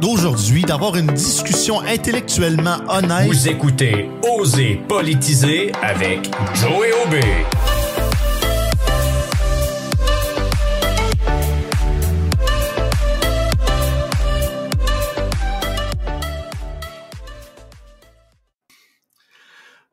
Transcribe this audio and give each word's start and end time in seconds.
d'aujourd'hui 0.00 0.62
d'avoir 0.62 0.96
une 0.96 1.08
discussion 1.08 1.80
intellectuellement 1.80 2.78
honnête. 2.88 3.26
Vous 3.26 3.48
écoutez 3.48 4.08
Oser 4.38 4.80
politiser 4.88 5.72
avec 5.82 6.30
Joey 6.54 6.90
Aubé. 7.04 7.20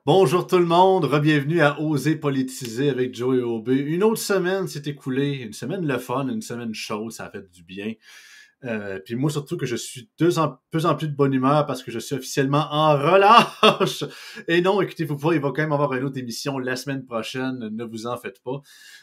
Bonjour 0.06 0.46
tout 0.46 0.60
le 0.60 0.66
monde, 0.66 1.10
bienvenue 1.20 1.62
à 1.62 1.82
Oser 1.82 2.16
politiser 2.16 2.90
avec 2.90 3.16
Joey 3.16 3.42
Aubé. 3.42 3.76
Une 3.76 4.04
autre 4.04 4.22
semaine 4.22 4.68
s'est 4.68 4.84
écoulée, 4.86 5.38
une 5.38 5.54
semaine 5.54 5.88
le 5.88 5.98
fun, 5.98 6.28
une 6.28 6.44
semaine 6.44 6.76
chaude, 6.76 7.12
ça 7.12 7.26
a 7.26 7.32
fait 7.32 7.52
du 7.52 7.64
bien. 7.64 7.94
Euh, 8.64 9.00
puis 9.04 9.16
moi, 9.16 9.30
surtout 9.30 9.58
que 9.58 9.66
je 9.66 9.76
suis 9.76 10.10
de 10.18 10.30
plus 10.72 10.86
en 10.86 10.96
plus 10.96 11.08
de 11.08 11.16
bonne 11.16 11.34
humeur 11.34 11.66
parce 11.66 11.84
que 11.84 11.92
je 11.92 12.00
suis 12.00 12.16
officiellement 12.16 12.68
en 12.72 12.94
relâche. 12.94 14.04
Et 14.48 14.62
non, 14.62 14.82
écoutez-vous 14.82 15.18
pas, 15.18 15.34
il 15.34 15.41
va 15.41 15.50
quand 15.50 15.62
même 15.62 15.73
avoir 15.73 15.94
une 15.94 16.04
autre 16.04 16.18
émission 16.18 16.58
la 16.58 16.76
semaine 16.76 17.05
prochaine, 17.05 17.70
ne 17.70 17.84
vous 17.84 18.08
en 18.08 18.18
faites 18.18 18.41
pas. 18.41 18.62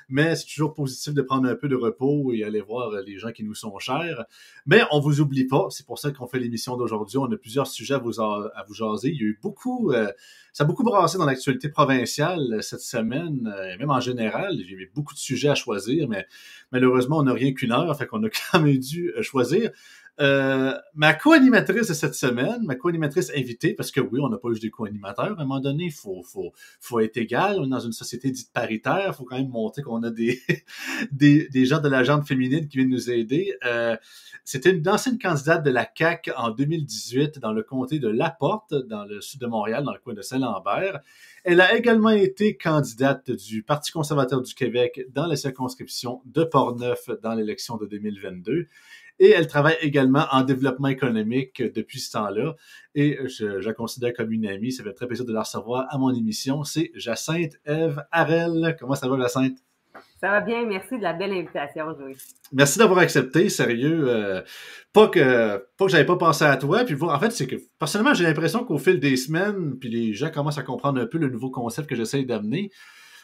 Mais 0.09 0.35
c'est 0.35 0.47
toujours 0.47 0.75
positif 0.75 1.15
de 1.15 1.23
prendre 1.23 1.49
un 1.49 1.55
peu 1.55 1.69
de 1.69 1.77
repos 1.77 2.33
et 2.33 2.43
aller 2.43 2.61
voir 2.61 2.91
les 3.07 3.19
gens 3.19 3.31
qui 3.31 3.45
nous 3.45 3.55
sont 3.55 3.79
chers. 3.79 4.25
Mais 4.67 4.83
on 4.91 5.01
vous 5.01 5.21
oublie 5.21 5.47
pas, 5.47 5.67
c'est 5.71 5.87
pour 5.87 5.99
ça 5.99 6.11
qu'on 6.11 6.27
fait 6.27 6.41
l'émission 6.41 6.77
d'aujourd'hui. 6.77 7.19
On 7.19 7.31
a 7.31 7.37
plusieurs 7.37 7.67
sujets 7.67 7.95
à 7.95 7.99
vous, 7.99 8.21
à 8.21 8.65
vous 8.67 8.75
jaser. 8.75 9.11
Il 9.11 9.17
y 9.17 9.25
a 9.25 9.29
eu 9.29 9.39
beaucoup... 9.41 9.93
Euh, 9.93 10.11
ça 10.53 10.65
a 10.65 10.67
beaucoup 10.67 10.85
brassé 10.85 11.17
dans 11.17 11.25
l'actualité 11.25 11.71
provinciale 11.71 12.59
cette 12.61 12.83
semaine, 12.83 13.51
euh, 13.57 13.73
et 13.73 13.79
même 13.79 13.91
en 13.91 14.01
général. 14.01 14.55
J'ai 14.59 14.75
eu 14.75 14.93
beaucoup 14.95 15.15
de 15.15 15.19
sujets 15.19 15.49
à 15.49 15.55
choisir, 15.55 16.09
mais 16.09 16.27
malheureusement, 16.73 17.19
on 17.19 17.23
n'a 17.23 17.33
rien 17.33 17.55
qu'une 17.55 17.73
heure, 17.73 17.97
fait 17.97 18.07
qu'on 18.07 18.23
a 18.25 18.29
quand 18.53 18.61
même 18.61 18.77
dû 18.77 19.11
choisir. 19.23 19.42
Euh, 20.21 20.75
ma 20.95 21.15
co-animatrice 21.15 21.89
de 21.89 21.95
cette 21.95 22.15
semaine, 22.15 22.63
ma 22.65 22.75
co-animatrice 22.75 23.31
invitée, 23.35 23.73
parce 23.73 23.91
que 23.91 24.01
oui, 24.01 24.21
on 24.23 24.29
n'a 24.29 24.37
pas 24.37 24.51
eu 24.51 24.59
des 24.59 24.71
co-animateurs, 24.71 25.39
à 25.39 25.43
un 25.43 25.45
moment 25.45 25.61
donné, 25.61 25.85
il 25.85 25.93
faut, 25.93 26.23
faut, 26.23 26.53
faut 26.81 27.01
être 27.01 27.17
égal. 27.17 27.57
On 27.59 27.65
est 27.65 27.71
dans 27.71 27.81
une 27.81 27.93
société 27.93 28.31
dite 28.31 28.53
paritaire, 28.53 29.07
il 29.09 29.15
faut 29.15 29.25
quand 29.25 29.39
même 29.39 29.49
montrer 29.49 29.83
qu'on 29.83 30.03
a 30.03 30.11
des, 30.11 30.41
des, 31.13 31.49
des, 31.49 31.65
gens 31.65 31.81
de 31.81 31.89
la 31.89 32.05
gente 32.05 32.27
féminine 32.27 32.69
qui 32.69 32.77
viennent 32.77 32.91
nous 32.91 33.11
aider. 33.11 33.55
Euh, 33.65 33.97
C'était 34.45 34.71
une 34.71 34.87
ancienne 34.87 35.19
candidate 35.19 35.65
de 35.65 35.71
la 35.71 35.87
CAC 35.87 36.31
en 36.37 36.51
2018 36.51 37.39
dans 37.39 37.53
le 37.53 37.63
comté 37.63 37.99
de 37.99 38.09
Laporte, 38.09 38.75
dans 38.75 39.05
le 39.05 39.21
sud 39.23 39.41
de 39.41 39.47
Montréal, 39.47 39.83
dans 39.83 39.95
le 39.95 39.99
coin 39.99 40.15
de 40.15 40.23
Saint-Lambert. 40.23 41.01
Elle 41.45 41.61
a 41.61 41.75
également 41.75 42.11
été 42.11 42.57
candidate 42.57 43.31
du 43.31 43.63
Parti 43.63 43.91
conservateur 43.91 44.43
du 44.43 44.55
Québec 44.55 45.07
dans 45.11 45.27
la 45.27 45.37
circonscription 45.37 46.21
de 46.27 46.45
Portneuf 46.45 47.09
dans 47.23 47.35
l'élection 47.35 47.79
de 47.79 47.87
2022. 47.87 48.69
Et 49.23 49.31
elle 49.31 49.47
travaille 49.47 49.77
également 49.81 50.25
en 50.33 50.43
développement 50.43 50.89
économique 50.89 51.63
depuis 51.63 52.01
ce 52.01 52.11
temps-là. 52.11 52.57
Et 52.97 53.21
je, 53.29 53.65
la 53.65 53.73
considère 53.73 54.13
comme 54.15 54.33
une 54.33 54.49
amie. 54.49 54.73
Ça 54.73 54.83
fait 54.83 54.93
très 54.95 55.07
plaisir 55.07 55.25
de 55.25 55.33
la 55.33 55.43
recevoir 55.43 55.87
à 55.91 55.97
mon 55.97 56.13
émission. 56.13 56.65
C'est 56.65 56.91
Jacinthe 56.97 57.53
Eve 57.65 58.03
Harel. 58.11 58.77
Comment 58.81 58.97
ça 58.97 59.07
va, 59.09 59.17
Jacinthe? 59.17 59.59
Ça 60.21 60.29
va 60.29 60.41
bien, 60.41 60.67
merci 60.67 60.99
de 60.99 61.03
la 61.05 61.13
belle 61.13 61.33
invitation, 61.35 61.97
Joey. 61.97 62.17
Merci 62.51 62.81
d'avoir 62.81 62.99
accepté, 62.99 63.49
sérieux. 63.49 64.09
Euh, 64.09 64.43
pas 64.93 65.07
que 65.07 65.69
pas 65.77 65.85
que 65.85 65.93
j'avais 65.93 66.05
pas 66.05 66.17
pensé 66.17 66.45
à 66.45 66.57
toi. 66.57 66.83
Puis 66.85 66.97
en 67.01 67.21
fait, 67.21 67.31
c'est 67.31 67.47
que 67.47 67.57
personnellement, 67.79 68.15
j'ai 68.15 68.25
l'impression 68.25 68.65
qu'au 68.65 68.79
fil 68.79 68.99
des 68.99 69.17
semaines, 69.17 69.79
puis 69.79 69.89
les 69.89 70.15
gens 70.15 70.33
commencent 70.33 70.59
à 70.59 70.65
comprendre 70.65 71.01
un 71.01 71.07
peu 71.07 71.19
le 71.19 71.29
nouveau 71.29 71.51
concept 71.51 71.89
que 71.89 71.95
j'essaie 71.95 72.25
d'amener 72.25 72.73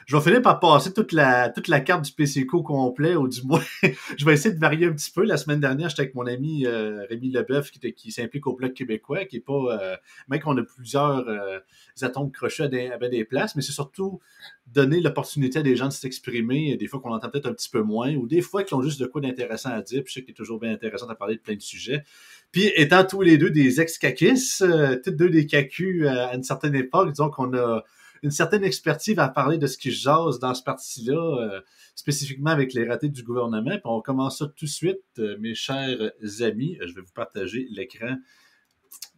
je 0.08 0.16
vais 0.16 0.22
finir 0.22 0.40
par 0.40 0.58
passer 0.58 0.94
toute 0.94 1.12
la, 1.12 1.50
toute 1.50 1.68
la 1.68 1.80
carte 1.80 2.02
du 2.02 2.12
PCCO 2.12 2.62
complet, 2.62 3.14
ou 3.14 3.28
du 3.28 3.42
moins, 3.42 3.60
je 4.16 4.24
vais 4.24 4.32
essayer 4.32 4.54
de 4.54 4.58
varier 4.58 4.86
un 4.86 4.92
petit 4.94 5.10
peu. 5.10 5.22
La 5.22 5.36
semaine 5.36 5.60
dernière, 5.60 5.90
j'étais 5.90 6.00
avec 6.00 6.14
mon 6.14 6.26
ami 6.26 6.64
euh, 6.64 7.04
Rémi 7.10 7.30
Leboeuf, 7.30 7.70
qui, 7.70 7.92
qui 7.92 8.10
s'implique 8.10 8.46
au 8.46 8.54
Bloc 8.54 8.72
québécois, 8.72 9.26
qui 9.26 9.36
est 9.36 9.40
pas, 9.40 9.52
euh, 9.52 9.96
même 10.28 10.40
qu'on 10.40 10.56
a 10.56 10.62
plusieurs 10.62 11.28
euh, 11.28 11.58
atomes 12.00 12.32
crochus 12.32 12.62
à 12.62 12.68
des, 12.68 12.86
à 12.86 12.96
des 13.06 13.26
places, 13.26 13.54
mais 13.54 13.60
c'est 13.60 13.72
surtout 13.72 14.18
donner 14.66 15.02
l'opportunité 15.02 15.58
à 15.58 15.62
des 15.62 15.76
gens 15.76 15.88
de 15.88 15.92
s'exprimer, 15.92 16.78
des 16.78 16.86
fois 16.86 17.00
qu'on 17.00 17.12
entend 17.12 17.28
peut-être 17.28 17.46
un 17.46 17.52
petit 17.52 17.68
peu 17.68 17.82
moins, 17.82 18.14
ou 18.14 18.26
des 18.26 18.40
fois 18.40 18.64
qu'ils 18.64 18.78
ont 18.78 18.82
juste 18.82 18.98
de 19.00 19.06
quoi 19.06 19.20
d'intéressant 19.20 19.72
à 19.72 19.82
dire, 19.82 20.02
puis 20.02 20.10
je 20.10 20.14
sais 20.14 20.22
qu'il 20.22 20.30
est 20.30 20.34
toujours 20.34 20.58
bien 20.58 20.72
intéressant 20.72 21.08
à 21.08 21.16
parler 21.16 21.36
de 21.36 21.42
plein 21.42 21.54
de 21.54 21.60
sujets. 21.60 22.02
Puis 22.50 22.72
étant 22.76 23.04
tous 23.04 23.20
les 23.20 23.36
deux 23.36 23.50
des 23.50 23.78
ex-caquistes, 23.82 24.62
euh, 24.62 24.96
tous 25.04 25.10
deux 25.10 25.28
des 25.28 25.44
cacus 25.44 26.06
à 26.06 26.34
une 26.34 26.44
certaine 26.44 26.74
époque, 26.74 27.10
disons 27.10 27.28
qu'on 27.28 27.52
a 27.54 27.84
une 28.22 28.30
certaine 28.30 28.64
expertise 28.64 29.18
à 29.18 29.28
parler 29.28 29.58
de 29.58 29.66
ce 29.66 29.78
qui 29.78 29.90
jase 29.90 30.38
dans 30.38 30.54
ce 30.54 30.62
parti-là, 30.62 31.14
euh, 31.14 31.60
spécifiquement 31.94 32.50
avec 32.50 32.72
les 32.74 32.88
ratés 32.88 33.08
du 33.08 33.22
gouvernement. 33.22 33.70
Puis 33.70 33.80
on 33.84 34.00
commence 34.00 34.38
ça 34.38 34.46
tout 34.46 34.64
de 34.64 34.70
suite, 34.70 35.02
euh, 35.18 35.36
mes 35.38 35.54
chers 35.54 36.12
amis. 36.40 36.78
Je 36.80 36.94
vais 36.94 37.00
vous 37.00 37.12
partager 37.14 37.66
l'écran 37.70 38.16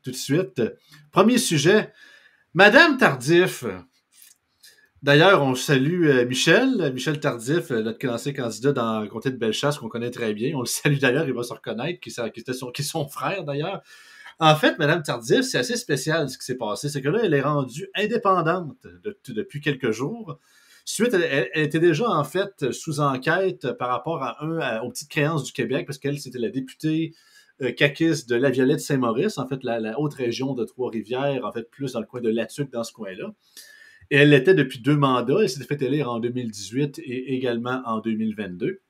tout 0.02 0.10
de 0.10 0.16
suite. 0.16 0.62
Premier 1.12 1.38
sujet, 1.38 1.92
Madame 2.54 2.96
Tardif. 2.96 3.64
D'ailleurs, 5.02 5.42
on 5.42 5.54
salue 5.54 6.08
euh, 6.08 6.26
Michel, 6.26 6.92
Michel 6.92 7.20
Tardif, 7.20 7.70
notre 7.70 8.06
ancien 8.08 8.34
candidat 8.34 8.72
dans 8.72 9.00
le 9.00 9.08
comté 9.08 9.30
de 9.30 9.36
Bellechasse, 9.36 9.78
qu'on 9.78 9.88
connaît 9.88 10.10
très 10.10 10.34
bien. 10.34 10.54
On 10.54 10.60
le 10.60 10.66
salue 10.66 10.98
d'ailleurs, 10.98 11.26
il 11.26 11.32
va 11.32 11.42
se 11.42 11.54
reconnaître, 11.54 12.00
qui, 12.00 12.10
qui 12.10 12.40
est 12.40 12.82
son 12.82 13.08
frère 13.08 13.44
d'ailleurs. 13.44 13.82
En 14.40 14.56
fait, 14.56 14.78
Madame 14.78 15.02
Tardif, 15.02 15.42
c'est 15.42 15.58
assez 15.58 15.76
spécial 15.76 16.30
ce 16.30 16.38
qui 16.38 16.46
s'est 16.46 16.56
passé. 16.56 16.88
C'est 16.88 17.02
que 17.02 17.10
là, 17.10 17.20
elle 17.22 17.34
est 17.34 17.42
rendue 17.42 17.88
indépendante 17.94 18.74
depuis 19.28 19.60
quelques 19.60 19.90
jours. 19.90 20.38
Suite, 20.86 21.12
elle, 21.12 21.50
était 21.54 21.78
déjà 21.78 22.08
en 22.08 22.24
fait 22.24 22.72
sous 22.72 23.00
enquête 23.00 23.70
par 23.72 23.90
rapport 23.90 24.22
à 24.22 24.42
un 24.42 24.80
aux 24.80 24.88
petites 24.88 25.10
créances 25.10 25.44
du 25.44 25.52
Québec, 25.52 25.86
parce 25.86 25.98
qu'elle, 25.98 26.18
c'était 26.18 26.38
la 26.38 26.48
députée 26.48 27.12
euh, 27.60 27.70
de 27.70 28.34
la 28.34 28.48
Violette 28.48 28.80
Saint-Maurice, 28.80 29.36
en 29.36 29.46
fait, 29.46 29.62
la, 29.62 30.00
haute 30.00 30.14
région 30.14 30.54
de 30.54 30.64
Trois-Rivières, 30.64 31.44
en 31.44 31.52
fait, 31.52 31.70
plus 31.70 31.92
dans 31.92 32.00
le 32.00 32.06
coin 32.06 32.22
de 32.22 32.30
Latuc, 32.30 32.70
dans 32.72 32.82
ce 32.82 32.94
coin-là. 32.94 33.34
Et 34.10 34.16
elle 34.16 34.30
l'était 34.30 34.54
depuis 34.54 34.80
deux 34.80 34.96
mandats. 34.96 35.42
Elle 35.42 35.50
s'était 35.50 35.66
fait 35.66 35.82
élire 35.84 36.10
en 36.10 36.18
2018 36.18 36.98
et 36.98 37.34
également 37.34 37.82
en 37.84 38.00
2022. 38.00 38.80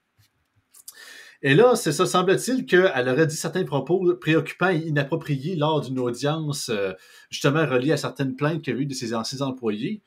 Et 1.43 1.55
là, 1.55 1.75
c'est 1.75 1.93
ça, 1.93 2.05
semble-t-il 2.05 2.67
qu'elle 2.67 3.09
aurait 3.09 3.27
dit 3.27 3.37
certains 3.37 3.65
propos 3.65 4.15
préoccupants 4.17 4.69
et 4.69 4.77
inappropriés 4.77 5.56
lors 5.56 5.81
d'une 5.81 5.99
audience 5.99 6.69
euh, 6.69 6.93
justement 7.31 7.67
reliée 7.67 7.93
à 7.93 7.97
certaines 7.97 8.37
plaintes 8.37 8.61
qu'il 8.62 8.75
y 8.75 8.77
a 8.77 8.81
eu 8.81 8.87
de 8.87 8.93
ses 8.93 9.15
anciens 9.15 9.47
employés. 9.47 10.03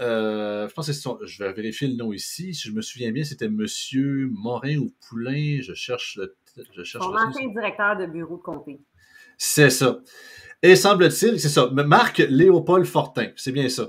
Euh, 0.00 0.68
je 0.68 0.74
pense 0.74 0.86
que 0.86 0.92
c'est 0.92 1.08
je 1.24 1.42
vais 1.42 1.52
vérifier 1.52 1.88
le 1.88 1.96
nom 1.96 2.12
ici. 2.12 2.54
Si 2.54 2.68
je 2.68 2.72
me 2.72 2.82
souviens 2.82 3.10
bien, 3.10 3.24
c'était 3.24 3.48
Monsieur 3.48 4.30
Morin 4.32 4.76
ou 4.76 4.92
Poulain. 5.08 5.60
Je 5.62 5.74
cherche 5.74 6.16
le. 6.16 6.36
Je 6.74 6.82
cherche 6.82 7.04
Son 7.04 7.14
ancien 7.14 7.48
directeur 7.48 7.96
de 7.96 8.06
bureau 8.06 8.36
de 8.36 8.42
comté. 8.42 8.80
C'est 9.38 9.70
ça. 9.70 10.00
Et 10.62 10.76
semble-t-il, 10.76 11.40
c'est 11.40 11.48
ça. 11.48 11.70
Marc 11.72 12.18
Léopold 12.18 12.84
Fortin. 12.84 13.28
C'est 13.36 13.52
bien 13.52 13.68
ça. 13.68 13.88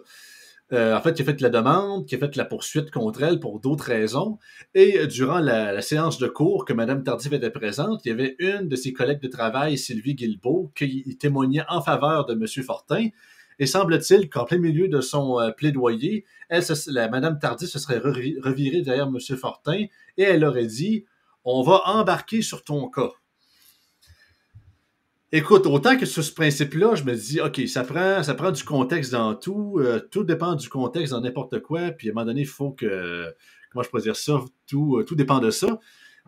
Euh, 0.73 0.95
en 0.95 1.01
fait, 1.01 1.13
qui 1.13 1.21
a 1.21 1.25
fait 1.25 1.41
la 1.41 1.49
demande, 1.49 2.05
qui 2.05 2.15
a 2.15 2.17
fait 2.17 2.33
la 2.37 2.45
poursuite 2.45 2.91
contre 2.91 3.23
elle 3.23 3.41
pour 3.41 3.59
d'autres 3.59 3.85
raisons. 3.85 4.39
Et 4.73 4.99
euh, 4.99 5.07
durant 5.07 5.39
la, 5.39 5.81
séance 5.81 6.17
de 6.17 6.27
cours 6.27 6.63
que 6.63 6.71
Mme 6.71 7.03
Tardif 7.03 7.33
était 7.33 7.49
présente, 7.49 8.01
il 8.05 8.09
y 8.09 8.11
avait 8.11 8.35
une 8.39 8.69
de 8.69 8.75
ses 8.77 8.93
collègues 8.93 9.21
de 9.21 9.27
travail, 9.27 9.77
Sylvie 9.77 10.15
Guilbeault, 10.15 10.71
qui 10.73 11.17
témoignait 11.17 11.63
en 11.67 11.81
faveur 11.81 12.25
de 12.25 12.33
M. 12.33 12.47
Fortin. 12.63 13.09
Et 13.59 13.65
semble-t-il 13.65 14.29
qu'en 14.29 14.45
plein 14.45 14.59
milieu 14.59 14.87
de 14.87 15.01
son 15.01 15.41
euh, 15.41 15.51
plaidoyer, 15.51 16.25
elle, 16.47 16.63
la 16.87 17.09
Mme 17.09 17.37
Tardif 17.37 17.67
se 17.67 17.77
serait 17.77 17.99
revirée 17.99 18.81
derrière 18.81 19.07
M. 19.07 19.19
Fortin 19.37 19.85
et 20.17 20.23
elle 20.23 20.45
aurait 20.45 20.67
dit 20.67 21.05
On 21.43 21.63
va 21.63 21.81
embarquer 21.85 22.41
sur 22.41 22.63
ton 22.63 22.89
cas. 22.89 23.11
Écoute, 25.33 25.65
autant 25.65 25.95
que 25.95 26.05
sur 26.05 26.25
ce 26.25 26.33
principe-là, 26.33 26.95
je 26.95 27.05
me 27.05 27.15
dis, 27.15 27.39
OK, 27.39 27.61
ça 27.65 27.85
prend, 27.85 28.21
ça 28.21 28.33
prend 28.33 28.51
du 28.51 28.65
contexte 28.65 29.13
dans 29.13 29.33
tout. 29.33 29.77
Euh, 29.79 30.05
tout 30.11 30.25
dépend 30.25 30.55
du 30.55 30.67
contexte 30.67 31.13
dans 31.13 31.21
n'importe 31.21 31.61
quoi. 31.61 31.91
Puis 31.91 32.09
à 32.09 32.11
un 32.11 32.13
moment 32.13 32.25
donné, 32.25 32.41
il 32.41 32.47
faut 32.47 32.71
que. 32.71 33.33
Comment 33.71 33.81
je 33.81 33.89
pourrais 33.89 34.01
dire 34.01 34.17
ça? 34.17 34.41
Tout, 34.67 34.97
euh, 34.97 35.03
tout 35.05 35.15
dépend 35.15 35.39
de 35.39 35.49
ça. 35.49 35.79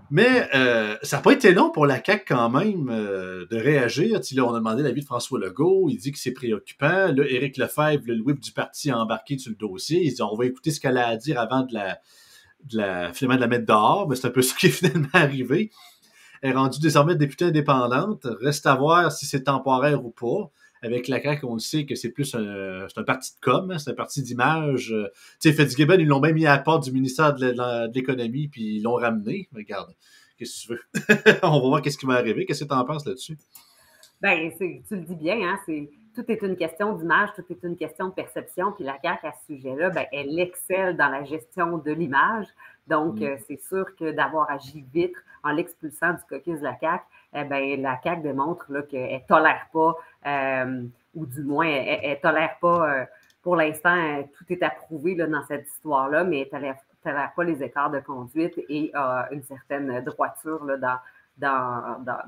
Mais 0.09 0.47
euh, 0.56 0.96
ça 1.02 1.18
n'a 1.18 1.22
pas 1.22 1.34
été 1.34 1.53
long 1.53 1.69
pour 1.69 1.86
la 1.86 2.02
CAQ 2.02 2.24
quand 2.30 2.50
même 2.50 2.86
de 2.86 3.58
réagir. 3.58 4.22
on 4.38 4.53
a 4.53 4.59
demandé 4.59 4.81
l'avis 4.81 5.01
de 5.01 5.06
François 5.06 5.38
Legault. 5.38 5.89
Il 5.89 5.98
dit 5.98 6.13
que 6.13 6.18
c'est 6.18 6.31
préoccupant. 6.31 7.12
Là, 7.12 7.25
Éric 7.27 7.57
Lefebvre, 7.57 8.04
le 8.07 8.22
whip 8.22 8.39
du 8.39 8.54
parti, 8.54 8.89
a 8.89 8.98
embarqué 8.98 9.38
sur 9.38 9.50
le 9.51 9.57
dossier. 9.57 10.01
Il 10.01 10.13
dit 10.13 10.22
on 10.22 10.36
va 10.36 10.45
écouter 10.45 10.72
ce 10.72 10.80
qu'elle 10.80 10.98
a 10.98 11.10
à 11.10 11.18
dire 11.18 11.42
avant 11.42 11.63
de 11.63 11.74
la, 11.74 13.12
finalement 13.12 13.36
de 13.36 13.42
la 13.42 13.48
mettre 13.48 13.66
dehors. 13.66 14.07
Mais 14.07 14.16
c'est 14.16 14.27
un 14.27 14.31
peu 14.31 14.42
ce 14.42 14.56
qui 14.56 14.68
est 14.68 14.69
finalement 14.69 15.10
arrivé 15.12 15.72
est 16.44 16.51
rendue 16.51 16.80
désormais 16.80 17.16
députée 17.16 17.45
indépendante. 17.45 18.28
Reste 18.42 18.66
à 18.66 18.75
voir 18.75 19.12
si 19.12 19.25
c'est 19.25 19.44
temporaire 19.44 20.06
ou 20.06 20.12
pas. 20.12 20.51
Avec 20.81 21.07
la 21.07 21.22
CAQ, 21.22 21.45
on 21.45 21.54
le 21.54 21.60
sait 21.60 21.86
que 21.86 21.95
c'est 21.95 22.10
plus 22.10 22.36
un, 22.36 22.88
c'est 22.90 23.00
un 23.00 23.04
parti 23.04 23.34
de 23.36 23.40
com, 23.40 23.72
hein, 23.72 23.80
c'est 23.80 23.92
un 23.92 23.95
parti 23.95 24.22
d'image. 24.22 24.94
Tu 25.40 25.50
sais, 25.50 25.54
Fitzgibbon, 25.54 25.95
ils 25.98 26.07
l'ont 26.07 26.19
même 26.19 26.36
mis 26.36 26.45
à 26.45 26.57
la 26.57 26.60
porte 26.60 26.84
du 26.84 26.92
ministère 26.92 27.34
de 27.34 27.54
l'Économie, 27.94 28.50
puis 28.50 28.75
ils 28.78 28.84
l'ont 28.84 28.95
ramené. 28.95 29.48
Regarde, 29.56 29.95
qu'est-ce 30.38 30.68
que 30.68 30.74
tu 30.74 30.80
veux? 31.24 31.40
on 31.44 31.62
va 31.62 31.68
voir 31.68 31.81
qu'est-ce 31.81 31.98
qui 31.98 32.06
va 32.06 32.16
arriver. 32.16 32.46
Qu'est-ce 32.46 32.66
que 32.66 32.69
tu 32.69 32.75
en 32.75 32.84
penses 32.84 33.06
là-dessus? 33.06 33.38
Ben, 34.22 34.51
tu 34.57 34.96
le 34.96 35.01
dis 35.01 35.16
bien, 35.16 35.38
hein, 35.42 35.57
c'est 35.66 35.89
tout 36.16 36.24
est 36.31 36.42
une 36.44 36.56
question 36.56 36.94
d'image, 36.94 37.30
tout 37.36 37.44
est 37.50 37.63
une 37.63 37.75
question 37.75 38.07
de 38.07 38.13
perception. 38.13 38.72
Puis 38.72 38.84
la 38.84 38.98
CAQ, 39.01 39.28
à 39.28 39.31
ce 39.31 39.56
sujet-là, 39.56 39.89
ben, 39.89 40.06
elle 40.12 40.38
excelle 40.39 40.96
dans 40.96 41.10
la 41.10 41.24
gestion 41.24 41.78
de 41.78 41.92
l'image. 41.92 42.48
Donc, 42.88 43.19
mm. 43.19 43.24
euh, 43.24 43.36
c'est 43.48 43.62
sûr 43.62 43.86
que 43.96 44.12
d'avoir 44.12 44.50
agi 44.51 44.86
vite 44.94 45.16
en 45.44 45.51
l'expulsant 45.51 46.13
du 46.13 46.24
caucus 46.30 46.60
de 46.60 46.63
la 46.63 46.78
CAQ, 46.80 47.04
eh 47.34 47.44
ben, 47.44 47.81
la 47.81 48.00
CAQ 48.01 48.22
démontre 48.22 48.66
qu'elle 48.90 49.13
ne 49.13 49.28
tolère 49.28 49.68
pas, 49.74 49.95
euh, 50.25 50.84
ou 51.16 51.25
du 51.25 51.44
moins, 51.44 51.68
elle 51.68 52.12
ne 52.12 52.16
tolère 52.16 52.57
pas, 52.60 52.90
euh, 52.90 53.06
pour 53.42 53.56
l'instant, 53.56 54.24
tout 54.38 54.45
est 54.50 54.63
approuvé 54.63 55.16
là, 55.16 55.28
dans 55.28 55.44
cette 55.44 55.68
histoire-là, 55.68 56.24
mais 56.24 56.48
elle 56.51 56.62
ne 56.62 56.74
tolère, 57.04 57.34
pas 57.36 57.44
les 57.44 57.62
écarts 57.62 57.92
de 57.92 58.00
conduite 58.00 58.57
et 58.69 58.92
a 58.94 59.28
une 59.31 59.44
certaine 59.44 60.01
droiture 60.01 60.63
là, 60.63 60.78
dans, 60.78 60.98
dans, 61.38 62.04
dans, 62.04 62.19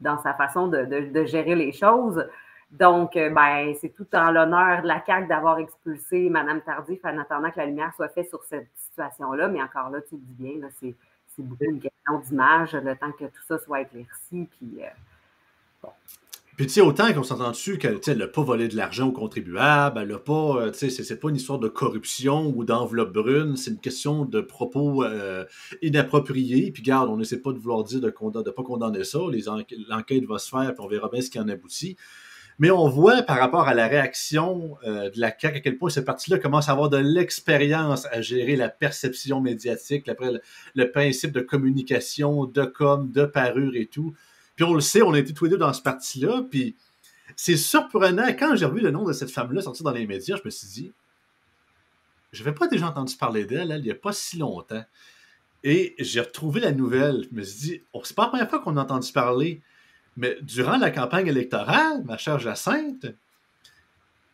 dans, 0.00 0.18
sa 0.18 0.34
façon 0.34 0.66
de, 0.66 1.24
gérer 1.24 1.54
les 1.54 1.72
choses. 1.72 2.26
Donc, 2.72 3.16
euh, 3.16 3.30
ben, 3.30 3.74
c'est 3.80 3.90
tout 3.90 4.08
en 4.14 4.32
l'honneur 4.32 4.82
de 4.82 4.88
la 4.88 5.04
CAQ 5.04 5.28
d'avoir 5.28 5.58
expulsé 5.58 6.30
Mme 6.30 6.62
Tardif 6.62 7.04
en 7.04 7.18
attendant 7.18 7.50
que 7.50 7.58
la 7.58 7.66
lumière 7.66 7.92
soit 7.94 8.08
faite 8.08 8.28
sur 8.28 8.42
cette 8.44 8.70
situation-là. 8.74 9.48
Mais 9.48 9.62
encore 9.62 9.90
là, 9.90 10.00
tu 10.00 10.16
le 10.16 10.22
dis 10.22 10.34
bien, 10.34 10.68
c'est, 10.80 10.94
beaucoup 11.38 11.64
une 11.64 11.80
question 11.80 12.18
d'image, 12.26 12.74
le 12.74 12.96
temps 12.96 13.12
que 13.12 13.24
tout 13.24 13.42
ça 13.48 13.58
soit 13.58 13.80
éclairci. 13.82 14.48
Puis, 14.58 14.82
euh, 14.82 15.88
Puis, 16.56 16.66
tu 16.66 16.72
sais, 16.72 16.80
autant 16.82 17.10
qu'on 17.14 17.22
s'entend 17.22 17.50
dessus 17.50 17.78
qu'elle 17.78 18.18
n'a 18.18 18.26
pas 18.26 18.42
volé 18.42 18.68
de 18.68 18.76
l'argent 18.76 19.08
aux 19.08 19.12
contribuables, 19.12 20.00
elle 20.00 20.08
n'a 20.08 20.18
pas, 20.18 20.56
euh, 20.56 20.70
tu 20.70 20.90
sais, 20.90 21.02
c'est, 21.02 21.18
pas 21.18 21.30
une 21.30 21.36
histoire 21.36 21.58
de 21.58 21.68
corruption 21.68 22.52
ou 22.54 22.64
d'enveloppe 22.64 23.12
brune, 23.12 23.56
c'est 23.56 23.70
une 23.70 23.80
question 23.80 24.24
de 24.26 24.40
propos 24.40 25.04
inappropriés. 25.80 26.70
Puis, 26.72 26.82
garde, 26.82 27.08
on 27.08 27.16
n'essaie 27.16 27.40
pas 27.40 27.52
de 27.52 27.58
vouloir 27.58 27.84
dire 27.84 28.00
de 28.00 28.06
ne 28.06 28.50
pas 28.50 28.62
condamner 28.62 29.04
ça. 29.04 29.20
l'enquête 29.88 30.24
va 30.24 30.38
se 30.38 30.50
faire, 30.50 30.74
puis 30.74 30.84
on 30.84 30.88
verra 30.88 31.08
bien 31.08 31.22
ce 31.22 31.30
qui 31.30 31.38
en 31.38 31.48
aboutit. 31.48 31.96
Mais 32.58 32.70
on 32.70 32.88
voit 32.88 33.22
par 33.22 33.38
rapport 33.38 33.66
à 33.66 33.74
la 33.74 33.88
réaction 33.88 34.76
euh, 34.84 35.10
de 35.10 35.20
la 35.20 35.34
CAQ 35.36 35.56
à 35.56 35.60
quel 35.60 35.78
point 35.78 35.90
ce 35.90 36.00
parti-là 36.00 36.38
commence 36.38 36.68
à 36.68 36.72
avoir 36.72 36.90
de 36.90 36.98
l'expérience 36.98 38.06
à 38.06 38.20
gérer 38.20 38.56
la 38.56 38.68
perception 38.68 39.40
médiatique, 39.40 40.08
après 40.08 40.30
le, 40.74 40.90
principe 40.90 41.32
de 41.32 41.40
communication, 41.40 42.44
de 42.44 42.64
com, 42.64 43.10
de 43.10 43.24
parure 43.24 43.74
et 43.74 43.86
tout. 43.86 44.14
Puis 44.56 44.64
on 44.64 44.74
le 44.74 44.80
sait, 44.80 45.02
on 45.02 45.12
a 45.12 45.18
été 45.18 45.32
tous 45.32 45.44
les 45.44 45.50
deux 45.50 45.58
dans 45.58 45.72
ce 45.72 45.82
parti-là. 45.82 46.44
Puis 46.50 46.76
c'est 47.36 47.56
surprenant. 47.56 48.28
Quand 48.38 48.54
j'ai 48.56 48.66
revu 48.66 48.80
le 48.80 48.90
nom 48.90 49.04
de 49.04 49.12
cette 49.12 49.30
femme-là 49.30 49.62
sortir 49.62 49.84
dans 49.84 49.92
les 49.92 50.06
médias, 50.06 50.36
je 50.36 50.42
me 50.44 50.50
suis 50.50 50.68
dit, 50.68 50.92
je 52.32 52.42
n'avais 52.42 52.54
pas 52.54 52.66
déjà 52.66 52.88
entendu 52.88 53.16
parler 53.16 53.44
d'elle 53.44 53.74
il 53.78 53.84
n'y 53.84 53.90
a 53.90 53.94
pas 53.94 54.12
si 54.12 54.38
longtemps. 54.38 54.84
Et 55.64 55.94
j'ai 55.98 56.20
retrouvé 56.20 56.60
la 56.60 56.72
nouvelle. 56.72 57.26
Je 57.30 57.36
me 57.36 57.42
suis 57.42 57.60
dit, 57.60 57.82
oh, 57.92 58.02
c'est 58.04 58.16
pas 58.16 58.24
la 58.24 58.28
première 58.28 58.50
fois 58.50 58.58
qu'on 58.60 58.76
a 58.76 58.82
entendu 58.82 59.12
parler 59.12 59.62
mais 60.16 60.36
durant 60.42 60.76
la 60.76 60.90
campagne 60.90 61.26
électorale, 61.26 62.02
ma 62.04 62.18
chère 62.18 62.38
Jacinthe, 62.38 63.06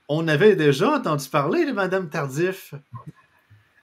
on 0.09 0.27
avait 0.27 0.57
déjà 0.57 0.97
entendu 0.97 1.29
parler 1.29 1.67
de 1.67 1.73
Mme 1.73 2.09
Tardif. 2.09 2.75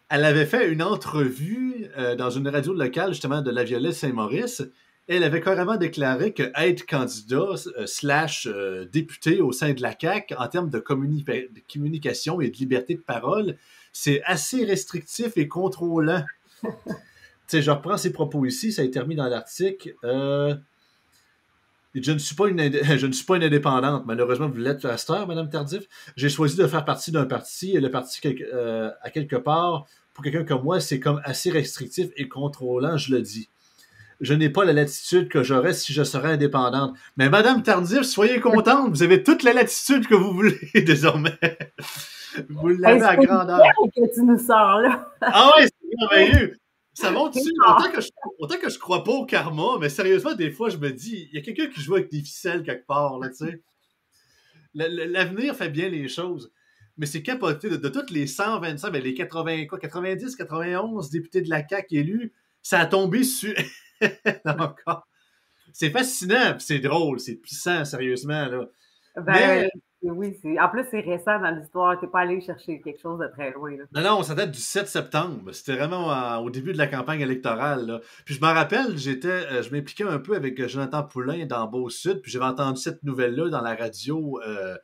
Elle 0.10 0.26
avait 0.26 0.46
fait 0.46 0.72
une 0.72 0.82
entrevue 0.82 1.88
euh, 1.98 2.16
dans 2.16 2.30
une 2.30 2.48
radio 2.48 2.74
locale, 2.74 3.12
justement, 3.12 3.42
de 3.42 3.52
la 3.52 3.64
Violette 3.64 3.94
Saint-Maurice. 3.94 4.64
Elle 5.08 5.24
avait 5.24 5.42
carrément 5.42 5.78
déclaré 5.78 6.34
que 6.34 6.52
être 6.56 6.86
candidat 6.88 7.54
euh, 7.78 7.86
slash 7.86 8.48
euh, 8.48 8.86
député 8.86 9.40
au 9.40 9.52
sein 9.52 9.74
de 9.74 9.82
la 9.82 9.96
CAQ 10.00 10.36
en 10.36 10.48
termes 10.48 10.70
de, 10.72 10.80
communication 10.80 12.42
et 12.42 12.50
de 12.50 12.58
liberté 12.58 12.96
de 12.96 13.02
parole, 13.02 13.56
c'est 13.94 14.24
assez 14.24 14.66
restrictif 14.66 15.38
et 15.38 15.48
contrôlant. 15.48 16.24
tu 16.64 16.70
sais, 17.48 17.62
je 17.62 17.70
reprends 17.70 17.98
ses 17.98 18.12
propos 18.12 18.46
ici, 18.46 18.74
ça 18.74 18.82
a 18.82 18.86
été 18.86 19.00
remis 19.00 19.16
dans 19.16 19.28
l'article 19.28 19.94
je 22.02 22.12
ne 22.12 22.18
suis 22.18 22.36
pas 22.36 22.48
une, 22.48 22.60
je 22.98 23.08
ne 23.08 23.12
suis 23.12 23.26
pas 23.26 23.38
une 23.38 23.44
indépendante. 23.44 24.04
Malheureusement, 24.06 24.50
vous 24.50 24.58
l'êtes 24.58 24.86
à 24.86 24.98
cette 24.98 25.10
heure, 25.10 25.28
Mme 25.28 25.50
Tardif. 25.50 25.84
J'ai 26.16 26.30
choisi 26.30 26.56
de 26.58 26.68
faire 26.68 26.86
partie 26.86 27.12
d'un 27.12 27.26
parti 27.26 27.76
et 27.76 27.80
le 27.80 27.90
parti, 27.90 28.20
euh, 28.54 28.92
à 29.02 29.10
quelque 29.10 29.36
part, 29.36 29.86
pour 30.14 30.24
quelqu'un 30.24 30.44
comme 30.44 30.64
moi, 30.64 30.80
c'est 30.80 31.00
comme 31.00 31.22
assez 31.24 31.52
restrictif 31.52 32.08
et 32.16 32.28
contrôlant, 32.28 32.98
je 32.98 33.14
le 33.14 33.22
dis. 33.22 33.50
Je 34.22 34.34
n'ai 34.34 34.50
pas 34.50 34.64
la 34.64 34.72
latitude 34.72 35.28
que 35.28 35.44
j'aurais 35.44 35.74
si 35.74 35.92
je 35.92 36.04
serais 36.04 36.34
indépendante. 36.34 36.96
Mais 37.18 37.30
Madame 37.30 37.64
Tardif, 37.64 38.04
soyez 38.04 38.40
contente, 38.40 38.90
vous 38.90 39.04
avez 39.04 39.24
toute 39.24 39.44
la 39.44 39.52
latitude 39.52 40.08
que 40.08 40.16
vous 40.16 40.34
voulez 40.34 40.58
désormais. 40.86 41.38
Vous 42.50 42.70
l'avez 42.70 43.02
à 43.02 43.16
grandeur. 43.18 43.62
que 43.96 44.14
tu 44.14 44.24
nous 44.24 44.40
sors 44.40 44.80
là. 44.80 45.10
ah 45.22 45.52
ouais, 45.58 45.66
c'est 45.66 45.98
merveilleux. 46.00 46.58
Ça 46.96 47.12
monte 47.12 47.36
dessus. 47.36 47.52
Autant 47.68 47.92
que, 47.92 48.02
je, 48.02 48.10
autant 48.40 48.58
que 48.58 48.70
je 48.70 48.80
crois 48.80 49.04
pas 49.04 49.12
au 49.12 49.26
karma, 49.26 49.78
mais 49.80 49.90
sérieusement, 49.90 50.34
des 50.34 50.50
fois, 50.50 50.70
je 50.70 50.78
me 50.78 50.90
dis, 50.92 51.30
il 51.32 51.36
y 51.36 51.38
a 51.38 51.42
quelqu'un 51.42 51.68
qui 51.68 51.82
joue 51.82 51.96
avec 51.96 52.10
des 52.10 52.22
ficelles 52.22 52.64
quelque 52.64 52.88
part, 52.88 53.20
là, 53.20 53.30
tu 53.30 53.46
sais. 53.46 53.62
L'avenir 54.74 55.56
fait 55.56 55.70
bien 55.70 55.88
les 55.88 56.08
choses. 56.10 56.52
Mais 56.98 57.06
c'est 57.06 57.22
capoté 57.22 57.70
de, 57.70 57.76
de 57.76 57.90
toutes 57.90 58.10
les 58.10 58.26
125, 58.26 58.90
ben 58.90 59.04
les 59.04 59.14
80, 59.14 59.66
quoi, 59.68 59.80
90, 59.80 60.36
91 60.36 61.10
députés 61.10 61.42
de 61.42 61.50
la 61.50 61.66
CAQ 61.68 61.96
élus, 61.98 62.34
ça 62.62 62.80
a 62.80 62.86
tombé 62.86 63.24
sur. 63.24 63.54
Encore. 64.46 65.08
C'est 65.74 65.90
fascinant, 65.90 66.56
c'est 66.58 66.80
drôle, 66.80 67.20
c'est 67.20 67.36
puissant, 67.36 67.84
sérieusement. 67.84 68.46
Là. 68.46 68.70
Ben, 69.18 69.70
oui, 70.12 70.38
en 70.60 70.70
plus, 70.70 70.86
c'est 70.92 71.00
récent 71.00 71.40
dans 71.40 71.52
l'histoire. 71.52 72.00
Tu 72.00 72.06
n'es 72.06 72.12
pas 72.12 72.22
allé 72.22 72.42
chercher 72.42 72.82
quelque 72.82 73.02
chose 73.02 73.20
de 73.20 73.28
très 73.28 73.52
loin. 73.52 73.72
Non, 73.94 74.02
non, 74.02 74.24
ça 74.24 74.36
date 74.36 74.52
du 74.52 74.60
7 74.60 74.88
septembre. 74.88 75.52
C'était 75.52 75.76
vraiment 75.76 76.38
au 76.40 76.50
début 76.50 76.74
de 76.74 76.78
la 76.78 76.88
campagne 76.88 77.22
électorale. 77.22 78.02
Puis 78.26 78.36
je 78.36 78.42
me 78.42 78.48
rappelle, 78.48 78.98
j'étais, 78.98 79.28
euh, 79.28 79.64
je 79.64 79.72
m'impliquais 79.72 80.04
un 80.04 80.20
peu 80.20 80.36
avec 80.36 80.60
euh, 80.60 80.68
Jonathan 80.68 81.04
Poulain 81.04 81.46
dans 81.46 81.68
Beau-Sud. 81.68 82.22
Puis 82.22 82.32
j'avais 82.32 82.46
entendu 82.46 82.82
cette 82.82 83.04
nouvelle-là 83.04 83.50
dans 83.50 83.62
la 83.62 83.76
radio 83.76 84.40
euh, 84.46 84.78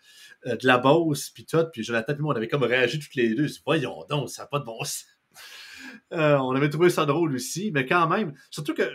de 0.46 0.68
la 0.68 0.78
Beauce. 0.78 1.30
Puis 1.30 1.46
tout. 1.46 1.66
Puis 1.72 1.84
Jonathan 1.84 2.14
et 2.14 2.22
moi, 2.22 2.34
on 2.34 2.38
avait 2.38 2.48
comme 2.48 2.64
réagi 2.64 3.00
toutes 3.00 3.16
les 3.16 3.34
deux. 3.36 3.48
Voyons 3.66 4.06
donc, 4.10 4.30
ça 4.30 4.44
n'a 4.44 4.48
pas 4.48 4.60
de 4.60 4.66
bon 4.66 4.84
sens. 4.84 5.06
on 6.12 6.56
avait 6.56 6.70
trouvé 6.70 6.90
ça 6.90 7.06
drôle 7.06 7.34
aussi. 7.36 7.72
Mais 7.74 7.86
quand 7.86 8.08
même, 8.08 8.34
surtout 8.50 8.74
que 8.74 8.90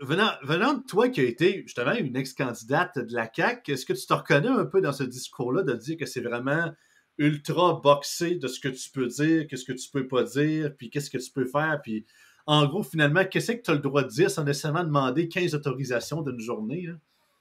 venant, 0.00 0.74
de 0.74 0.86
toi 0.86 1.08
qui 1.08 1.20
as 1.20 1.24
été 1.24 1.62
justement 1.62 1.92
une 1.92 2.16
ex-candidate 2.16 2.98
de 2.98 3.14
la 3.14 3.28
CAQ, 3.32 3.72
est-ce 3.72 3.86
que 3.86 3.92
tu 3.92 4.06
te 4.06 4.12
reconnais 4.12 4.48
un 4.48 4.64
peu 4.64 4.80
dans 4.80 4.92
ce 4.92 5.04
discours-là 5.04 5.62
de 5.62 5.74
dire 5.74 5.96
que 5.96 6.06
c'est 6.06 6.20
vraiment 6.20 6.70
ultra 7.18 7.80
boxé 7.82 8.36
de 8.36 8.48
ce 8.48 8.60
que 8.60 8.68
tu 8.68 8.90
peux 8.90 9.06
dire, 9.06 9.46
qu'est-ce 9.46 9.64
que 9.64 9.72
tu 9.72 9.90
peux 9.90 10.08
pas 10.08 10.22
dire, 10.22 10.72
puis 10.76 10.88
qu'est-ce 10.90 11.10
que 11.10 11.18
tu 11.18 11.30
peux 11.30 11.44
faire, 11.44 11.80
puis 11.82 12.06
en 12.46 12.66
gros, 12.66 12.82
finalement, 12.82 13.24
qu'est-ce 13.24 13.52
que 13.52 13.62
tu 13.62 13.70
as 13.70 13.74
le 13.74 13.80
droit 13.80 14.02
de 14.02 14.08
dire 14.08 14.30
sans 14.30 14.42
nécessairement 14.44 14.82
demander 14.82 15.28
15 15.28 15.54
autorisations 15.54 16.22
d'une 16.22 16.40
journée? 16.40 16.88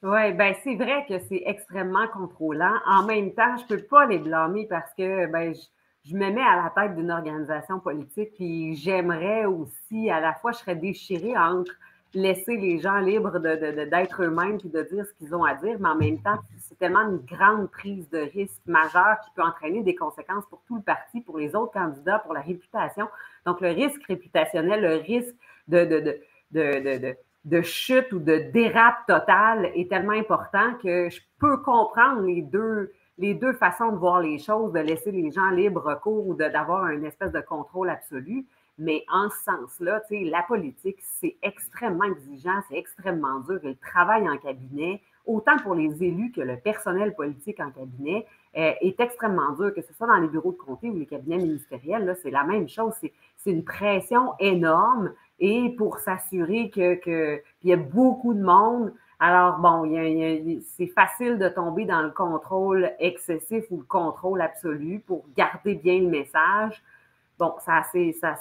Oui, 0.04 0.34
ben 0.34 0.54
c'est 0.64 0.76
vrai 0.76 1.06
que 1.08 1.18
c'est 1.28 1.44
extrêmement 1.46 2.08
contrôlant. 2.10 2.76
En 2.86 3.06
même 3.06 3.34
temps, 3.34 3.58
je 3.58 3.76
peux 3.76 3.84
pas 3.84 4.06
les 4.06 4.20
blâmer 4.20 4.68
parce 4.70 4.94
que 4.94 5.26
ben, 5.32 5.54
je, 5.54 6.10
je 6.10 6.16
me 6.16 6.30
mets 6.30 6.42
à 6.42 6.64
la 6.64 6.72
tête 6.76 6.96
d'une 6.96 7.12
organisation 7.12 7.80
politique, 7.80 8.34
puis 8.36 8.76
j'aimerais 8.76 9.46
aussi, 9.46 10.10
à 10.10 10.20
la 10.20 10.34
fois, 10.36 10.52
je 10.52 10.60
serais 10.60 10.76
déchirée 10.76 11.38
entre 11.38 11.74
laisser 12.14 12.58
les 12.58 12.80
gens 12.80 12.98
libres 13.00 13.40
d'être 13.40 14.24
eux-mêmes 14.24 14.58
et 14.64 14.68
de 14.68 14.82
dire 14.84 15.06
ce 15.06 15.14
qu'ils 15.14 15.36
ont 15.36 15.44
à 15.44 15.54
dire, 15.56 15.78
mais 15.80 15.90
en 15.90 15.96
même 15.96 16.20
temps, 16.22 16.40
c'est 16.58 16.78
tellement 16.78 17.02
une 17.02 17.18
grande 17.18 17.70
prise 17.70 18.10
de 18.10 18.20
risque 18.20 18.62
majeure 18.66 19.20
qui 19.24 19.32
peut 19.36 19.44
entraîner 19.44 19.84
des 19.84 19.96
conséquences 19.96 20.46
pour 20.50 20.62
tout 20.68 20.78
le 20.78 20.82
parti, 20.82 21.22
pour 21.22 21.38
les 21.38 21.56
autres 21.56 21.74
candidats, 21.74 22.20
pour 22.20 22.34
la 22.34 22.42
réputation. 22.42 23.08
Donc, 23.46 23.62
le 23.62 23.70
risque 23.70 24.04
réputationnel, 24.08 24.82
le 24.82 24.96
risque 24.96 25.36
de, 25.68 26.20
de, 26.52 27.62
chute 27.62 28.12
ou 28.12 28.20
de 28.20 28.52
dérape 28.52 29.06
totale 29.08 29.72
est 29.76 29.90
tellement 29.90 30.14
important 30.14 30.74
que 30.82 31.10
je 31.10 31.20
peux 31.40 31.58
comprendre 31.58 32.22
les 32.22 32.42
deux, 32.42 32.92
les 33.20 33.36
deux 33.36 33.54
façons 33.54 33.92
de 33.92 33.98
voir 33.98 34.20
les 34.20 34.40
choses, 34.40 34.74
de 34.74 34.80
laisser 34.80 35.12
les 35.12 35.32
gens 35.32 35.50
libres 35.52 36.00
cours 36.02 36.28
ou 36.28 36.34
d'avoir 36.34 36.88
une 36.88 37.06
espèce 37.06 37.32
de 37.32 37.42
contrôle 37.42 37.90
absolu. 37.90 38.48
Mais 38.80 39.04
en 39.12 39.30
ce 39.30 39.44
sens-là, 39.44 40.02
la 40.10 40.42
politique, 40.44 40.98
c'est 41.02 41.36
extrêmement 41.44 42.06
exigeant, 42.06 42.62
c'est 42.70 42.78
extrêmement 42.78 43.40
dur. 43.42 43.60
Le 43.62 43.76
travail 43.76 44.28
en 44.30 44.38
cabinet, 44.38 45.02
autant 45.26 45.58
pour 45.58 45.76
les 45.76 46.02
élus 46.02 46.32
que 46.32 46.40
le 46.40 46.58
personnel 46.58 47.14
politique 47.14 47.60
en 47.60 47.72
cabinet, 47.72 48.26
euh, 48.58 48.72
est 48.80 49.00
extrêmement 49.00 49.52
dur, 49.52 49.74
que 49.76 49.82
ce 49.82 49.94
soit 49.94 50.08
dans 50.08 50.18
les 50.18 50.30
bureaux 50.30 50.54
de 50.54 50.58
comté 50.58 50.90
ou 50.90 50.98
les 50.98 51.06
cabinets 51.06 51.38
ministériels, 51.38 52.18
c'est 52.24 52.32
la 52.32 52.46
même 52.46 52.70
chose. 52.70 52.94
C'est 53.36 53.52
une 53.52 53.66
pression 53.66 54.34
énorme. 54.40 55.12
Et 55.40 55.76
pour 55.78 56.00
s'assurer 56.00 56.70
qu'il 56.70 57.00
que, 57.02 57.42
y 57.64 57.74
a 57.74 57.78
beaucoup 57.78 58.34
de 58.34 58.42
monde, 58.42 58.94
alors 59.20 59.58
bon, 59.58 59.84
c'est 60.78 60.88
facile 60.88 61.38
de 61.38 61.50
tomber 61.50 61.84
dans 61.84 62.02
le 62.02 62.12
contrôle 62.12 62.90
excessif 63.00 63.66
ou 63.70 63.78
le 63.78 63.84
contrôle 63.84 64.42
absolu 64.42 65.02
pour 65.06 65.26
garder 65.36 65.76
bien 65.76 66.00
le 66.00 66.08
message. 66.08 66.82
Bon, 67.40 67.54
ça 67.60 67.78
a 67.78 67.84
ses, 67.84 68.12
ça 68.12 68.36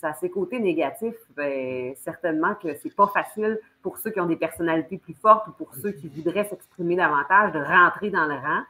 ça 0.00 0.14
ses 0.14 0.30
côtés 0.30 0.58
négatifs. 0.58 1.18
Ben, 1.36 1.94
certainement 1.96 2.54
que 2.54 2.74
c'est 2.76 2.94
pas 2.94 3.06
facile 3.08 3.60
pour 3.82 3.98
ceux 3.98 4.10
qui 4.10 4.20
ont 4.20 4.26
des 4.26 4.36
personnalités 4.36 4.96
plus 4.96 5.12
fortes 5.12 5.48
ou 5.48 5.52
pour 5.52 5.74
ceux 5.74 5.92
qui 5.92 6.08
voudraient 6.08 6.44
s'exprimer 6.44 6.96
davantage 6.96 7.52
de 7.52 7.58
rentrer 7.58 8.08
dans 8.08 8.24
le 8.24 8.32
rang. 8.32 8.62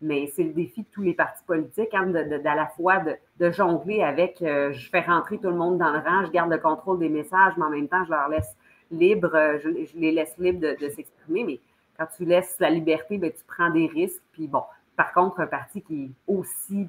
Mais 0.00 0.30
c'est 0.36 0.44
le 0.44 0.52
défi 0.52 0.82
de 0.82 0.86
tous 0.92 1.02
les 1.02 1.14
partis 1.14 1.42
politiques, 1.44 1.94
hein, 1.94 2.06
de, 2.06 2.44
la 2.44 2.66
fois 2.76 3.02
de, 3.40 3.50
jongler 3.50 4.02
avec 4.02 4.40
euh, 4.40 4.72
je 4.72 4.88
fais 4.88 5.00
rentrer 5.00 5.38
tout 5.38 5.48
le 5.48 5.56
monde 5.56 5.78
dans 5.78 5.90
le 5.90 5.98
rang, 5.98 6.24
je 6.26 6.30
garde 6.30 6.50
le 6.50 6.58
contrôle 6.58 7.00
des 7.00 7.08
messages, 7.08 7.54
mais 7.56 7.64
en 7.64 7.70
même 7.70 7.88
temps, 7.88 8.04
je 8.04 8.10
leur 8.10 8.28
laisse 8.28 8.54
libre, 8.92 9.32
je, 9.32 9.68
les 9.96 10.12
laisse 10.12 10.36
libres 10.38 10.60
de, 10.60 10.88
s'exprimer. 10.90 11.42
Mais 11.42 11.60
quand 11.98 12.06
tu 12.16 12.24
laisses 12.24 12.56
la 12.60 12.70
liberté, 12.70 13.18
ben, 13.18 13.32
tu 13.32 13.42
prends 13.48 13.70
des 13.70 13.88
risques. 13.88 14.22
Puis 14.32 14.46
bon, 14.46 14.62
par 14.96 15.12
contre, 15.12 15.40
un 15.40 15.48
parti 15.48 15.82
qui 15.82 16.04
est 16.04 16.10
aussi 16.32 16.88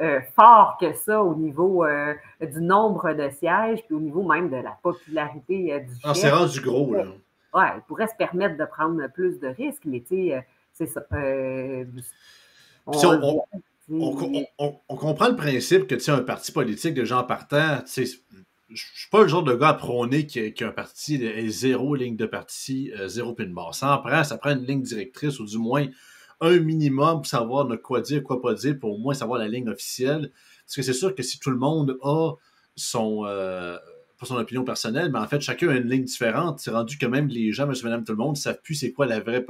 euh, 0.00 0.20
fort 0.34 0.78
que 0.80 0.94
ça 0.94 1.22
au 1.22 1.34
niveau 1.34 1.84
euh, 1.84 2.14
du 2.40 2.62
nombre 2.62 3.12
de 3.12 3.28
sièges, 3.28 3.84
puis 3.86 3.94
au 3.94 4.00
niveau 4.00 4.22
même 4.22 4.48
de 4.48 4.56
la 4.56 4.78
popularité 4.82 5.74
euh, 5.74 5.80
du 5.80 5.92
ah, 6.02 6.14
chef. 6.14 6.34
C'est 6.46 6.60
du 6.60 6.66
gros, 6.66 6.94
là. 6.94 7.04
Ouais, 7.54 7.68
il 7.76 7.82
pourrait 7.86 8.06
se 8.06 8.16
permettre 8.16 8.56
de 8.56 8.64
prendre 8.64 9.06
plus 9.12 9.38
de 9.38 9.48
risques, 9.48 9.84
mais 9.84 10.00
tu 10.00 10.30
sais, 10.30 10.46
c'est 10.72 10.86
ça. 10.86 11.04
On, 12.86 13.44
on, 14.88 14.96
comprend 14.96 15.28
le 15.28 15.36
principe 15.36 15.86
que 15.86 15.94
tu 15.94 16.00
sais, 16.00 16.10
un 16.10 16.22
parti 16.22 16.50
politique 16.52 16.94
de 16.94 17.04
gens 17.04 17.22
partant, 17.24 17.82
tu 17.84 18.06
sais, 18.06 18.18
je 18.70 18.82
suis 18.94 19.10
pas 19.10 19.20
le 19.20 19.28
genre 19.28 19.42
de 19.42 19.54
gars 19.54 19.68
à 19.68 19.74
prôner 19.74 20.24
qui, 20.24 20.40
a 20.64 20.66
un 20.66 20.72
parti 20.72 21.22
est 21.22 21.48
zéro 21.48 21.94
ligne 21.94 22.16
de 22.16 22.24
parti, 22.24 22.90
zéro 23.04 23.34
pin 23.34 23.48
bar. 23.48 23.74
Ça 23.74 24.00
prend, 24.02 24.24
ça 24.24 24.38
prend 24.38 24.52
une 24.52 24.64
ligne 24.64 24.80
directrice 24.80 25.38
ou 25.38 25.44
du 25.44 25.58
moins 25.58 25.86
un 26.42 26.58
minimum 26.58 27.18
pour 27.18 27.26
savoir 27.26 27.66
de 27.66 27.76
quoi 27.76 28.00
dire, 28.00 28.22
quoi 28.22 28.42
pas 28.42 28.54
dire, 28.54 28.78
pour 28.78 28.92
au 28.92 28.98
moins 28.98 29.14
savoir 29.14 29.38
la 29.38 29.48
ligne 29.48 29.68
officielle. 29.68 30.30
Parce 30.66 30.76
que 30.76 30.82
c'est 30.82 30.92
sûr 30.92 31.14
que 31.14 31.22
si 31.22 31.38
tout 31.38 31.50
le 31.50 31.56
monde 31.56 31.96
a 32.02 32.32
son, 32.76 33.24
euh, 33.26 33.78
son 34.26 34.36
opinion 34.36 34.64
personnelle, 34.64 35.10
mais 35.12 35.18
en 35.18 35.26
fait, 35.26 35.40
chacun 35.40 35.68
a 35.68 35.74
une 35.74 35.88
ligne 35.88 36.04
différente, 36.04 36.60
c'est 36.60 36.70
rendu 36.70 36.98
que 36.98 37.06
même 37.06 37.28
les 37.28 37.52
gens, 37.52 37.66
monsieur, 37.66 37.84
madame, 37.84 38.04
tout 38.04 38.12
le 38.12 38.18
monde, 38.18 38.36
ne 38.36 38.40
savent 38.40 38.60
plus 38.62 38.74
c'est 38.74 38.92
quoi 38.92 39.06
la 39.06 39.20
vraie, 39.20 39.44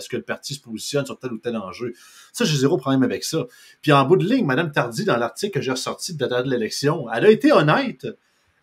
ce 0.00 0.08
que 0.08 0.16
le 0.16 0.22
parti 0.22 0.54
se 0.54 0.60
positionne 0.60 1.06
sur 1.06 1.18
tel 1.18 1.32
ou 1.32 1.38
tel 1.38 1.56
enjeu. 1.56 1.92
Ça, 2.32 2.44
j'ai 2.44 2.56
zéro 2.56 2.76
problème 2.76 3.02
avec 3.02 3.24
ça. 3.24 3.46
Puis 3.82 3.92
en 3.92 4.04
bout 4.04 4.16
de 4.16 4.26
ligne, 4.26 4.44
madame 4.44 4.72
Tardy, 4.72 5.04
dans 5.04 5.16
l'article 5.16 5.58
que 5.58 5.62
j'ai 5.62 5.70
ressorti 5.70 6.14
de 6.14 6.26
date 6.26 6.46
de 6.46 6.50
l'élection, 6.50 7.06
elle 7.12 7.26
a 7.26 7.30
été 7.30 7.52
honnête. 7.52 8.06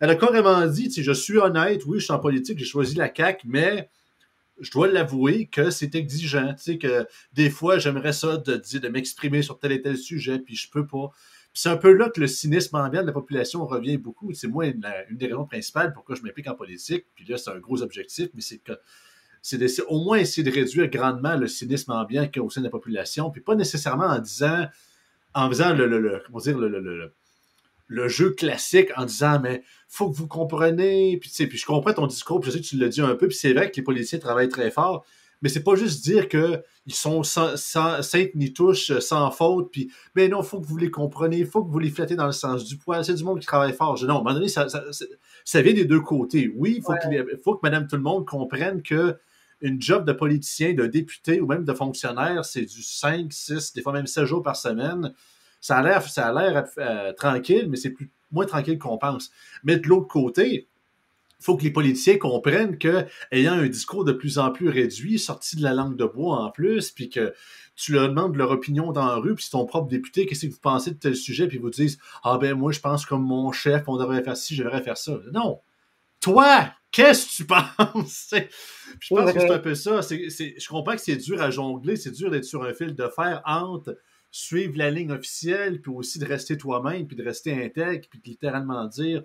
Elle 0.00 0.10
a 0.10 0.14
carrément 0.14 0.66
dit, 0.66 0.92
je 0.94 1.12
suis 1.12 1.38
honnête, 1.38 1.82
oui, 1.86 1.98
je 1.98 2.04
suis 2.04 2.12
en 2.12 2.18
politique, 2.18 2.58
j'ai 2.58 2.64
choisi 2.64 2.94
la 2.96 3.12
CAQ, 3.14 3.46
mais 3.48 3.88
je 4.60 4.70
dois 4.70 4.88
l'avouer 4.88 5.46
que 5.46 5.70
c'est 5.70 5.94
exigeant. 5.94 6.54
Tu 6.54 6.62
sais, 6.62 6.78
que 6.78 7.06
des 7.32 7.50
fois, 7.50 7.78
j'aimerais 7.78 8.12
ça 8.12 8.36
de, 8.36 8.56
de 8.56 8.88
m'exprimer 8.88 9.42
sur 9.42 9.58
tel 9.58 9.72
et 9.72 9.82
tel 9.82 9.96
sujet, 9.96 10.38
puis 10.38 10.56
je 10.56 10.70
peux 10.70 10.86
pas. 10.86 11.10
c'est 11.52 11.68
un 11.68 11.76
peu 11.76 11.92
là 11.92 12.10
que 12.10 12.20
le 12.20 12.26
cynisme 12.26 12.76
ambiant 12.76 13.02
de 13.02 13.06
la 13.06 13.12
population 13.12 13.66
revient 13.66 13.96
beaucoup. 13.98 14.32
C'est 14.34 14.48
moi 14.48 14.66
une, 14.66 14.86
des 15.10 15.26
raisons 15.26 15.46
principales 15.46 15.92
pourquoi 15.92 16.16
je 16.16 16.22
m'implique 16.22 16.48
en 16.48 16.54
politique. 16.54 17.06
Puis 17.14 17.24
là, 17.26 17.36
c'est 17.38 17.50
un 17.50 17.58
gros 17.58 17.82
objectif, 17.82 18.28
mais 18.34 18.40
c'est 18.40 18.58
que 18.58 18.72
c'est 19.42 19.80
au 19.86 20.02
moins 20.02 20.18
essayer 20.18 20.42
de 20.42 20.52
réduire 20.52 20.88
grandement 20.88 21.36
le 21.36 21.46
cynisme 21.46 21.92
ambiant 21.92 22.26
qu'il 22.26 22.36
y 22.36 22.40
a 22.40 22.44
au 22.44 22.50
sein 22.50 22.60
de 22.60 22.66
la 22.66 22.70
population, 22.70 23.30
puis 23.30 23.40
pas 23.40 23.54
nécessairement 23.54 24.06
en 24.06 24.18
disant, 24.18 24.66
en 25.34 25.48
faisant 25.48 25.72
le, 25.72 25.86
le, 25.86 26.22
comment 26.26 26.40
dire, 26.40 26.58
le, 26.58 26.68
le 26.68 27.12
le 27.88 28.08
jeu 28.08 28.30
classique 28.30 28.90
en 28.96 29.04
disant 29.04 29.40
mais 29.40 29.62
faut 29.88 30.10
que 30.10 30.16
vous 30.16 30.26
compreniez 30.26 31.18
puis, 31.18 31.30
puis 31.46 31.58
je 31.58 31.66
comprends 31.66 31.92
ton 31.92 32.06
discours 32.06 32.40
puis 32.40 32.50
je 32.50 32.56
sais 32.56 32.62
que 32.62 32.66
tu 32.66 32.76
l'as 32.78 32.88
dit 32.88 33.00
un 33.00 33.14
peu 33.14 33.28
puis 33.28 33.36
c'est 33.36 33.52
vrai 33.52 33.70
que 33.70 33.76
les 33.76 33.82
politiciens 33.82 34.18
travaillent 34.18 34.48
très 34.48 34.70
fort 34.70 35.04
mais 35.42 35.48
c'est 35.48 35.62
pas 35.62 35.76
juste 35.76 36.02
dire 36.02 36.28
que 36.28 36.62
ils 36.86 36.94
sont 36.94 37.22
sans, 37.22 37.56
saintes 37.56 38.34
ni 38.34 38.52
touches 38.52 38.98
sans 38.98 39.30
faute 39.30 39.70
puis 39.70 39.90
mais 40.14 40.28
non 40.28 40.42
faut 40.42 40.60
que 40.60 40.66
vous 40.66 40.76
les 40.76 40.90
compreniez 40.90 41.44
faut 41.44 41.64
que 41.64 41.70
vous 41.70 41.78
les 41.78 41.90
flattez 41.90 42.16
dans 42.16 42.26
le 42.26 42.32
sens 42.32 42.64
du 42.64 42.76
poil 42.76 43.04
c'est 43.04 43.14
du 43.14 43.24
monde 43.24 43.40
qui 43.40 43.46
travaille 43.46 43.72
fort. 43.72 43.96
Je, 43.96 44.06
non 44.06 44.14
à 44.14 44.16
un 44.16 44.22
moment 44.22 44.34
donné 44.34 44.48
ça, 44.48 44.66
ça, 44.68 45.62
vient 45.62 45.74
des 45.74 45.84
deux 45.84 46.00
côtés. 46.00 46.50
Oui 46.56 46.76
il 46.78 46.82
faut, 46.82 46.94
faut 47.44 47.54
que 47.54 47.60
madame 47.62 47.86
tout 47.86 47.96
le 47.96 48.02
monde 48.02 48.26
comprenne 48.26 48.82
que 48.82 49.16
une 49.60 49.80
job 49.80 50.04
de 50.04 50.12
politicien, 50.12 50.74
de 50.74 50.86
député 50.86 51.40
ou 51.40 51.46
même 51.46 51.64
de 51.64 51.72
fonctionnaire, 51.72 52.44
c'est 52.44 52.62
du 52.66 52.82
5, 52.82 53.32
6, 53.32 53.72
des 53.72 53.82
fois 53.82 53.92
même 53.92 54.06
7 54.06 54.26
jours 54.26 54.42
par 54.42 54.56
semaine 54.56 55.14
ça 55.66 55.78
a 55.78 55.82
l'air, 55.82 56.02
ça 56.02 56.28
a 56.28 56.32
l'air 56.32 56.64
euh, 56.78 57.12
tranquille, 57.12 57.66
mais 57.68 57.76
c'est 57.76 57.90
plus, 57.90 58.08
moins 58.30 58.46
tranquille 58.46 58.78
qu'on 58.78 58.98
pense. 58.98 59.32
Mais 59.64 59.76
de 59.76 59.88
l'autre 59.88 60.06
côté, 60.06 60.68
il 61.40 61.44
faut 61.44 61.56
que 61.56 61.64
les 61.64 61.72
politiciens 61.72 62.18
comprennent 62.18 62.78
que, 62.78 63.04
ayant 63.32 63.54
un 63.54 63.66
discours 63.66 64.04
de 64.04 64.12
plus 64.12 64.38
en 64.38 64.52
plus 64.52 64.68
réduit, 64.68 65.18
sorti 65.18 65.56
de 65.56 65.64
la 65.64 65.74
langue 65.74 65.96
de 65.96 66.04
bois 66.04 66.38
en 66.38 66.50
plus, 66.52 66.92
puis 66.92 67.10
que 67.10 67.34
tu 67.74 67.92
leur 67.92 68.08
demandes 68.08 68.36
leur 68.36 68.52
opinion 68.52 68.92
dans 68.92 69.06
la 69.06 69.16
rue, 69.16 69.34
puis 69.34 69.44
c'est 69.44 69.50
ton 69.50 69.66
propre 69.66 69.88
député, 69.88 70.26
qu'est-ce 70.26 70.46
que 70.46 70.52
vous 70.52 70.60
pensez 70.60 70.92
de 70.92 70.98
tel 70.98 71.16
sujet, 71.16 71.48
puis 71.48 71.56
ils 71.56 71.60
vous 71.60 71.70
disent 71.70 71.98
Ah 72.22 72.38
ben 72.38 72.54
moi, 72.54 72.70
je 72.70 72.78
pense 72.78 73.04
comme 73.04 73.24
mon 73.24 73.50
chef, 73.50 73.88
on 73.88 73.96
devrait 73.96 74.22
faire 74.22 74.36
ci, 74.36 74.54
je 74.54 74.62
devrais 74.62 74.82
faire 74.84 74.96
ça. 74.96 75.18
Non. 75.32 75.60
Toi, 76.20 76.70
qu'est-ce 76.92 77.26
que 77.26 77.42
tu 77.42 77.44
penses? 77.92 78.34
je 79.00 79.14
pense 79.14 79.32
que 79.32 79.40
c'est 79.40 79.50
un 79.50 79.58
peu 79.58 79.74
ça. 79.74 80.00
je 80.00 80.68
comprends 80.68 80.94
que 80.94 81.02
c'est 81.02 81.16
dur 81.16 81.42
à 81.42 81.50
jongler, 81.50 81.96
c'est 81.96 82.12
dur 82.12 82.30
d'être 82.30 82.44
sur 82.44 82.62
un 82.62 82.72
fil 82.72 82.94
de 82.94 83.08
fer 83.08 83.42
entre 83.44 83.98
suivre 84.36 84.76
la 84.76 84.90
ligne 84.90 85.12
officielle, 85.12 85.80
puis 85.80 85.90
aussi 85.90 86.18
de 86.18 86.26
rester 86.26 86.58
toi-même, 86.58 87.06
puis 87.06 87.16
de 87.16 87.24
rester 87.24 87.52
intègre, 87.52 88.06
puis 88.10 88.18
de 88.18 88.28
littéralement 88.28 88.84
dire 88.84 89.22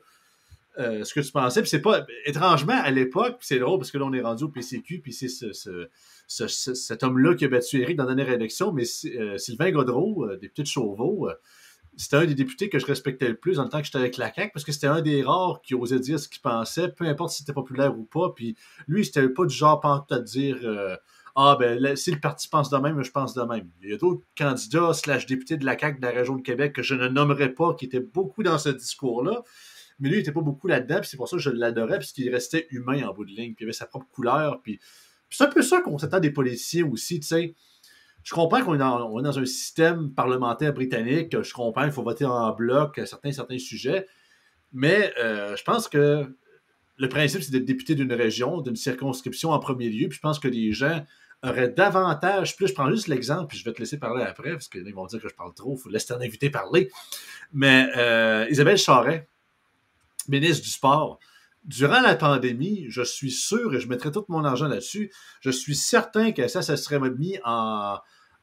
euh, 0.80 1.04
ce 1.04 1.14
que 1.14 1.20
tu 1.20 1.32
pensais. 1.34 1.62
Puis 1.62 1.70
c'est 1.70 1.82
pas. 1.82 2.06
Étrangement, 2.26 2.80
à 2.82 2.92
l'époque, 2.92 3.38
c'est 3.42 3.60
drôle 3.60 3.78
parce 3.78 3.92
que 3.92 3.98
là, 3.98 4.06
on 4.06 4.14
est 4.14 4.22
rendu 4.22 4.46
au 4.46 4.50
PCQ, 4.50 5.00
puis 5.00 5.12
c'est 5.12 5.28
ce, 5.28 5.88
cet 6.28 7.04
homme-là 7.04 7.36
qui 7.36 7.44
a 7.44 7.50
battu 7.50 7.82
Eric 7.82 7.98
dans 7.98 8.06
la 8.06 8.16
dernière 8.16 8.34
élection, 8.34 8.72
mais 8.72 8.84
euh, 9.06 9.38
Sylvain 9.38 9.72
Godreau, 9.72 10.26
euh, 10.26 10.38
député 10.38 10.62
de 10.62 10.68
Chauveau, 10.68 11.30
c'était 11.98 12.16
un 12.16 12.26
des 12.26 12.36
députés 12.36 12.70
que 12.70 12.80
je 12.80 12.86
respectais 12.86 13.28
le 13.28 13.36
plus 13.36 13.58
le 13.58 13.68
temps 13.68 13.80
que 13.80 13.86
j'étais 13.86 13.98
avec 13.98 14.16
la 14.16 14.34
CAQ, 14.34 14.52
parce 14.54 14.64
que 14.64 14.72
c'était 14.72 14.88
un 14.88 15.02
des 15.02 15.24
rares 15.24 15.62
qui 15.62 15.76
osait 15.76 16.00
dire 16.00 16.22
ce 16.22 16.30
qu'il 16.30 16.42
pensait, 16.42 16.88
peu 16.88 17.04
importe 17.04 17.32
si 17.32 17.40
c'était 17.40 17.52
populaire 17.52 18.00
ou 18.00 18.04
pas. 18.04 18.32
Puis 18.34 18.56
lui, 18.88 19.04
c'était 19.04 19.28
pas 19.28 19.46
du 19.46 19.54
genre 19.54 20.06
à 20.10 20.20
dire 20.20 20.58
ah, 21.36 21.56
ben, 21.60 21.96
si 21.96 22.12
le 22.12 22.20
parti 22.20 22.48
pense 22.50 22.70
de 22.70 22.78
même, 22.78 23.02
je 23.04 23.12
pense 23.12 23.34
de 23.34 23.42
même. 23.44 23.70
Il 23.82 23.90
y 23.90 23.94
a 23.94 23.98
d'autres 23.98 24.24
candidats, 24.38 24.94
slash 24.94 25.26
députés 25.26 25.58
de 25.58 25.66
la 25.66 25.78
CAQ 25.78 26.00
de 26.00 26.06
la 26.06 26.12
région 26.12 26.36
de 26.36 26.42
Québec 26.42 26.74
que 26.74 26.84
je 26.84 26.96
ne 26.96 27.08
nommerai 27.08 27.54
pas, 27.54 27.74
qui 27.74 27.86
étaient 27.86 28.02
beaucoup 28.02 28.44
dans 28.44 28.58
ce 28.58 28.70
discours-là. 28.70 29.44
Mais 30.00 30.10
lui, 30.10 30.18
il 30.18 30.20
n'était 30.20 30.32
pas 30.32 30.42
beaucoup 30.42 30.68
là-dedans, 30.68 31.00
puis 31.00 31.10
c'est 31.10 31.18
pour 31.18 31.30
ça 31.30 31.38
que 31.38 31.42
je 31.42 31.50
l'adorais, 31.50 32.00
puisqu'il 32.00 32.30
restait 32.30 32.68
humain 32.72 33.08
en 33.08 33.14
bout 33.14 33.24
de 33.24 33.32
ligne, 33.32 33.54
puis 33.54 33.64
il 33.64 33.66
avait 33.66 33.74
sa 33.74 33.86
propre 33.86 34.08
couleur. 34.12 34.62
Puis, 34.62 34.80
c'est 35.30 35.44
un 35.44 35.48
peu 35.48 35.62
ça 35.62 35.82
qu'on 35.82 35.98
s'attend 35.98 36.20
des 36.20 36.32
politiciens 36.32 36.90
aussi, 36.90 37.20
tu 37.20 37.28
sais. 37.28 37.56
Je 38.24 38.34
comprends 38.34 38.64
qu'on 38.64 38.76
est, 38.76 38.78
dans 38.78 39.40
un 39.40 39.46
système 39.46 40.14
parlementaire 40.14 40.74
britannique, 40.74 41.42
je 41.42 41.54
comprends 41.54 41.84
qu'il 41.84 41.92
faut 41.92 42.04
voter 42.04 42.26
en 42.26 42.52
bloc 42.54 43.00
certains, 43.06 43.32
certains 43.32 43.58
sujets, 43.58 44.06
mais 44.74 45.14
euh, 45.18 45.56
je 45.56 45.64
pense 45.64 45.88
que 45.88 46.28
le 47.02 47.10
principe, 47.10 47.42
c'est 47.42 47.50
d'être 47.50 47.66
député 47.66 47.96
d'une 47.96 48.14
région, 48.14 48.62
d'une 48.62 48.76
circonscription 48.76 49.50
en 49.50 49.58
premier 49.58 49.90
lieu, 49.90 50.08
puis 50.08 50.18
je 50.18 50.22
pense 50.22 50.38
que 50.38 50.48
les 50.48 50.72
gens 50.72 51.04
aurait 51.42 51.70
davantage, 51.70 52.56
plus 52.56 52.68
je 52.68 52.76
prends 52.76 52.92
juste 52.92 53.08
l'exemple, 53.08 53.48
puis 53.48 53.58
je 53.58 53.66
vais 53.66 53.74
te 53.74 53.80
laisser 53.80 53.98
parler 53.98 54.22
après, 54.22 54.52
parce 54.52 54.68
qu'ils 54.68 54.94
vont 54.94 55.08
dire 55.08 55.20
que 55.20 55.28
je 55.28 55.34
parle 55.34 55.52
trop, 55.56 55.76
il 55.76 55.82
faut 55.82 55.90
laisser 55.90 56.14
un 56.14 56.22
invité 56.22 56.52
parler. 56.52 56.92
Mais 57.54 57.90
euh, 57.98 58.46
Isabelle 58.52 58.78
Charret, 58.78 59.28
ministre 60.28 60.64
du 60.64 60.70
Sport, 60.70 61.18
durant 61.64 62.02
la 62.02 62.14
pandémie, 62.14 62.86
je 62.90 63.02
suis 63.02 63.32
sûr, 63.32 63.74
et 63.74 63.80
je 63.80 63.88
mettrai 63.88 64.12
tout 64.12 64.24
mon 64.28 64.46
argent 64.46 64.68
là-dessus, 64.68 65.12
je 65.40 65.50
suis 65.50 65.76
certain 65.76 66.34
que 66.34 66.48
ça, 66.48 66.62
ça 66.62 66.78
serait 66.78 67.00
mis 67.00 67.40
en, 67.44 67.98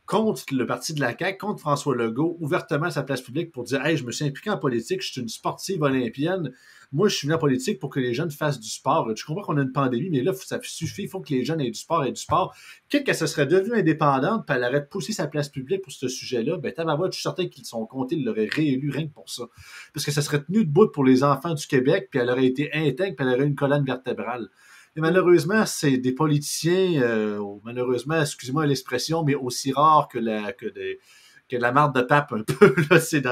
contre 0.07 0.43
le 0.53 0.67
parti 0.67 0.95
de 0.95 1.01
la 1.01 1.17
CAQ, 1.17 1.39
contre 1.39 1.61
François 1.61 1.95
Legault, 1.95 2.37
ouvertement 2.41 2.87
à 2.87 2.91
sa 2.91 3.05
place 3.05 3.21
publique 3.21 3.53
pour 3.53 3.63
dire 3.63 3.87
Hey, 3.87 3.97
je 3.97 4.05
me 4.05 4.11
suis 4.11 4.25
impliqué 4.25 4.51
en 4.51 4.59
politique, 4.59 5.01
je 5.03 5.13
suis 5.13 5.21
une 5.21 5.29
sportive 5.29 5.83
olympienne. 5.83 6.53
Moi, 6.91 7.09
je 7.09 7.17
suis 7.17 7.27
venu 7.27 7.35
en 7.35 7.39
politique 7.39 7.79
pour 7.79 7.91
que 7.91 8.01
les 8.01 8.15
jeunes 8.15 8.31
fassent 8.31 8.61
du 8.61 8.69
sport. 8.71 9.15
Je 9.15 9.23
comprends 9.25 9.43
qu'on 9.43 9.59
a 9.59 9.63
une 9.63 9.73
pandémie, 9.73 10.09
mais 10.09 10.23
là, 10.23 10.33
ça 10.33 10.59
suffit. 10.63 11.03
Il 11.03 11.09
faut 11.09 11.21
que 11.21 11.35
les 11.35 11.45
jeunes 11.45 11.61
aient 11.61 11.71
du 11.71 11.79
sport 11.79 12.05
et 12.05 12.13
du 12.13 12.21
sport. 12.21 12.57
Quitte 12.89 13.05
que 13.05 13.13
ça 13.13 13.27
serait 13.27 13.47
devenu 13.47 13.75
indépendante, 13.75 14.47
puis 14.47 14.57
elle 14.57 14.65
aurait 14.65 14.87
poussé 14.87 15.13
sa 15.13 15.27
place 15.27 15.51
publique 15.51 15.83
pour 15.83 15.93
ce 15.93 16.09
sujet-là, 16.09 16.57
ben, 16.57 16.73
je 16.77 17.11
suis 17.13 17.23
certain 17.23 17.47
qu'ils 17.47 17.67
sont 17.67 17.85
comptés, 17.85 18.17
ils 18.17 18.25
l'auraient 18.25 18.49
réélu 18.51 18.91
rien 18.91 19.07
que 19.07 19.13
pour 19.13 19.29
ça. 19.29 19.45
Parce 19.93 20.07
que 20.07 20.13
ça 20.13 20.23
serait 20.23 20.43
tenu 20.43 20.65
de 20.65 20.71
bout 20.71 20.91
pour 20.91 21.05
les 21.05 21.23
enfants 21.23 21.53
du 21.53 21.67
Québec, 21.67 22.09
puis 22.11 22.21
elle 22.21 22.31
aurait 22.31 22.47
été 22.47 22.71
intègre, 22.73 23.17
puis 23.17 23.27
elle 23.27 23.35
aurait 23.35 23.47
une 23.47 23.55
colonne 23.55 23.85
vertébrale. 23.85 24.49
Et 24.97 25.01
malheureusement, 25.01 25.67
c'est 25.67 25.99
des 25.99 26.13
politiciens, 26.13 27.03
euh, 27.03 27.39
malheureusement, 27.65 28.21
excusez-moi 28.21 28.67
l'expression, 28.67 29.23
mais 29.25 29.35
aussi 29.35 29.73
rares 29.73 30.09
que 30.09 30.19
la, 30.19 30.53
que 30.53 31.57
la 31.57 31.73
marde 31.73 31.95
de 31.95 32.03
pape 32.03 32.33
un 32.33 32.43
peu, 32.43 32.75
là, 32.91 33.01
c'est 33.01 33.23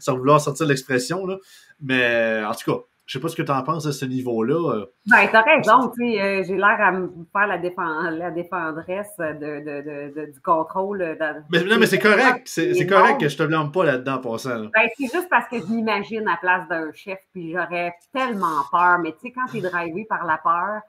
sans 0.00 0.16
vouloir 0.16 0.40
sortir 0.40 0.66
l'expression, 0.66 1.24
là. 1.26 1.38
Mais 1.80 2.42
en 2.44 2.52
tout 2.52 2.72
cas, 2.72 2.80
je 3.06 3.12
sais 3.12 3.20
pas 3.22 3.28
ce 3.28 3.36
que 3.36 3.42
tu 3.42 3.52
en 3.52 3.62
penses 3.62 3.86
à 3.86 3.92
ce 3.92 4.04
niveau-là. 4.06 4.74
Euh. 4.74 4.86
Ben, 5.06 5.28
t'as 5.30 5.42
raison, 5.42 5.90
tu 5.90 6.12
sais, 6.12 6.22
euh, 6.22 6.42
j'ai 6.46 6.56
l'air 6.56 6.80
à 6.80 6.92
me 6.92 7.10
faire 7.32 7.46
la, 7.46 8.10
la 8.10 8.30
défendresse 8.30 9.14
de, 9.18 10.32
du 10.32 10.40
contrôle. 10.40 11.16
mais 11.50 11.64
non, 11.64 11.76
mais 11.78 11.86
c'est 11.86 11.98
correct, 11.98 12.42
c'est 12.46 12.86
correct 12.86 13.20
que 13.20 13.28
je 13.28 13.36
te 13.36 13.42
blâme 13.42 13.72
pas 13.72 13.84
là-dedans 13.84 14.18
pour 14.18 14.40
ça. 14.40 14.56
Ben, 14.58 14.88
c'est 14.96 15.12
juste 15.12 15.28
parce 15.28 15.48
que 15.48 15.58
je 15.60 15.66
m'imagine 15.66 16.26
à 16.26 16.32
la 16.32 16.36
place 16.38 16.68
d'un 16.68 16.92
chef, 16.92 17.18
puis 17.32 17.52
j'aurais 17.52 17.94
tellement 18.12 18.62
peur. 18.70 18.98
Mais 19.00 19.12
tu 19.12 19.28
sais, 19.28 19.32
quand 19.32 19.46
tu 19.50 19.58
es 19.58 19.60
drivé 19.60 20.06
par 20.08 20.24
la 20.24 20.38
peur, 20.38 20.80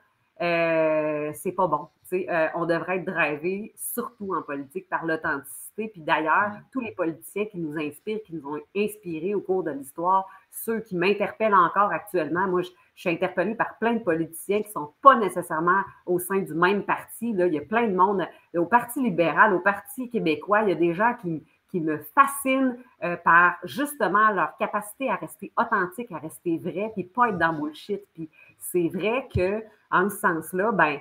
euh, 0.42 1.32
c'est 1.34 1.52
pas 1.52 1.68
bon. 1.68 1.88
Euh, 2.14 2.48
on 2.56 2.66
devrait 2.66 2.98
être 2.98 3.06
drivé, 3.06 3.74
surtout 3.76 4.34
en 4.36 4.42
politique, 4.42 4.88
par 4.90 5.06
l'authenticité. 5.06 5.65
Puis 5.76 6.02
d'ailleurs, 6.02 6.52
tous 6.72 6.80
les 6.80 6.92
politiciens 6.92 7.46
qui 7.46 7.58
nous 7.58 7.78
inspirent, 7.78 8.22
qui 8.24 8.36
nous 8.36 8.48
ont 8.48 8.60
inspirés 8.76 9.36
au 9.36 9.42
cours 9.42 9.64
de 9.64 9.72
l'histoire, 9.72 10.28
ceux 10.50 10.80
qui 10.80 10.96
m'interpellent 10.96 11.54
encore 11.54 11.92
actuellement, 11.92 12.48
moi, 12.48 12.62
je, 12.62 12.70
suis 12.96 13.10
interpellée 13.10 13.56
par 13.56 13.78
plein 13.78 13.94
de 13.94 14.00
politiciens 14.00 14.62
qui 14.62 14.70
ne 14.70 14.74
sont 14.74 14.94
pas 15.02 15.18
nécessairement 15.18 15.82
au 16.06 16.18
sein 16.18 16.40
du 16.40 16.54
même 16.54 16.84
parti. 16.84 17.34
Là. 17.34 17.48
Il 17.48 17.54
y 17.54 17.58
a 17.58 17.62
plein 17.62 17.88
de 17.88 17.96
monde, 17.96 18.26
au 18.56 18.66
Parti 18.66 19.02
libéral, 19.02 19.54
au 19.54 19.60
Parti 19.60 20.10
québécois, 20.10 20.62
il 20.62 20.70
y 20.70 20.72
a 20.72 20.76
des 20.76 20.94
gens 20.94 21.14
qui, 21.22 21.44
qui 21.70 21.82
me 21.82 21.98
fascinent 22.16 22.78
euh, 23.04 23.18
par 23.18 23.58
justement 23.66 24.32
leur 24.32 24.56
capacité 24.56 25.10
à 25.10 25.16
rester 25.16 25.52
authentique, 25.58 26.10
à 26.14 26.20
rester 26.20 26.58
vrai, 26.58 26.92
puis 26.94 27.04
pas 27.04 27.30
être 27.30 27.38
dans 27.38 27.52
bullshit. 27.52 28.02
Puis 28.14 28.30
c'est 28.58 28.88
vrai 28.88 29.28
que, 29.36 29.62
en 29.92 30.10
ce 30.10 30.16
sens-là, 30.16 30.72
ben, 30.72 31.00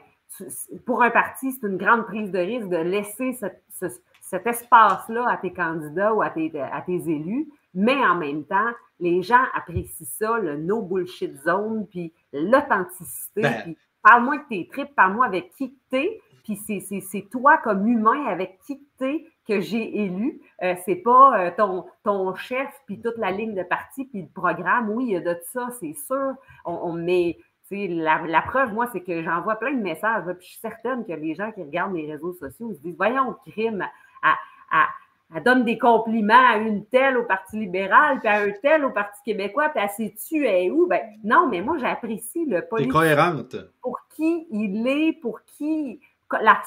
pour 0.85 1.03
un 1.03 1.11
parti, 1.11 1.53
c'est 1.53 1.67
une 1.67 1.77
grande 1.77 2.07
prise 2.07 2.31
de 2.33 2.39
risque 2.39 2.69
de 2.69 2.77
laisser 2.77 3.39
cet 4.25 4.47
espace-là 4.47 5.29
à 5.29 5.37
tes 5.37 5.53
candidats 5.53 6.15
ou 6.15 6.23
à 6.23 6.31
tes, 6.31 6.51
à 6.59 6.81
tes 6.81 7.11
élus, 7.11 7.49
mais 7.75 7.97
en 8.05 8.15
même 8.15 8.45
temps, 8.45 8.71
les 9.01 9.23
gens 9.23 9.43
apprécient 9.55 10.07
ça, 10.07 10.39
le 10.39 10.57
no 10.57 10.81
bullshit 10.81 11.37
zone, 11.43 11.87
puis 11.89 12.13
l'authenticité. 12.33 13.43
Ben. 13.43 13.75
parle-moi 14.03 14.39
de 14.39 14.45
tes 14.49 14.69
tripes, 14.69 14.95
parle-moi 14.95 15.27
avec 15.27 15.51
qui 15.51 15.77
tu 15.91 15.97
es, 15.97 16.21
puis 16.43 16.57
c'est 16.57 17.29
toi 17.31 17.59
comme 17.59 17.87
humain 17.87 18.27
avec 18.27 18.59
qui 18.67 18.81
tu 18.99 19.05
es 19.05 19.27
que 19.47 19.61
j'ai 19.61 20.05
élu. 20.05 20.41
Euh, 20.63 20.75
c'est 20.85 20.97
pas 20.97 21.39
euh, 21.39 21.51
ton, 21.57 21.85
ton 22.03 22.35
chef, 22.35 22.69
puis 22.87 23.01
toute 23.01 23.19
la 23.19 23.31
ligne 23.31 23.55
de 23.55 23.63
parti, 23.63 24.05
puis 24.05 24.23
le 24.23 24.29
programme. 24.29 24.91
Oui, 24.91 25.07
il 25.09 25.13
y 25.13 25.17
a 25.17 25.21
de 25.21 25.39
ça, 25.53 25.69
c'est 25.81 25.95
sûr. 25.95 26.35
On, 26.65 26.73
on 26.83 26.93
met, 26.93 27.39
la, 27.71 28.23
la, 28.27 28.43
preuve, 28.43 28.73
moi, 28.73 28.89
c'est 28.93 29.01
que 29.01 29.23
j'envoie 29.23 29.57
plein 29.57 29.73
de 29.73 29.83
messages, 29.83 30.25
puis 30.25 30.47
je 30.47 30.53
suis 30.53 30.61
certaine 30.61 31.05
que 31.05 31.13
les 31.13 31.35
gens 31.35 31.51
qui 31.53 31.63
regardent 31.63 31.95
les 31.95 32.11
réseaux 32.11 32.35
sociaux 32.35 32.73
se 32.73 32.81
disent 32.81 32.97
Voyons, 32.97 33.37
crime, 33.47 33.87
à, 34.25 34.35
à 34.73 34.89
elle 35.35 35.43
donne 35.43 35.65
des 35.65 35.79
compliments 35.79 36.49
à 36.53 36.57
une 36.59 36.87
telle 36.87 37.17
au 37.17 37.25
Parti 37.25 37.59
libéral, 37.59 38.21
puis 38.21 38.29
à 38.29 38.43
un 38.43 38.51
tel 38.63 38.85
au 38.85 38.91
Parti 38.91 39.21
québécois, 39.25 39.69
puis 39.71 39.83
elle 39.83 39.91
sait 39.91 40.15
tu 40.29 40.47
es 40.47 40.71
où? 40.71 40.87
Ben, 40.87 41.01
non, 41.25 41.49
mais 41.49 41.61
moi, 41.61 41.77
j'apprécie 41.79 42.45
le 42.47 42.63
politique. 42.63 42.93
cohérente. 42.93 43.57
Pour 43.83 43.99
qui 44.11 44.47
il 44.51 44.87
est, 44.87 45.13
pour 45.21 45.41
qui. 45.45 46.01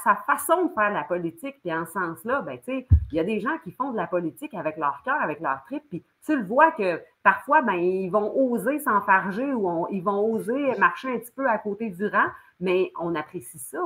sa 0.03 0.15
façon 0.15 0.65
de 0.65 0.73
faire 0.73 0.91
la 0.91 1.03
politique, 1.03 1.55
puis 1.61 1.73
en 1.73 1.85
ce 1.85 1.93
sens-là, 1.93 2.41
ben, 2.41 2.57
il 2.67 2.85
y 3.13 3.19
a 3.19 3.23
des 3.23 3.39
gens 3.39 3.57
qui 3.63 3.71
font 3.71 3.91
de 3.91 3.97
la 3.97 4.07
politique 4.07 4.53
avec 4.53 4.75
leur 4.77 5.01
cœur, 5.03 5.21
avec 5.21 5.39
leur 5.39 5.63
trip, 5.65 5.83
puis 5.89 6.03
tu 6.25 6.35
le 6.35 6.43
vois 6.43 6.71
que 6.71 7.01
parfois, 7.23 7.61
ben, 7.61 7.73
ils 7.73 8.09
vont 8.09 8.33
oser 8.35 8.79
s'enfarger 8.79 9.53
ou 9.53 9.87
ils 9.91 10.03
vont 10.03 10.33
oser 10.33 10.75
marcher 10.77 11.13
un 11.13 11.19
petit 11.19 11.31
peu 11.31 11.47
à 11.47 11.57
côté 11.57 11.89
du 11.89 12.05
rang, 12.07 12.27
mais 12.59 12.91
on 12.99 13.15
apprécie 13.15 13.59
ça. 13.59 13.79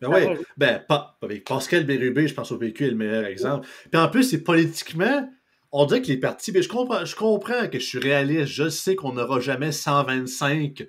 Ben 0.00 0.08
oui, 0.08 0.44
ben, 0.56 0.82
avec 1.22 1.44
Pascal 1.44 1.84
Bérubé, 1.84 2.28
je 2.28 2.34
pense 2.34 2.52
au 2.52 2.58
PQ 2.58 2.86
est 2.86 2.90
le 2.90 2.96
meilleur 2.96 3.24
exemple. 3.24 3.66
Puis 3.90 4.00
en 4.00 4.08
plus, 4.08 4.24
c'est 4.24 4.42
politiquement, 4.42 5.28
on 5.72 5.86
dirait 5.86 6.02
que 6.02 6.08
les 6.08 6.18
partis, 6.18 6.52
ben, 6.52 6.62
je, 6.62 6.68
comprends, 6.68 7.04
je 7.04 7.16
comprends 7.16 7.68
que 7.68 7.78
je 7.78 7.84
suis 7.84 7.98
réaliste, 7.98 8.52
je 8.52 8.68
sais 8.68 8.94
qu'on 8.94 9.14
n'aura 9.14 9.40
jamais 9.40 9.72
125 9.72 10.86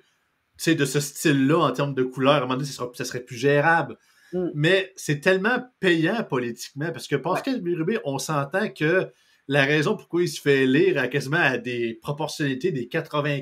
de 0.66 0.84
ce 0.84 1.00
style-là 1.00 1.58
en 1.58 1.72
termes 1.72 1.94
de 1.94 2.04
couleur. 2.04 2.34
À 2.34 2.36
un 2.38 2.40
moment 2.40 2.54
donné, 2.54 2.66
ça, 2.66 3.04
serait 3.04 3.24
plus 3.24 3.36
gérable. 3.36 3.96
Mm. 4.32 4.48
Mais 4.54 4.92
c'est 4.96 5.20
tellement 5.20 5.58
payant 5.80 6.22
politiquement 6.22 6.92
parce 6.92 7.08
que 7.08 7.16
Pascal 7.16 7.60
Bérubé, 7.60 7.98
on 8.04 8.18
s'entend 8.18 8.68
que 8.68 9.10
la 9.48 9.64
raison 9.64 9.96
pourquoi 9.96 10.22
il 10.22 10.28
se 10.28 10.40
fait 10.40 10.66
lire 10.66 10.98
à 10.98 11.08
quasiment 11.08 11.38
à 11.38 11.58
des 11.58 11.98
proportionnalités 12.00 12.72
des 12.72 12.88
80 12.88 13.40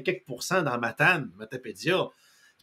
dans 0.63 0.79
Matane, 0.79 1.31
Matapédia, 1.37 2.09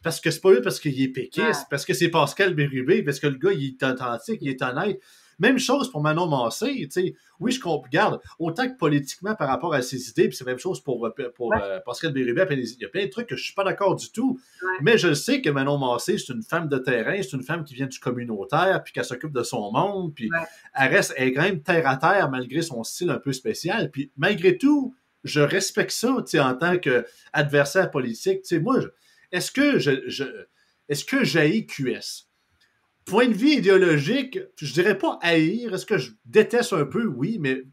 parce 0.02 0.20
que 0.20 0.30
c'est 0.30 0.40
pas 0.40 0.52
lui 0.52 0.60
parce 0.62 0.80
qu'il 0.80 1.00
est 1.00 1.08
péquiste, 1.08 1.66
parce 1.68 1.84
que 1.84 1.94
c'est 1.94 2.08
Pascal 2.08 2.54
Bérubé, 2.54 3.02
parce 3.02 3.20
que 3.20 3.26
le 3.26 3.36
gars, 3.36 3.52
il 3.52 3.64
est 3.64 3.82
authentique, 3.82 4.38
il 4.40 4.48
est 4.48 4.62
honnête. 4.62 5.00
Même 5.38 5.58
chose 5.58 5.90
pour 5.90 6.02
Manon 6.02 6.28
Massé, 6.28 6.66
tu 6.66 6.88
sais. 6.90 7.14
Oui, 7.38 7.50
je 7.50 7.60
regarde, 7.66 8.20
autant 8.38 8.68
que 8.68 8.76
politiquement 8.76 9.34
par 9.34 9.48
rapport 9.48 9.72
à 9.72 9.80
ses 9.80 10.10
idées, 10.10 10.28
puis 10.28 10.36
c'est 10.36 10.44
la 10.44 10.52
même 10.52 10.58
chose 10.58 10.82
pour, 10.82 11.06
euh, 11.06 11.10
pour 11.34 11.54
euh, 11.54 11.80
Pascal 11.86 12.12
Bérubé, 12.12 12.44
il 12.50 12.76
y 12.78 12.84
a 12.84 12.88
plein 12.88 13.06
de 13.06 13.10
trucs 13.10 13.26
que 13.26 13.36
je 13.36 13.44
suis 13.44 13.54
pas 13.54 13.64
d'accord 13.64 13.96
du 13.96 14.12
tout. 14.12 14.38
Mais 14.82 14.98
je 14.98 15.14
sais 15.14 15.40
que 15.40 15.48
Manon 15.48 15.78
Massé, 15.78 16.18
c'est 16.18 16.34
une 16.34 16.42
femme 16.42 16.68
de 16.68 16.76
terrain, 16.76 17.16
c'est 17.22 17.32
une 17.32 17.42
femme 17.42 17.64
qui 17.64 17.74
vient 17.74 17.86
du 17.86 17.98
communautaire, 17.98 18.82
puis 18.84 18.92
qu'elle 18.92 19.06
s'occupe 19.06 19.32
de 19.32 19.42
son 19.42 19.72
monde, 19.72 20.14
puis 20.14 20.28
elle 20.74 20.94
reste, 20.94 21.14
elle 21.16 21.28
est 21.28 21.32
quand 21.32 21.42
même 21.42 21.62
terre 21.62 21.88
à 21.88 21.96
terre 21.96 22.30
malgré 22.30 22.60
son 22.60 22.84
style 22.84 23.08
un 23.08 23.18
peu 23.18 23.32
spécial. 23.32 23.90
Puis 23.90 24.12
malgré 24.18 24.58
tout, 24.58 24.94
je 25.24 25.40
respecte 25.40 25.92
ça, 25.92 26.16
tu 26.18 26.32
sais, 26.32 26.40
en 26.40 26.54
tant 26.54 26.76
qu'adversaire 26.76 27.90
politique. 27.90 28.42
Tu 28.42 28.56
sais, 28.56 28.60
moi, 28.60 28.80
je, 28.80 28.88
est-ce 29.32 29.50
que 29.50 29.78
je, 29.78 31.24
j'haïs 31.24 31.66
QS? 31.66 32.28
Point 33.04 33.28
de 33.28 33.34
vue 33.34 33.52
idéologique, 33.52 34.38
je 34.56 34.72
dirais 34.72 34.98
pas 34.98 35.18
haïr. 35.22 35.74
Est-ce 35.74 35.86
que 35.86 35.98
je 35.98 36.12
déteste 36.24 36.72
un 36.72 36.84
peu? 36.84 37.06
Oui, 37.06 37.38
mais 37.40 37.64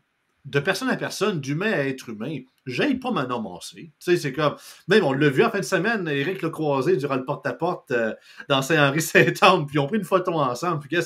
de 0.48 0.60
personne 0.60 0.90
à 0.90 0.96
personne, 0.96 1.42
d'humain 1.42 1.72
à 1.72 1.80
être 1.80 2.10
humain, 2.10 2.40
j'aille 2.66 2.96
pas 2.96 3.12
Manon 3.12 3.42
Massé. 3.42 3.92
Tu 4.00 4.12
sais, 4.12 4.18
c'est 4.18 4.32
comme. 4.32 4.56
Même, 4.88 5.04
on 5.04 5.12
l'a 5.12 5.30
vu 5.30 5.44
en 5.44 5.52
fin 5.52 5.60
de 5.60 5.66
semaine, 5.66 6.08
Éric 6.08 6.42
le 6.42 6.50
croisé 6.50 6.96
durant 6.96 7.18
le 7.18 7.26
porte-à-porte 7.26 7.92
euh, 7.92 8.14
dans 8.48 8.62
Saint-Henri-Saint-Anne, 8.62 9.66
puis 9.66 9.76
ils 9.76 9.80
ont 9.80 9.88
pris 9.88 9.98
une 9.98 10.06
photo 10.06 10.34
ensemble. 10.34 10.80
Puis. 10.80 10.98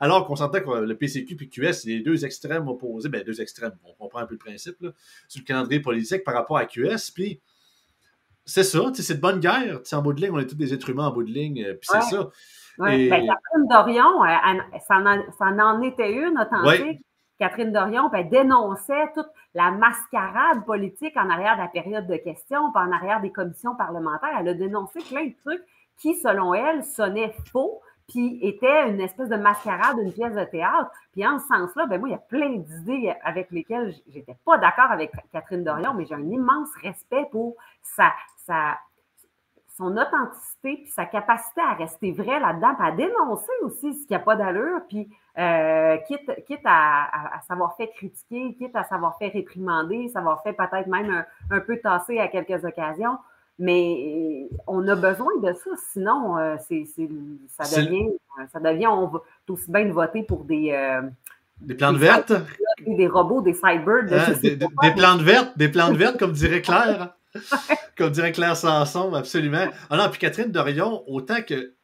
Alors 0.00 0.26
qu'on 0.26 0.36
sentait 0.36 0.62
que 0.62 0.70
le 0.70 0.96
PCQ 0.96 1.36
et 1.40 1.48
QS, 1.48 1.72
c'est 1.72 1.88
les 1.88 2.00
deux 2.00 2.24
extrêmes 2.24 2.68
opposés. 2.68 3.08
Ben, 3.08 3.22
deux 3.22 3.40
extrêmes, 3.40 3.72
on 3.84 3.94
comprend 3.94 4.20
un 4.20 4.26
peu 4.26 4.34
le 4.34 4.38
principe, 4.38 4.76
là, 4.80 4.90
sur 5.28 5.40
le 5.40 5.44
calendrier 5.44 5.80
politique 5.80 6.24
par 6.24 6.34
rapport 6.34 6.58
à 6.58 6.66
QS. 6.66 7.12
Puis 7.14 7.40
c'est 8.44 8.64
ça, 8.64 8.80
c'est 8.94 9.14
de 9.14 9.20
bonne 9.20 9.40
guerre. 9.40 9.80
en 9.92 10.02
bout 10.02 10.12
de 10.12 10.20
ligne, 10.20 10.32
on 10.32 10.38
est 10.38 10.46
tous 10.46 10.54
des 10.54 10.74
êtres 10.74 10.90
humains 10.90 11.08
en 11.08 11.12
bout 11.12 11.22
de 11.22 11.30
ligne, 11.30 11.64
euh, 11.64 11.74
puis 11.74 11.88
c'est 11.90 12.02
ça. 12.02 12.28
Ouais. 12.78 13.08
Ben, 13.08 13.26
Catherine 13.26 13.68
Dorion, 13.68 14.22
ça, 14.86 14.96
en, 14.96 15.58
en, 15.58 15.82
était 15.82 16.12
une 16.12 16.38
authentique. 16.38 17.04
Catherine 17.38 17.72
Dorion 17.72 18.08
elle 18.12 18.28
dénonçait 18.28 19.12
toute 19.14 19.26
la 19.54 19.72
mascarade 19.72 20.64
politique 20.64 21.16
en 21.16 21.28
arrière 21.28 21.56
de 21.56 21.62
la 21.62 21.68
période 21.68 22.06
de 22.06 22.16
questions, 22.16 22.70
puis 22.72 22.82
en 22.82 22.92
arrière 22.92 23.20
des 23.20 23.32
commissions 23.32 23.74
parlementaires. 23.74 24.36
Elle 24.38 24.48
a 24.48 24.54
dénoncé 24.54 25.00
plein 25.00 25.26
de 25.26 25.34
trucs 25.44 25.62
qui, 25.98 26.14
selon 26.14 26.54
elle, 26.54 26.84
sonnaient 26.84 27.34
faux, 27.50 27.80
puis 28.08 28.38
était 28.42 28.88
une 28.88 29.00
espèce 29.00 29.28
de 29.28 29.36
mascarade 29.36 29.96
d'une 29.96 30.12
pièce 30.12 30.34
de 30.34 30.44
théâtre. 30.44 30.90
Puis 31.12 31.26
en 31.26 31.38
ce 31.38 31.46
sens-là, 31.46 31.86
ben 31.86 31.98
moi, 31.98 32.08
il 32.08 32.12
y 32.12 32.14
a 32.14 32.18
plein 32.18 32.58
d'idées 32.58 33.12
avec 33.24 33.50
lesquelles 33.50 33.92
j'étais 34.08 34.36
pas 34.44 34.58
d'accord 34.58 34.90
avec 34.90 35.12
Catherine 35.32 35.64
Dorion, 35.64 35.94
mais 35.94 36.06
j'ai 36.06 36.14
un 36.14 36.30
immense 36.30 36.68
respect 36.82 37.26
pour 37.30 37.56
sa, 37.82 38.12
sa, 38.46 38.78
son 39.76 39.96
authenticité, 39.96 40.76
puis 40.82 40.90
sa 40.94 41.06
capacité 41.06 41.60
à 41.60 41.74
rester 41.74 42.12
vrai 42.12 42.40
là-dedans, 42.40 42.74
puis 42.78 42.88
à 42.88 42.92
dénoncer 42.92 43.52
aussi 43.62 43.94
ce 43.94 44.06
qui 44.06 44.12
n'a 44.12 44.18
pas 44.18 44.36
d'allure, 44.36 44.80
puis 44.88 45.08
euh, 45.38 45.96
quitte, 46.06 46.44
quitte 46.46 46.60
à, 46.64 47.40
savoir 47.48 47.76
fait 47.76 47.88
critiquer, 47.88 48.54
quitte 48.54 48.76
à 48.76 48.84
savoir 48.84 49.16
fait 49.18 49.28
réprimander, 49.28 50.08
savoir 50.08 50.42
fait 50.42 50.52
peut-être 50.52 50.88
même 50.88 51.24
un, 51.50 51.60
peu 51.60 51.78
tasser 51.78 52.18
à 52.18 52.28
quelques 52.28 52.64
occasions. 52.64 53.16
Mais 53.58 54.48
on 54.66 54.86
a 54.88 54.96
besoin 54.96 55.38
de 55.42 55.52
ça, 55.52 55.70
sinon 55.92 56.38
euh, 56.38 56.56
c'est, 56.68 56.84
ça, 57.48 57.64
devient, 57.80 58.08
ça 58.52 58.60
devient, 58.60 58.88
on 58.88 59.06
va 59.06 59.20
aussi 59.48 59.70
bien 59.70 59.84
de 59.84 59.92
voter 59.92 60.22
pour 60.22 60.44
des, 60.44 60.72
euh, 60.72 61.02
des 61.60 61.74
plantes 61.74 61.96
vertes? 61.96 62.32
Des 62.86 63.06
robots, 63.06 63.40
des 63.40 63.54
cyber. 63.54 64.04
Hein, 64.10 64.32
des, 64.42 64.56
plantes 64.96 65.20
vertes, 65.20 65.56
des 65.56 65.68
plantes 65.68 65.96
vertes, 65.96 66.18
comme 66.18 66.32
dirait 66.32 66.62
Claire. 66.62 67.14
comme 67.96 68.10
dirait 68.10 68.32
Claire 68.32 68.56
Sanson, 68.56 69.12
absolument. 69.14 69.68
Ah 69.90 69.96
non, 69.96 70.08
puis 70.10 70.18
Catherine 70.18 70.50
Dorion, 70.50 71.04
autant 71.06 71.42
que, 71.42 71.74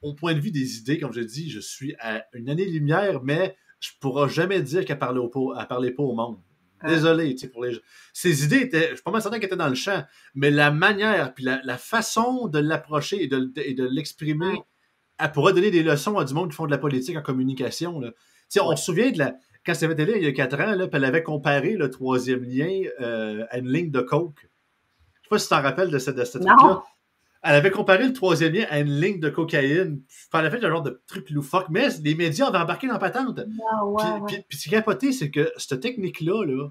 au 0.00 0.14
point 0.14 0.34
de 0.34 0.40
vue 0.40 0.50
des 0.50 0.78
idées, 0.78 0.98
comme 0.98 1.12
je 1.12 1.20
dis, 1.20 1.50
je 1.50 1.60
suis 1.60 1.94
à 2.00 2.24
une 2.34 2.48
année-lumière, 2.48 3.22
mais 3.22 3.56
je 3.80 3.90
ne 3.90 4.00
pourrai 4.00 4.28
jamais 4.28 4.62
dire 4.62 4.84
qu'elle 4.84 4.98
parlait, 4.98 5.20
parlait 5.68 5.90
pas 5.90 6.02
au 6.02 6.14
monde. 6.14 6.38
Ah. 6.80 6.88
Désolé, 6.88 7.34
tu 7.34 7.42
sais, 7.42 7.48
pour 7.48 7.64
les 7.64 7.76
Ses 8.12 8.44
idées 8.44 8.60
étaient, 8.60 8.90
je 8.90 8.94
suis 8.94 9.02
pas 9.02 9.10
mal 9.10 9.22
certain 9.22 9.38
qu'elles 9.38 9.46
étaient 9.46 9.56
dans 9.56 9.68
le 9.68 9.74
champ, 9.74 10.04
mais 10.34 10.50
la 10.50 10.70
manière, 10.70 11.34
puis 11.34 11.44
la, 11.44 11.78
façon 11.78 12.48
de 12.48 12.58
l'approcher 12.58 13.22
et 13.22 13.28
de, 13.28 13.38
de 13.38 13.84
l'exprimer, 13.84 14.62
elle 15.18 15.32
pourrait 15.32 15.52
donner 15.52 15.70
des 15.70 15.82
leçons 15.82 16.18
à 16.18 16.24
du 16.24 16.34
monde 16.34 16.50
qui 16.50 16.56
font 16.56 16.66
de 16.66 16.70
la 16.70 16.78
politique 16.78 17.16
en 17.16 17.22
communication. 17.22 18.00
Là. 18.00 18.12
On 18.60 18.76
se 18.76 18.84
souvient 18.84 19.10
de 19.10 19.18
la. 19.18 19.34
Quand 19.64 19.74
c'était 19.74 19.94
télé 19.94 20.14
il 20.16 20.24
y 20.24 20.26
a 20.26 20.32
quatre 20.32 20.60
ans, 20.60 20.74
là, 20.74 20.88
elle 20.92 21.04
avait 21.04 21.22
comparé 21.22 21.76
le 21.76 21.88
troisième 21.88 22.42
lien 22.42 22.82
euh, 23.00 23.44
à 23.50 23.58
une 23.58 23.70
ligne 23.70 23.90
de 23.92 24.00
coke. 24.00 24.48
Pas 25.32 25.38
si 25.38 25.46
tu 25.46 25.54
t'en 25.54 25.62
rappelles 25.62 25.90
de 25.90 25.98
cette, 25.98 26.16
de 26.16 26.24
truc-là. 26.24 26.82
Elle 27.42 27.54
avait 27.54 27.70
comparé 27.70 28.06
le 28.06 28.12
troisième 28.12 28.52
lien 28.52 28.66
à 28.68 28.80
une 28.80 29.00
ligne 29.00 29.18
de 29.18 29.30
cocaïne. 29.30 30.02
Elle 30.34 30.40
avait 30.40 30.58
fait 30.58 30.66
un 30.66 30.68
genre 30.68 30.82
de 30.82 31.00
truc 31.06 31.30
loufoque, 31.30 31.68
mais 31.70 31.88
les 32.04 32.14
médias 32.14 32.48
avaient 32.48 32.58
embarqué 32.58 32.86
dans 32.86 32.92
la 32.92 32.98
patente. 32.98 33.40
Ah, 33.98 34.18
puis, 34.26 34.44
ce 34.50 34.64
qui 34.64 34.68
est 34.68 34.72
capoté, 34.72 35.10
c'est 35.10 35.30
que 35.30 35.50
cette 35.56 35.80
technique-là, 35.80 36.44
-là, 36.44 36.70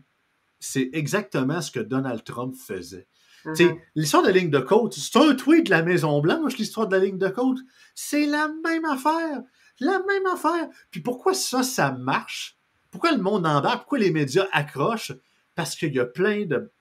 c'est 0.59 0.91
exactement 0.93 1.59
ce 1.59 1.71
que 1.71 1.79
Donald 1.79 2.23
Trump 2.23 2.53
faisait. 2.55 3.07
Uh-huh. 3.45 3.79
L'histoire 3.95 4.21
de 4.21 4.27
la 4.27 4.35
ligne 4.35 4.51
de 4.51 4.59
côte, 4.59 4.93
c'est 4.93 5.17
un 5.17 5.33
tweet 5.33 5.65
de 5.65 5.71
la 5.71 5.81
Maison-Blanche, 5.81 6.55
l'histoire 6.59 6.87
de 6.87 6.95
la 6.95 7.03
ligne 7.03 7.17
de 7.17 7.29
côte. 7.29 7.57
C'est 7.95 8.27
la 8.27 8.47
même 8.63 8.85
affaire. 8.85 9.41
La 9.79 10.03
même 10.07 10.27
affaire. 10.31 10.67
Puis 10.91 11.01
pourquoi 11.01 11.33
ça, 11.33 11.63
ça 11.63 11.93
marche? 11.93 12.59
Pourquoi 12.91 13.11
le 13.11 13.23
monde 13.23 13.47
embarque? 13.47 13.79
Pourquoi 13.79 13.97
les 13.97 14.11
médias 14.11 14.47
accrochent? 14.51 15.13
Parce 15.55 15.75
qu'il 15.75 15.95
y 15.95 15.99
a 15.99 16.05
plein 16.05 16.45
de, 16.45 16.71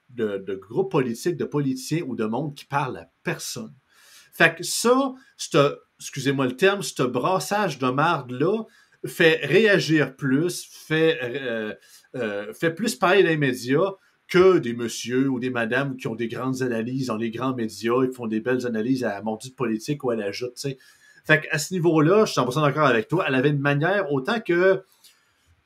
groupes 0.55 0.91
politiques, 0.91 1.37
de 1.37 1.45
politiciens 1.45 2.03
ou 2.07 2.17
de 2.17 2.25
monde 2.25 2.55
qui 2.55 2.65
parlent 2.65 2.99
à 2.99 3.11
personne. 3.23 3.75
Fait 4.33 4.55
que 4.55 4.63
ça, 4.63 5.15
excusez-moi 5.99 6.47
le 6.47 6.57
terme, 6.57 6.83
ce 6.83 7.03
brassage 7.03 7.79
de 7.79 7.89
marde-là 7.91 8.65
fait 9.07 9.41
réagir 9.45 10.17
plus, 10.17 10.67
fait, 10.71 11.19
euh, 11.23 11.75
euh, 12.17 12.53
fait 12.53 12.71
plus 12.71 12.97
parler 12.97 13.23
les 13.23 13.37
médias 13.37 13.93
que 14.29 14.59
des 14.59 14.75
messieurs 14.75 15.29
ou 15.29 15.41
des 15.41 15.51
madames 15.51 15.97
qui 15.97 16.07
ont 16.07 16.15
des 16.15 16.29
grandes 16.29 16.63
analyses 16.63 17.09
dans 17.09 17.17
les 17.17 17.31
grands 17.31 17.55
médias 17.55 18.03
et 18.03 18.09
qui 18.09 18.15
font 18.15 18.29
des 18.29 18.41
belles 18.41 18.67
analyses 18.67 19.03
à 19.05 19.09
la 19.09 19.23
mordue 19.23 19.51
politique 19.51 20.05
ou 20.05 20.11
à 20.11 20.17
la 20.17 20.31
joute. 20.31 20.57
Fait 21.25 21.41
qu'à 21.41 21.59
ce 21.59 21.75
niveau-là, 21.75 22.25
je 22.25 22.33
suis 22.33 22.41
100% 22.41 22.63
d'accord 22.63 22.87
avec 22.87 23.09
toi. 23.09 23.25
Elle 23.27 23.35
avait 23.35 23.51
une 23.51 23.59
manière, 23.59 24.13
autant 24.13 24.41
que 24.41 24.83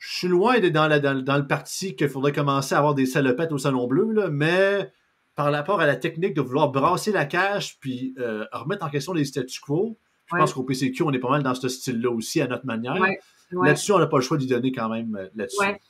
je 0.06 0.18
suis 0.18 0.28
loin 0.28 0.60
d'être 0.60 0.72
dans, 0.72 0.88
dans, 1.22 1.36
le 1.38 1.46
parti 1.46 1.96
qu'il 1.96 2.08
faudrait 2.10 2.32
commencer 2.32 2.74
à 2.74 2.78
avoir 2.78 2.94
des 2.94 3.06
salopettes 3.06 3.52
au 3.52 3.58
Salon 3.58 3.86
Bleu, 3.86 4.12
là, 4.12 4.28
mais 4.28 4.92
par 5.34 5.50
rapport 5.50 5.80
à 5.80 5.86
la 5.86 5.96
technique 5.96 6.34
de 6.34 6.42
vouloir 6.42 6.70
brasser 6.70 7.10
la 7.10 7.24
cage 7.24 7.78
puis 7.80 8.14
euh, 8.18 8.44
remettre 8.52 8.84
en 8.84 8.90
question 8.90 9.14
les 9.14 9.24
statu 9.24 9.60
quo, 9.60 9.98
Je 10.30 10.36
pense 10.36 10.52
qu'au 10.52 10.62
PCQ, 10.62 11.04
on 11.04 11.12
est 11.12 11.18
pas 11.18 11.30
mal 11.30 11.42
dans 11.42 11.54
ce 11.54 11.68
style-là 11.68 12.10
aussi, 12.10 12.42
à 12.42 12.46
notre 12.46 12.66
manière. 12.66 13.00
Ouais, 13.00 13.18
ouais. 13.52 13.68
Là-dessus, 13.68 13.92
on 13.92 13.98
n'a 13.98 14.06
pas 14.06 14.18
le 14.18 14.22
choix 14.22 14.36
d'y 14.36 14.46
donner 14.46 14.72
quand 14.72 14.90
même 14.90 15.16
euh, 15.16 15.28
là-dessus. 15.34 15.80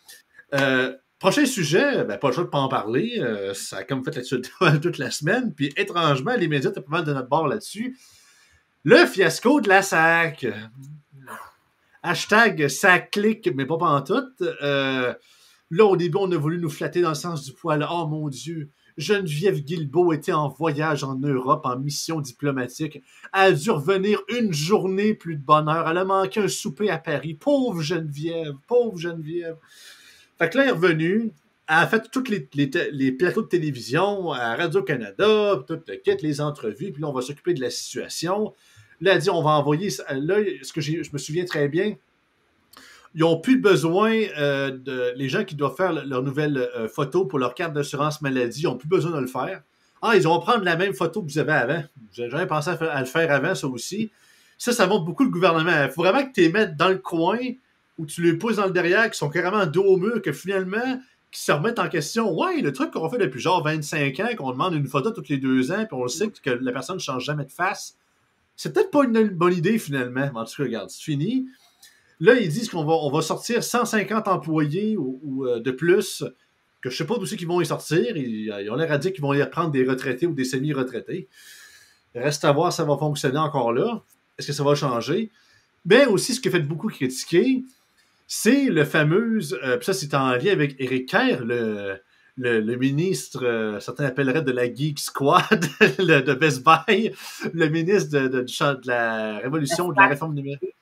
Euh, 0.55 0.97
prochain 1.19 1.45
sujet, 1.45 2.05
ben, 2.05 2.17
pas 2.17 2.29
le 2.29 2.35
choix 2.35 2.45
de 2.45 2.51
pas 2.51 2.59
en 2.59 2.69
parler. 2.69 3.19
euh, 3.19 3.53
ça 3.53 3.79
a 3.79 3.85
comme 3.85 4.05
fait 4.05 4.15
là-dessus 4.15 4.43
toute 4.81 4.99
la 4.99 5.11
semaine. 5.11 5.53
Puis 5.53 5.73
étrangement, 5.77 6.37
les 6.37 6.47
médias 6.47 6.71
étaient 6.71 6.81
pas 6.81 6.99
mal 6.99 7.05
de 7.05 7.13
notre 7.13 7.29
bord 7.29 7.49
là-dessus. 7.49 7.99
Le 8.85 9.07
fiasco 9.07 9.61
de 9.61 9.69
la 9.69 9.83
SAC. 9.83 10.47
Hashtag 12.07 12.69
SAC 12.69 13.13
clique, 13.13 13.51
mais 13.55 13.65
pas 13.65 13.79
pantoute. 13.79 14.43
Euh, 14.43 15.15
là, 15.71 15.85
au 15.87 15.97
début, 15.97 16.19
on 16.21 16.31
a 16.33 16.37
voulu 16.37 16.59
nous 16.59 16.69
flatter 16.69 17.01
dans 17.01 17.09
le 17.09 17.15
sens 17.15 17.45
du 17.45 17.55
poil. 17.55 17.87
Oh 17.91 18.07
mon 18.07 18.29
Dieu! 18.29 18.69
Geneviève 18.99 19.61
Guilbeault 19.61 20.13
était 20.13 20.35
en 20.35 20.49
voyage 20.49 21.03
en 21.03 21.17
Europe 21.17 21.65
en 21.65 21.79
mission 21.79 22.21
diplomatique. 22.21 23.03
Elle 23.33 23.41
a 23.41 23.53
dû 23.53 23.71
revenir 23.71 24.21
une 24.29 24.53
journée 24.53 25.15
plus 25.15 25.37
de 25.37 25.43
bonheur. 25.43 25.89
Elle 25.89 25.97
a 25.97 26.05
manqué 26.05 26.41
un 26.41 26.49
souper 26.49 26.91
à 26.91 26.99
Paris. 26.99 27.33
Pauvre 27.33 27.81
Geneviève, 27.81 28.53
pauvre 28.69 28.99
Geneviève. 28.99 29.57
Fait 30.39 30.51
que 30.51 30.59
là, 30.59 30.65
elle 30.65 30.69
est 30.69 30.73
revenue. 30.73 31.33
Elle 31.67 31.77
a 31.77 31.87
fait 31.87 32.11
tous 32.13 32.29
les, 32.29 33.13
plateaux 33.13 33.41
de 33.41 33.49
télévision 33.49 34.31
à 34.33 34.55
Radio-Canada, 34.57 35.65
tout 35.67 35.81
le 35.89 36.23
les 36.23 36.41
entrevues, 36.43 36.93
puis 36.93 37.01
là, 37.01 37.09
on 37.09 37.15
va 37.15 37.23
s'occuper 37.23 37.55
de 37.55 37.63
la 37.63 37.71
situation. 37.71 38.53
Là, 39.01 39.15
elle 39.15 39.21
dit, 39.21 39.31
on 39.31 39.43
va 39.43 39.51
envoyer... 39.51 39.91
Là, 40.11 40.37
ce 40.63 40.73
que 40.73 40.81
je 40.81 41.13
me 41.13 41.19
souviens 41.19 41.45
très 41.45 41.69
bien, 41.69 41.97
ils 43.15 43.21
n'ont 43.21 43.41
plus 43.41 43.59
besoin 43.59 44.13
euh, 44.39 44.71
de. 44.71 45.13
Les 45.17 45.29
gens 45.29 45.45
qui 45.45 45.55
doivent 45.55 45.77
faire 45.77 45.93
le- 45.93 46.03
leur 46.03 46.23
nouvelle 46.23 46.59
euh, 46.59 46.89
photo 46.89 47.25
pour 47.25 47.39
leur 47.39 47.55
carte 47.55 47.73
d'assurance 47.73 48.21
maladie, 48.23 48.63
ils 48.63 48.65
n'ont 48.65 48.77
plus 48.77 48.89
besoin 48.89 49.13
de 49.13 49.21
le 49.21 49.27
faire. 49.27 49.63
Ah, 50.03 50.17
ils 50.17 50.23
vont 50.23 50.39
prendre 50.41 50.65
la 50.65 50.77
même 50.77 50.95
photo 50.95 51.23
que 51.23 51.31
vous 51.31 51.39
avez 51.39 51.53
avant. 51.53 51.85
J'ai 52.13 52.29
jamais 52.29 52.47
pensé 52.47 52.71
à, 52.71 53.01
le 53.01 53.07
faire 53.07 53.31
avant, 53.31 53.55
ça 53.55 53.67
aussi. 53.69 54.11
Ça, 54.59 54.73
ça 54.73 54.87
montre 54.87 55.05
beaucoup 55.05 55.25
le 55.25 55.31
gouvernement. 55.31 55.85
Il 55.85 55.91
faut 55.91 56.03
vraiment 56.03 56.25
que 56.25 56.33
tu 56.33 56.43
les 56.43 56.53
mettes 56.53 56.77
dans 56.77 56.89
le 56.89 56.99
coin 56.99 57.39
où 57.97 58.05
tu 58.05 58.23
les 58.23 58.35
pousses 58.35 58.57
dans 58.57 58.67
le 58.67 58.73
derrière, 58.73 59.09
qui 59.11 59.17
sont 59.17 59.31
carrément 59.31 59.65
dos 59.67 59.85
au 59.85 59.97
mur, 59.97 60.21
que 60.21 60.33
finalement, 60.33 61.01
qui 61.31 61.41
se 61.41 61.53
remettent 61.53 61.79
en 61.79 61.89
question. 61.89 62.37
Ouais, 62.37 62.61
le 62.61 62.73
truc 62.73 62.91
qu'on 62.91 63.09
fait 63.09 63.19
depuis 63.19 63.41
genre 63.41 63.63
25 63.63 64.21
ans, 64.21 64.29
qu'on 64.37 64.51
demande 64.51 64.75
une 64.75 64.87
photo 64.87 65.13
tous 65.13 65.29
les 65.29 65.39
deux 65.39 65.71
ans, 65.71 65.85
puis 65.87 65.93
on 65.93 66.03
le 66.03 66.09
sait 66.09 66.29
que 66.29 66.51
la 66.51 66.73
personne 66.73 66.97
ne 66.97 67.01
change 67.01 67.25
jamais 67.25 67.45
de 67.45 67.53
face. 67.53 67.97
C'est 68.57 68.73
peut-être 68.73 68.91
pas 68.91 69.05
une 69.05 69.29
bonne 69.29 69.55
idée 69.55 69.79
finalement. 69.79 70.31
En 70.35 70.45
tout 70.45 70.57
cas, 70.57 70.63
regarde, 70.65 70.91
c'est 70.91 71.03
fini. 71.03 71.47
Là, 72.21 72.35
ils 72.35 72.49
disent 72.49 72.71
qu'on 72.71 72.85
va, 72.85 73.23
sortir 73.23 73.65
150 73.65 74.29
employés 74.29 74.97
ou, 74.97 75.47
euh, 75.47 75.61
de 75.61 75.71
plus, 75.71 76.25
que 76.81 76.91
je 76.91 76.97
sais 76.97 77.07
pas 77.07 77.17
d'où 77.17 77.27
c'est 77.27 77.37
qu'ils 77.37 77.49
vont 77.49 77.61
y 77.61 77.67
sortir. 77.67 78.17
Ils, 78.17 78.51
ont 78.71 78.77
l'air 78.77 78.93
à 78.93 78.99
dire 78.99 79.13
qu'ils 79.13 79.23
vont 79.23 79.35
y 79.35 79.43
reprendre 79.43 79.71
des 79.71 79.85
retraités 79.85 80.27
ou 80.27 80.35
des 80.35 80.45
semi-retraités. 80.45 81.29
Reste 82.15 82.45
à 82.45 82.53
voir 82.53 82.73
si 82.73 82.77
ça 82.77 82.85
va 82.85 82.97
fonctionner 82.97 83.39
encore 83.39 83.73
là. 83.73 84.03
Est-ce 84.39 84.49
que 84.49 84.53
ça 84.53 84.63
va 84.63 84.75
changer? 84.75 85.31
Mais 85.85 86.07
aussi, 86.07 86.35
ce 86.35 86.41
qui 86.41 86.49
a 86.49 86.51
fait 86.51 86.61
beaucoup 86.61 86.89
critiquer, 86.89 87.65
c'est 88.27 88.67
le 88.67 88.85
fameux, 88.85 89.41
euh, 89.65 89.79
ça 89.81 89.93
c'est 89.93 90.15
en 90.15 90.33
lien 90.33 90.53
avec 90.53 90.77
Eric 90.79 91.09
Kerr, 91.09 91.45
le, 91.45 92.01
le, 92.37 92.61
le 92.61 92.77
ministre, 92.77 93.45
euh, 93.45 93.81
certains 93.81 94.07
appelleraient 94.07 94.43
de 94.43 94.51
la 94.53 94.73
Geek 94.73 94.99
Squad 94.99 95.67
le- 95.99 96.21
de 96.21 96.35
Best 96.35 96.65
Buy, 96.65 97.13
le 97.53 97.69
ministre 97.69 98.19
de, 98.19 98.45
la 98.89 99.39
révolution, 99.39 99.89
de 99.91 99.97
la 99.97 100.09
réforme 100.09 100.35
numérique. 100.35 100.75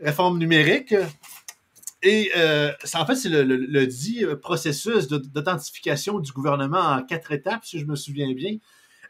Réforme 0.00 0.38
numérique. 0.38 0.94
Et 2.02 2.30
euh, 2.36 2.72
ça, 2.84 3.00
en 3.02 3.06
fait, 3.06 3.14
c'est 3.14 3.28
le, 3.28 3.42
le- 3.42 3.56
le 3.56 3.86
dit 3.86 4.24
euh, 4.24 4.34
processus 4.36 5.08
d'authentification 5.08 6.18
du 6.18 6.32
gouvernement 6.32 6.80
en 6.80 7.02
quatre 7.02 7.32
étapes, 7.32 7.64
si 7.64 7.78
je 7.78 7.84
me 7.86 7.94
souviens 7.96 8.32
bien. 8.32 8.56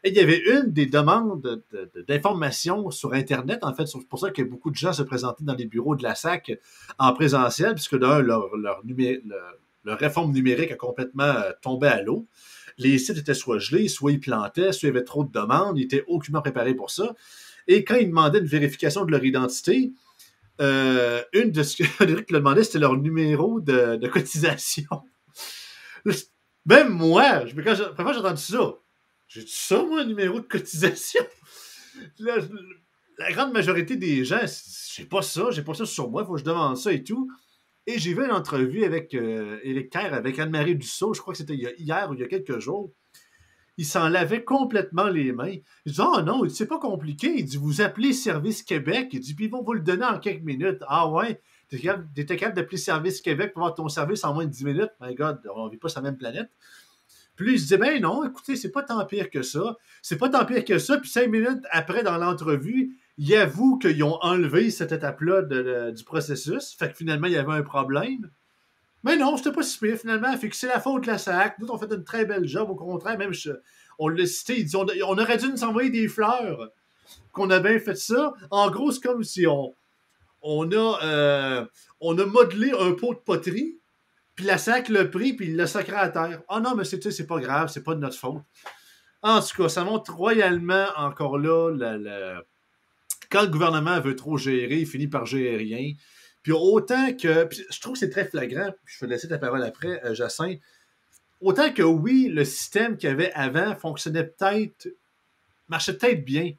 Et 0.03 0.09
il 0.09 0.15
y 0.15 0.19
avait 0.19 0.39
une 0.39 0.71
des 0.71 0.87
demandes 0.87 1.41
de- 1.41 1.63
de- 1.71 2.01
d'information 2.07 2.89
sur 2.91 3.13
Internet, 3.13 3.59
en 3.63 3.73
fait. 3.73 3.85
C'est 3.85 3.99
pour 4.07 4.19
ça 4.19 4.31
que 4.31 4.41
beaucoup 4.41 4.71
de 4.71 4.75
gens 4.75 4.91
se 4.93 5.03
présentaient 5.03 5.43
dans 5.43 5.55
les 5.55 5.65
bureaux 5.65 5.95
de 5.95 6.03
la 6.03 6.15
SAC 6.15 6.57
en 6.99 7.13
présentiel, 7.13 7.75
puisque 7.75 7.97
d'un, 7.97 8.19
leur, 8.19 8.55
leur, 8.57 8.83
numé- 8.85 9.21
leur- 9.25 9.55
leur 9.83 9.99
réforme 9.99 10.31
numérique 10.31 10.71
a 10.71 10.75
complètement 10.75 11.23
euh, 11.23 11.51
tombé 11.61 11.87
à 11.87 12.01
l'eau. 12.01 12.27
Les 12.77 12.97
sites 12.97 13.17
étaient 13.17 13.33
soit 13.33 13.59
gelés, 13.59 13.87
soit 13.87 14.11
ils 14.11 14.19
plantaient, 14.19 14.71
soit 14.71 14.87
il 14.87 14.93
y 14.93 14.95
avait 14.95 15.03
trop 15.03 15.23
de 15.23 15.31
demandes, 15.31 15.77
ils 15.77 15.83
étaient 15.83 16.03
aucunement 16.07 16.41
préparés 16.41 16.73
pour 16.73 16.91
ça. 16.91 17.13
Et 17.67 17.83
quand 17.83 17.95
ils 17.95 18.07
demandaient 18.07 18.39
une 18.39 18.45
vérification 18.45 19.05
de 19.05 19.11
leur 19.11 19.23
identité, 19.23 19.91
euh, 20.61 21.21
une 21.33 21.51
de 21.51 21.63
ce 21.63 21.83
que 21.83 22.03
leur 22.05 22.21
demandait, 22.29 22.63
c'était 22.63 22.79
leur 22.79 22.97
numéro 22.97 23.59
de, 23.59 24.07
cotisation. 24.07 25.03
Même 26.65 26.89
moi, 26.89 27.45
je, 27.45 27.55
quand 27.59 27.75
j'ai 27.75 28.19
entendu 28.19 28.41
ça, 28.41 28.75
j'ai 29.27 29.43
dit 29.43 29.53
ça, 29.53 29.83
moi, 29.83 30.01
un 30.01 30.05
numéro 30.05 30.39
de 30.39 30.45
cotisation? 30.47 31.23
La, 32.19 32.37
la 33.17 33.31
grande 33.31 33.53
majorité 33.53 33.95
des 33.95 34.25
gens, 34.25 34.39
j'ai 34.95 35.05
pas 35.05 35.21
ça, 35.21 35.51
j'ai 35.51 35.61
pas 35.61 35.73
ça 35.73 35.85
sur 35.85 36.09
moi, 36.09 36.23
il 36.23 36.25
faut 36.25 36.33
que 36.33 36.39
je 36.39 36.45
demande 36.45 36.77
ça 36.77 36.91
et 36.91 37.03
tout. 37.03 37.29
J'ai 37.97 38.13
vu 38.13 38.23
une 38.23 38.31
entrevue 38.31 38.83
avec 38.83 39.13
euh, 39.13 39.59
Éric 39.63 39.95
avec 39.95 40.39
Anne-Marie 40.39 40.75
Dussault, 40.75 41.13
je 41.13 41.21
crois 41.21 41.33
que 41.33 41.39
c'était 41.39 41.55
hier 41.55 42.07
ou 42.09 42.13
il 42.13 42.19
y 42.19 42.23
a 42.23 42.27
quelques 42.27 42.59
jours. 42.59 42.91
Il 43.77 43.85
s'en 43.85 44.09
lavait 44.09 44.43
complètement 44.43 45.07
les 45.07 45.31
mains. 45.31 45.55
Il 45.85 45.93
dit 45.93 46.01
Ah 46.01 46.21
non, 46.21 46.47
c'est 46.49 46.67
pas 46.67 46.79
compliqué. 46.79 47.33
Il 47.37 47.45
dit 47.45 47.57
Vous 47.57 47.81
appelez 47.81 48.13
Service 48.13 48.63
Québec. 48.63 49.09
Il 49.13 49.19
dit 49.19 49.33
Puis 49.33 49.45
ils 49.45 49.51
vont 49.51 49.63
vous 49.63 49.73
le 49.73 49.79
donner 49.79 50.05
en 50.05 50.19
quelques 50.19 50.43
minutes. 50.43 50.83
Ah 50.87 51.09
ouais, 51.09 51.41
t'es 51.69 51.79
capable, 51.79 52.25
capable 52.25 52.55
d'appeler 52.55 52.77
Service 52.77 53.21
Québec 53.21 53.53
pour 53.53 53.63
avoir 53.63 53.75
ton 53.75 53.87
service 53.87 54.23
en 54.23 54.33
moins 54.33 54.45
de 54.45 54.51
10 54.51 54.65
minutes? 54.65 54.91
My 54.99 55.15
God, 55.15 55.39
on 55.55 55.67
vit 55.67 55.77
pas 55.77 55.89
sur 55.89 56.01
la 56.01 56.09
même 56.09 56.17
planète. 56.17 56.49
Puis 57.35 57.53
il 57.53 57.59
se 57.59 57.67
dit 57.67 57.77
Ben 57.77 58.01
non, 58.01 58.23
écoutez, 58.23 58.55
c'est 58.55 58.71
pas 58.71 58.83
tant 58.83 59.03
pire 59.05 59.29
que 59.29 59.41
ça. 59.41 59.77
C'est 60.01 60.17
pas 60.17 60.29
tant 60.29 60.45
pire 60.45 60.63
que 60.65 60.77
ça. 60.77 60.97
Puis 60.97 61.09
cinq 61.09 61.29
minutes 61.29 61.63
après, 61.71 62.03
dans 62.03 62.17
l'entrevue, 62.17 62.97
il 63.17 63.35
avoue 63.35 63.77
qu'ils 63.77 64.03
ont 64.03 64.17
enlevé 64.21 64.69
cette 64.69 64.91
étape-là 64.91 65.91
du 65.91 66.03
processus. 66.03 66.75
Fait 66.77 66.89
que 66.89 66.97
finalement, 66.97 67.27
il 67.27 67.33
y 67.33 67.37
avait 67.37 67.53
un 67.53 67.63
problème. 67.63 68.29
Mais 69.03 69.17
non, 69.17 69.37
c'était 69.37 69.51
pas 69.51 69.63
si 69.63 69.79
pire 69.79 69.97
finalement. 69.97 70.35
Fait 70.37 70.49
que 70.49 70.55
c'est 70.55 70.67
la 70.67 70.79
faute 70.79 71.03
de 71.03 71.07
la 71.07 71.17
SAC. 71.17 71.57
Nous, 71.59 71.67
on 71.69 71.77
fait 71.77 71.91
une 71.91 72.03
très 72.03 72.25
belle 72.25 72.47
job. 72.47 72.69
Au 72.69 72.75
contraire, 72.75 73.17
même 73.17 73.33
on 73.99 74.07
l'a 74.07 74.25
cité, 74.25 74.65
on, 74.75 75.17
aurait 75.17 75.37
dû 75.37 75.47
nous 75.47 75.63
envoyer 75.63 75.89
des 75.89 76.07
fleurs. 76.07 76.69
Qu'on 77.33 77.49
a 77.49 77.59
bien 77.59 77.79
fait 77.79 77.95
ça. 77.95 78.33
En 78.49 78.69
gros, 78.69 78.91
c'est 78.91 79.01
comme 79.01 79.23
si 79.23 79.45
on, 79.47 79.73
on, 80.41 80.71
a, 80.71 80.99
euh, 81.03 81.65
on 81.99 82.17
a 82.17 82.25
modelé 82.25 82.71
un 82.77 82.93
pot 82.93 83.13
de 83.13 83.19
poterie, 83.19 83.77
puis 84.35 84.45
la 84.45 84.57
SAC 84.57 84.89
l'a 84.89 85.05
pris, 85.05 85.33
puis 85.33 85.47
il 85.47 85.55
l'a 85.55 85.67
sacré 85.67 85.95
à 85.95 86.09
terre. 86.09 86.41
Ah 86.47 86.59
non, 86.59 86.75
mais 86.75 86.83
c'est 86.83 87.11
c'est 87.11 87.27
pas 87.27 87.39
grave, 87.39 87.69
c'est 87.69 87.83
pas 87.83 87.95
de 87.95 87.99
notre 87.99 88.17
faute. 88.17 88.41
En 89.23 89.39
tout 89.41 89.61
cas, 89.61 89.69
ça 89.69 89.83
montre 89.83 90.15
royalement 90.15 90.87
encore 90.97 91.37
là 91.37 91.71
quand 93.31 93.41
le 93.41 93.47
gouvernement 93.47 93.99
veut 94.01 94.15
trop 94.15 94.37
gérer, 94.37 94.79
il 94.79 94.85
finit 94.87 95.07
par 95.07 95.25
gérer 95.25 95.57
rien. 95.57 95.93
Puis 96.43 96.51
autant 96.51 97.13
que. 97.13 97.47
je 97.51 97.79
trouve 97.79 97.93
que 97.93 97.99
c'est 97.99 98.09
très 98.09 98.25
flagrant, 98.25 98.71
je 98.85 99.05
vais 99.05 99.11
laisser 99.11 99.27
ta 99.27 99.37
parole 99.37 99.63
après, 99.63 100.03
euh, 100.05 100.13
Jacinthe. 100.13 100.59
Autant 101.39 101.71
que 101.73 101.81
oui, 101.81 102.29
le 102.29 102.45
système 102.45 102.97
qu'il 102.97 103.09
y 103.09 103.11
avait 103.11 103.31
avant 103.33 103.75
fonctionnait 103.75 104.25
peut-être, 104.25 104.87
marchait 105.67 105.97
peut-être 105.97 106.23
bien. 106.23 106.53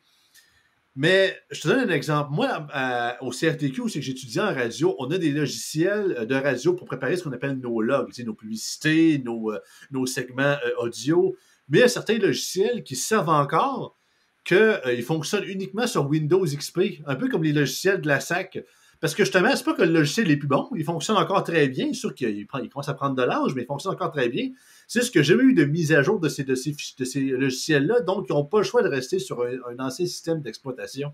Mais 0.95 1.39
je 1.51 1.63
te 1.63 1.69
donne 1.69 1.89
un 1.91 1.95
exemple. 1.95 2.33
Moi, 2.33 2.49
à- 2.71 3.23
au 3.23 3.31
CRTQ, 3.31 3.89
c'est 3.89 4.01
que 4.01 4.05
j'étudie 4.05 4.41
en 4.41 4.53
radio, 4.55 4.95
on 4.99 5.11
a 5.11 5.19
des 5.19 5.31
logiciels 5.31 6.17
euh, 6.19 6.27
de 6.27 6.35
radio 6.35 6.75
pour 6.75 6.87
préparer 6.87 7.17
ce 7.17 7.25
qu'on 7.25 7.33
appelle 7.33 7.59
nos 7.59 7.81
logs, 7.81 8.13
nos 8.25 8.35
publicités, 8.35 9.19
nos, 9.25 9.53
euh, 9.53 10.07
segments 10.07 10.43
euh, 10.65 10.75
audio. 10.79 11.35
Mais 11.69 11.79
il 11.79 11.81
y 11.81 11.85
a 11.85 11.89
certains 11.89 12.19
logiciels 12.19 12.83
qui 12.83 12.97
servent 12.97 13.31
encore 13.31 13.97
qu'ils 14.45 15.03
fonctionnent 15.03 15.45
uniquement 15.47 15.87
sur 15.87 16.07
Windows 16.09 16.45
XP, 16.45 17.03
un 17.07 17.15
peu 17.17 17.29
comme 17.29 17.43
les 17.45 17.53
logiciels 17.53 18.01
de 18.01 18.09
la 18.09 18.21
SAC. 18.21 18.63
Parce 19.01 19.15
que 19.17 19.25
justement, 19.25 19.51
c'est 19.57 19.65
pas 19.65 19.75
que 19.75 19.83
le 19.83 19.93
logiciel 19.93 20.31
est 20.31 20.37
plus 20.37 20.47
bon, 20.47 20.69
il 20.77 20.85
fonctionne 20.85 21.17
encore 21.17 21.43
très 21.43 21.67
bien. 21.69 21.87
C'est 21.89 21.95
sûr 22.01 22.15
qu'il 22.15 22.47
commence 22.47 22.89
à 22.89 22.95
prendre 22.95 23.17
de 23.17 23.23
l'âge, 23.23 23.53
mais 23.57 23.63
il 23.63 23.67
fonctionne 23.67 23.95
encore 23.95 24.13
très 24.13 24.29
bien. 24.29 24.51
C'est 24.87 25.01
juste 25.01 25.13
que 25.13 25.23
j'ai 25.23 25.35
jamais 25.35 25.43
eu 25.51 25.55
de 25.55 25.65
mise 25.65 25.93
à 25.93 26.03
jour 26.03 26.21
de 26.21 26.29
ces, 26.29 26.45
de 26.45 26.55
ces, 26.55 26.73
fiches- 26.73 26.97
de 26.97 27.05
ces 27.05 27.21
logiciels-là, 27.21 28.01
donc 28.01 28.27
ils 28.29 28.33
n'ont 28.33 28.45
pas 28.45 28.59
le 28.59 28.65
choix 28.65 28.83
de 28.83 28.89
rester 28.89 29.19
sur 29.19 29.43
un, 29.43 29.57
un 29.77 29.85
ancien 29.85 30.07
système 30.07 30.41
d'exploitation. 30.41 31.13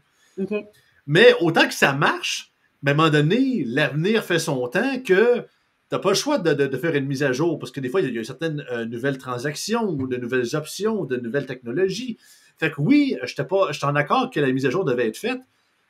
Mais 1.06 1.34
autant 1.40 1.66
que 1.66 1.72
ça 1.74 1.94
marche, 1.94 2.52
mais 2.82 2.90
à 2.90 2.94
un 2.94 2.96
moment 2.96 3.10
donné, 3.10 3.64
l'avenir 3.66 4.22
fait 4.22 4.38
son 4.38 4.68
temps 4.68 5.00
que 5.00 5.44
t'as 5.88 5.98
pas 5.98 6.10
le 6.10 6.14
choix 6.14 6.38
de, 6.38 6.52
de- 6.52 6.66
de 6.66 6.76
faire 6.76 6.94
une 6.94 7.06
mise 7.06 7.22
à 7.22 7.32
jour 7.32 7.58
parce 7.58 7.72
que 7.72 7.80
des 7.80 7.88
fois, 7.88 8.02
il 8.02 8.14
y 8.14 8.18
a, 8.18 8.24
certaines 8.24 8.64
euh, 8.70 8.84
nouvelles 8.84 9.16
transactions 9.16 9.84
ou 9.88 10.06
de 10.06 10.16
nouvelles 10.18 10.54
options 10.54 11.00
ou 11.00 11.06
de 11.06 11.16
nouvelles 11.16 11.46
technologies. 11.46 12.18
Fait 12.58 12.70
que 12.70 12.80
oui, 12.80 13.16
je 13.22 13.32
suis 13.32 13.84
en 13.84 13.94
accord 13.94 14.30
que 14.30 14.40
la 14.40 14.50
mise 14.50 14.66
à 14.66 14.70
jour 14.70 14.84
devait 14.84 15.08
être 15.08 15.16
faite, 15.16 15.40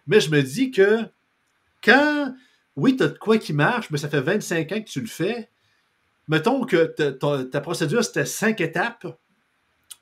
mais 0.07 0.21
je 0.21 0.31
me 0.31 0.43
dis 0.43 0.71
que 0.71 1.01
quand, 1.83 2.35
oui, 2.77 2.97
tu 2.97 3.03
as 3.05 3.09
de 3.09 3.19
quoi 3.19 3.39
qui 3.39 3.53
marche, 3.53 3.91
mais 3.91 3.99
ça 3.99 4.09
fait 4.09 4.21
25 4.21 4.73
ans 4.73 4.81
que 4.81 4.89
tu 4.89 5.01
le 5.01 5.07
fais, 5.07 5.51
mettons 6.29 6.65
que 6.65 6.85
ta 7.45 7.61
procédure, 7.61 8.05
c'était 8.05 8.27
cinq 8.27 8.61
étapes 8.61 9.07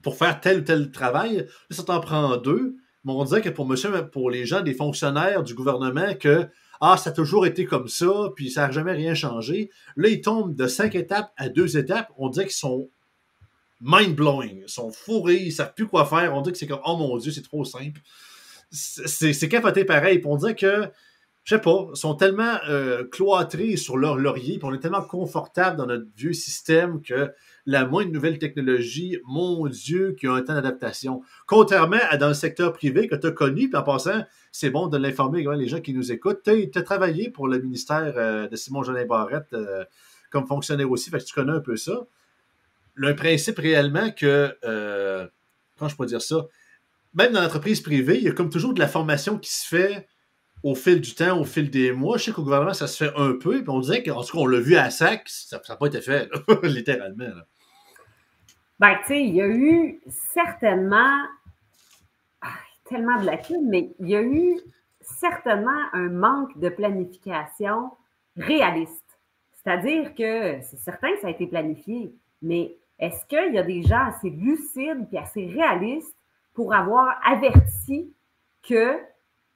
pour 0.02 0.16
faire 0.16 0.40
tel 0.40 0.60
ou 0.60 0.62
tel 0.62 0.90
travail, 0.90 1.36
là, 1.36 1.76
ça 1.76 1.82
t'en 1.82 2.00
prend 2.00 2.36
deux, 2.36 2.76
mais 3.04 3.12
on 3.12 3.24
dirait 3.24 3.42
que 3.42 3.48
pour 3.48 3.66
monsieur, 3.66 4.08
pour 4.10 4.30
les 4.30 4.44
gens, 4.44 4.62
des 4.62 4.74
fonctionnaires 4.74 5.44
du 5.44 5.54
gouvernement, 5.54 6.14
que 6.14 6.48
ah, 6.80 6.96
ça 6.96 7.10
a 7.10 7.12
toujours 7.12 7.46
été 7.46 7.64
comme 7.64 7.88
ça, 7.88 8.30
puis 8.34 8.50
ça 8.50 8.66
n'a 8.66 8.72
jamais 8.72 8.92
rien 8.92 9.14
changé. 9.14 9.70
Là, 9.96 10.08
ils 10.08 10.20
tombent 10.20 10.54
de 10.54 10.66
cinq 10.66 10.94
étapes 10.94 11.32
à 11.36 11.48
deux 11.48 11.78
étapes. 11.78 12.12
On 12.18 12.28
dirait 12.28 12.46
qu'ils 12.46 12.54
sont 12.54 12.90
mind-blowing. 13.80 14.62
Ils 14.62 14.68
sont 14.68 14.90
fourrés, 14.90 15.36
ils 15.36 15.52
savent 15.52 15.74
plus 15.74 15.86
quoi 15.86 16.06
faire. 16.06 16.34
On 16.34 16.40
dirait 16.40 16.52
que 16.52 16.58
c'est 16.58 16.66
comme, 16.66 16.80
oh 16.84 16.96
mon 16.96 17.16
Dieu, 17.18 17.32
c'est 17.32 17.42
trop 17.42 17.64
simple. 17.64 18.00
c'est 18.70 19.48
capoté 19.48 19.84
pareil. 19.84 20.18
Pour 20.18 20.38
dire 20.38 20.56
que, 20.56 20.88
je 21.44 21.54
sais 21.54 21.60
pas, 21.60 21.88
sont 21.94 22.14
tellement 22.14 22.58
euh, 22.68 23.04
cloîtrés 23.04 23.76
sur 23.76 23.96
leur 23.96 24.16
laurier, 24.16 24.58
puis 24.58 24.66
on 24.68 24.74
est 24.74 24.80
tellement 24.80 25.02
confortable 25.02 25.76
dans 25.76 25.86
notre 25.86 26.06
vieux 26.16 26.32
système 26.32 27.02
que 27.02 27.32
la 27.66 27.84
moindre 27.84 28.12
nouvelle 28.12 28.38
technologie, 28.38 29.18
mon 29.26 29.66
Dieu, 29.66 30.16
qui 30.18 30.26
a 30.26 30.32
un 30.32 30.42
temps 30.42 30.54
d'adaptation. 30.54 31.22
Contrairement 31.46 31.98
à 32.10 32.16
dans 32.16 32.28
le 32.28 32.34
secteur 32.34 32.72
privé 32.72 33.06
que 33.08 33.14
tu 33.14 33.26
as 33.26 33.32
connu, 33.32 33.68
puis 33.68 33.76
en 33.76 33.82
passant, 33.82 34.24
c'est 34.50 34.70
bon 34.70 34.86
de 34.88 34.96
l'informer 34.96 35.44
les 35.56 35.68
gens 35.68 35.80
qui 35.80 35.92
nous 35.92 36.10
écoutent. 36.10 36.42
Tu 36.44 36.70
as, 36.74 36.82
travaillé 36.82 37.30
pour 37.30 37.46
le 37.46 37.60
ministère 37.60 38.14
euh, 38.16 38.48
de 38.48 38.56
Simon-Jolin 38.56 39.04
Barrette 39.04 39.52
euh, 39.52 39.84
comme 40.30 40.46
fonctionnaire 40.46 40.90
aussi, 40.90 41.10
fait 41.10 41.18
que 41.18 41.24
tu 41.24 41.34
connais 41.34 41.52
un 41.52 41.60
peu 41.60 41.76
ça. 41.76 42.06
Le 42.96 43.14
principe 43.14 43.58
réellement 43.58 44.10
que, 44.10 44.56
euh, 44.64 45.26
comment 45.78 45.88
je 45.88 45.96
peux 45.96 46.06
dire 46.06 46.22
ça, 46.22 46.46
même 47.14 47.32
dans 47.32 47.40
l'entreprise 47.40 47.80
privée, 47.80 48.18
il 48.18 48.24
y 48.24 48.28
a 48.28 48.32
comme 48.32 48.50
toujours 48.50 48.74
de 48.74 48.80
la 48.80 48.88
formation 48.88 49.38
qui 49.38 49.52
se 49.52 49.66
fait 49.66 50.06
au 50.62 50.74
fil 50.74 51.00
du 51.00 51.14
temps, 51.14 51.40
au 51.40 51.44
fil 51.44 51.70
des 51.70 51.92
mois. 51.92 52.18
Je 52.18 52.24
sais 52.24 52.32
qu'au 52.32 52.42
gouvernement, 52.42 52.74
ça 52.74 52.86
se 52.86 53.04
fait 53.04 53.12
un 53.16 53.32
peu, 53.32 53.62
puis 53.62 53.70
on 53.70 53.80
dirait 53.80 54.02
qu'en 54.02 54.22
tout 54.22 54.36
cas, 54.36 54.42
on 54.42 54.46
l'a 54.46 54.60
vu 54.60 54.76
à 54.76 54.90
SAC, 54.90 55.28
ça 55.28 55.60
n'a 55.68 55.76
pas 55.76 55.86
été 55.86 56.00
fait, 56.00 56.28
littéralement. 56.62 57.26
Ben, 58.78 58.96
tu 59.02 59.08
sais, 59.08 59.22
il 59.22 59.34
y 59.34 59.40
a 59.40 59.46
eu 59.46 60.00
certainement, 60.34 61.22
ah, 62.42 62.48
tellement 62.88 63.20
de 63.20 63.26
lacunes, 63.26 63.68
mais 63.68 63.94
il 64.00 64.10
y 64.10 64.16
a 64.16 64.22
eu 64.22 64.58
certainement 65.00 65.80
un 65.92 66.08
manque 66.08 66.58
de 66.58 66.68
planification 66.68 67.90
réaliste. 68.36 69.02
C'est-à-dire 69.52 70.14
que 70.14 70.60
c'est 70.62 70.78
certain 70.78 71.12
que 71.14 71.20
ça 71.20 71.28
a 71.28 71.30
été 71.30 71.46
planifié, 71.46 72.14
mais 72.42 72.76
est-ce 72.98 73.24
qu'il 73.26 73.54
y 73.54 73.58
a 73.58 73.62
des 73.62 73.82
gens 73.82 74.06
assez 74.06 74.30
lucides 74.30 75.06
et 75.12 75.18
assez 75.18 75.46
réalistes 75.46 76.16
pour 76.54 76.74
avoir 76.74 77.20
averti 77.24 78.12
qu'il 78.62 78.98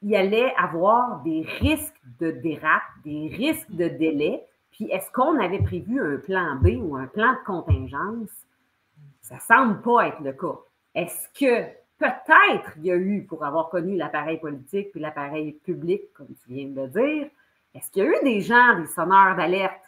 y 0.02 0.16
allait 0.16 0.52
avoir 0.56 1.22
des 1.22 1.42
risques 1.60 2.00
de 2.20 2.30
dérape, 2.30 2.82
des 3.04 3.28
risques 3.34 3.70
de 3.70 3.88
délai? 3.88 4.44
Puis 4.70 4.90
est-ce 4.90 5.10
qu'on 5.10 5.38
avait 5.38 5.62
prévu 5.62 6.00
un 6.00 6.18
plan 6.18 6.56
B 6.56 6.76
ou 6.78 6.96
un 6.96 7.06
plan 7.06 7.32
de 7.32 7.44
contingence? 7.44 8.30
Ça 9.22 9.38
semble 9.38 9.80
pas 9.80 10.08
être 10.08 10.20
le 10.20 10.32
cas. 10.32 10.58
Est-ce 10.94 11.28
que 11.38 11.70
peut-être 11.98 12.72
il 12.76 12.86
y 12.86 12.90
a 12.90 12.96
eu, 12.96 13.24
pour 13.24 13.44
avoir 13.44 13.68
connu 13.68 13.96
l'appareil 13.96 14.38
politique 14.38 14.90
puis 14.90 15.00
l'appareil 15.00 15.52
public, 15.64 16.12
comme 16.14 16.28
tu 16.28 16.52
viens 16.52 16.68
de 16.68 16.80
le 16.80 16.88
dire, 16.88 17.30
est-ce 17.74 17.90
qu'il 17.90 18.02
y 18.02 18.06
a 18.06 18.10
eu 18.10 18.24
des 18.24 18.40
gens, 18.40 18.78
des 18.78 18.86
sonneurs 18.86 19.36
d'alerte, 19.36 19.82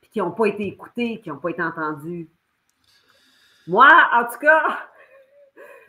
puis 0.00 0.10
qui 0.10 0.18
n'ont 0.18 0.32
pas 0.32 0.46
été 0.46 0.66
écoutés, 0.66 1.20
qui 1.20 1.30
n'ont 1.30 1.38
pas 1.38 1.50
été 1.50 1.62
entendus? 1.62 2.28
Moi, 3.66 3.88
en 4.14 4.24
tout 4.24 4.38
cas. 4.38 4.88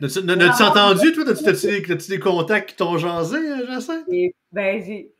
N'as-tu 0.00 0.62
entendu, 0.62 1.12
toi? 1.12 1.24
As-tu 1.28 2.10
des, 2.10 2.18
contacts 2.18 2.70
qui 2.70 2.76
t'ont 2.76 2.98
jasé, 2.98 3.36
euh, 3.36 3.66
Jacinthe? 3.66 4.06
Ben, 4.52 4.82
j'ai 4.82 5.14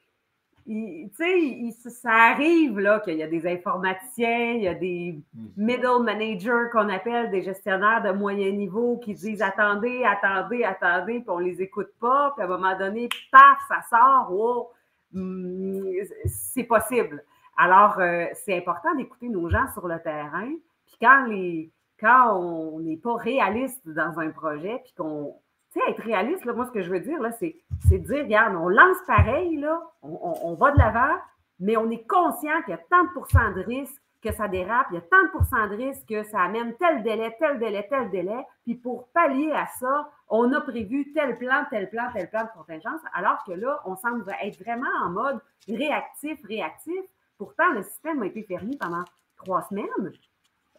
tu 0.66 1.10
sais, 1.14 1.90
ça 1.90 2.10
arrive 2.10 2.78
là 2.78 3.00
qu'il 3.00 3.18
y 3.18 3.22
a 3.22 3.26
des 3.26 3.46
informaticiens, 3.46 4.52
il 4.52 4.62
y 4.62 4.68
a 4.68 4.74
des 4.74 5.20
mm. 5.34 5.46
middle 5.58 6.02
managers 6.02 6.70
qu'on 6.72 6.88
appelle 6.88 7.30
des 7.30 7.42
gestionnaires 7.42 8.02
de 8.02 8.12
moyen 8.12 8.50
niveau 8.52 8.96
qui 8.96 9.12
disent 9.12 9.42
attendez, 9.42 10.04
attendez, 10.04 10.64
attendez, 10.64 11.20
puis 11.20 11.28
on 11.28 11.38
les 11.38 11.60
écoute 11.60 11.90
pas, 12.00 12.32
puis 12.34 12.42
à 12.42 12.46
un 12.46 12.48
moment 12.48 12.76
donné, 12.78 13.10
paf, 13.30 13.58
ça 13.68 13.82
sort, 13.90 14.32
wow, 14.32 14.70
mm, 15.12 16.04
c'est 16.26 16.64
possible. 16.64 17.22
Alors, 17.58 18.00
euh, 18.00 18.24
c'est 18.32 18.56
important 18.56 18.94
d'écouter 18.94 19.28
nos 19.28 19.50
gens 19.50 19.66
sur 19.74 19.86
le 19.86 20.00
terrain, 20.00 20.50
puis 20.86 20.96
quand 20.98 21.26
les 21.26 21.70
quand 22.00 22.36
on 22.38 22.80
n'est 22.80 22.96
pas 22.96 23.14
réaliste 23.16 23.88
dans 23.88 24.18
un 24.18 24.30
projet, 24.30 24.80
puis 24.84 24.94
qu'on 24.96 25.36
tu 25.72 25.80
sais, 25.80 25.90
être 25.90 26.02
réaliste, 26.02 26.44
moi, 26.46 26.66
ce 26.66 26.70
que 26.70 26.82
je 26.82 26.90
veux 26.90 27.00
dire, 27.00 27.20
là, 27.20 27.32
c'est, 27.32 27.56
de 27.90 27.96
dire, 27.96 28.24
regarde, 28.24 28.54
on 28.54 28.68
lance 28.68 28.96
pareil, 29.08 29.56
là, 29.56 29.80
on, 30.02 30.54
va 30.54 30.70
de 30.70 30.78
l'avant, 30.78 31.16
mais 31.58 31.76
on 31.76 31.90
est 31.90 32.06
conscient 32.06 32.62
qu'il 32.62 32.70
y 32.70 32.74
a 32.74 32.80
tant 32.90 33.02
de 33.02 33.54
de 33.54 33.64
risque 33.64 34.00
que 34.22 34.32
ça 34.32 34.48
dérape, 34.48 34.86
il 34.90 34.94
y 34.94 34.98
a 34.98 35.00
tant 35.02 35.22
de 35.22 35.68
de 35.68 35.76
risque 35.76 36.06
que 36.08 36.22
ça 36.24 36.42
amène 36.42 36.74
tel 36.76 37.02
délai, 37.02 37.36
tel 37.38 37.58
délai, 37.58 37.86
tel 37.90 38.08
délai. 38.10 38.46
Puis 38.62 38.76
pour 38.76 39.08
pallier 39.08 39.52
à 39.52 39.66
ça, 39.66 40.08
on 40.28 40.50
a 40.52 40.60
prévu 40.60 41.12
tel 41.12 41.36
plan, 41.36 41.64
tel 41.68 41.90
plan, 41.90 42.04
tel 42.14 42.30
plan 42.30 42.44
de 42.44 42.50
contingence, 42.56 43.00
alors 43.12 43.44
que 43.44 43.52
là, 43.52 43.80
on 43.84 43.96
semble 43.96 44.24
être 44.42 44.58
vraiment 44.62 44.88
en 45.04 45.10
mode 45.10 45.40
réactif, 45.68 46.38
réactif. 46.44 47.02
Pourtant, 47.36 47.70
le 47.72 47.82
système 47.82 48.22
a 48.22 48.26
été 48.26 48.44
fermé 48.44 48.76
pendant 48.80 49.04
trois 49.36 49.62
semaines. 49.62 50.12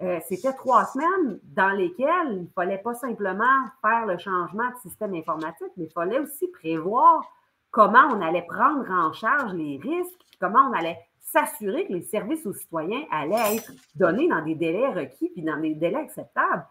Euh, 0.01 0.19
c'était 0.27 0.53
trois 0.53 0.85
semaines 0.85 1.39
dans 1.43 1.69
lesquelles 1.69 2.33
il 2.33 2.41
ne 2.43 2.47
fallait 2.53 2.79
pas 2.79 2.95
simplement 2.95 3.65
faire 3.81 4.05
le 4.05 4.17
changement 4.17 4.69
de 4.69 4.77
système 4.81 5.13
informatique, 5.13 5.71
mais 5.77 5.85
il 5.85 5.91
fallait 5.91 6.19
aussi 6.19 6.47
prévoir 6.49 7.23
comment 7.71 8.07
on 8.11 8.21
allait 8.21 8.45
prendre 8.45 8.89
en 8.91 9.13
charge 9.13 9.53
les 9.53 9.77
risques, 9.77 10.21
comment 10.39 10.69
on 10.69 10.73
allait 10.73 10.99
s'assurer 11.19 11.87
que 11.87 11.93
les 11.93 12.01
services 12.01 12.45
aux 12.45 12.53
citoyens 12.53 13.03
allaient 13.09 13.55
être 13.55 13.71
donnés 13.95 14.27
dans 14.27 14.43
des 14.43 14.55
délais 14.55 14.87
requis 14.87 15.29
puis 15.29 15.41
dans 15.41 15.59
des 15.59 15.75
délais 15.75 15.99
acceptables. 15.99 16.65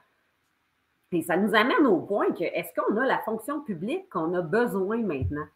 Et 1.12 1.22
ça 1.22 1.37
nous 1.37 1.54
amène 1.54 1.87
au 1.87 2.00
point 2.00 2.30
que 2.32 2.44
est-ce 2.44 2.74
qu'on 2.74 2.96
a 2.96 3.06
la 3.06 3.18
fonction 3.20 3.60
publique 3.60 4.08
qu'on 4.10 4.34
a 4.34 4.42
besoin 4.42 4.98
maintenant? 4.98 5.46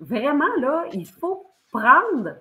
Vraiment, 0.00 0.54
là, 0.58 0.86
il 0.92 1.06
faut 1.06 1.46
prendre 1.70 2.36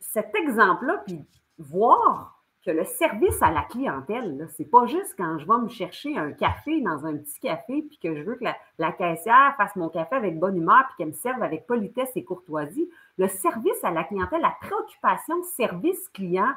cet 0.00 0.34
exemple-là 0.34 1.02
puis 1.06 1.24
voir 1.58 2.35
que 2.66 2.72
le 2.72 2.84
service 2.84 3.40
à 3.42 3.52
la 3.52 3.62
clientèle, 3.62 4.48
c'est 4.56 4.68
pas 4.68 4.86
juste 4.86 5.14
quand 5.16 5.38
je 5.38 5.46
vais 5.46 5.58
me 5.62 5.68
chercher 5.68 6.18
un 6.18 6.32
café 6.32 6.80
dans 6.80 7.06
un 7.06 7.16
petit 7.16 7.38
café, 7.38 7.82
puis 7.82 7.96
que 8.02 8.16
je 8.16 8.22
veux 8.22 8.34
que 8.34 8.44
la, 8.78 8.92
caissière 8.92 9.54
fasse 9.56 9.76
mon 9.76 9.88
café 9.88 10.16
avec 10.16 10.38
bonne 10.40 10.56
humeur, 10.56 10.84
puis 10.88 10.96
qu'elle 10.98 11.08
me 11.08 11.12
serve 11.12 11.42
avec 11.44 11.66
politesse 11.66 12.10
et 12.16 12.24
courtoisie. 12.24 12.90
Le 13.18 13.28
service 13.28 13.82
à 13.84 13.92
la 13.92 14.02
clientèle, 14.02 14.40
la 14.40 14.56
préoccupation 14.60 15.40
service 15.44 16.08
client, 16.08 16.50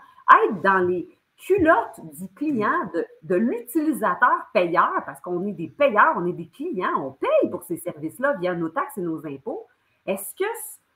être 0.45 0.61
dans 0.63 0.79
les 0.79 1.07
culottes 1.37 2.01
du 2.19 2.27
client, 2.33 2.89
de, 2.93 3.05
de 3.21 3.35
l'utilisateur 3.35 4.49
payeur, 4.51 5.03
parce 5.05 5.21
qu'on 5.21 5.45
est 5.45 5.53
des 5.53 5.69
payeurs, 5.69 6.15
on 6.17 6.25
est 6.25 6.33
des 6.33 6.47
clients, 6.47 6.97
on 6.97 7.11
paye 7.11 7.51
pour 7.51 7.61
ces 7.63 7.77
services-là 7.77 8.33
via 8.39 8.55
nos 8.55 8.69
taxes 8.69 8.97
et 8.97 9.01
nos 9.01 9.27
impôts. 9.27 9.67
Est-ce 10.07 10.35
que 10.35 10.49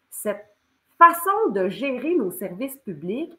cette 0.10 0.44
façon 0.98 1.52
de 1.52 1.70
gérer 1.70 2.16
nos 2.16 2.32
services 2.32 2.78
publics 2.78 3.38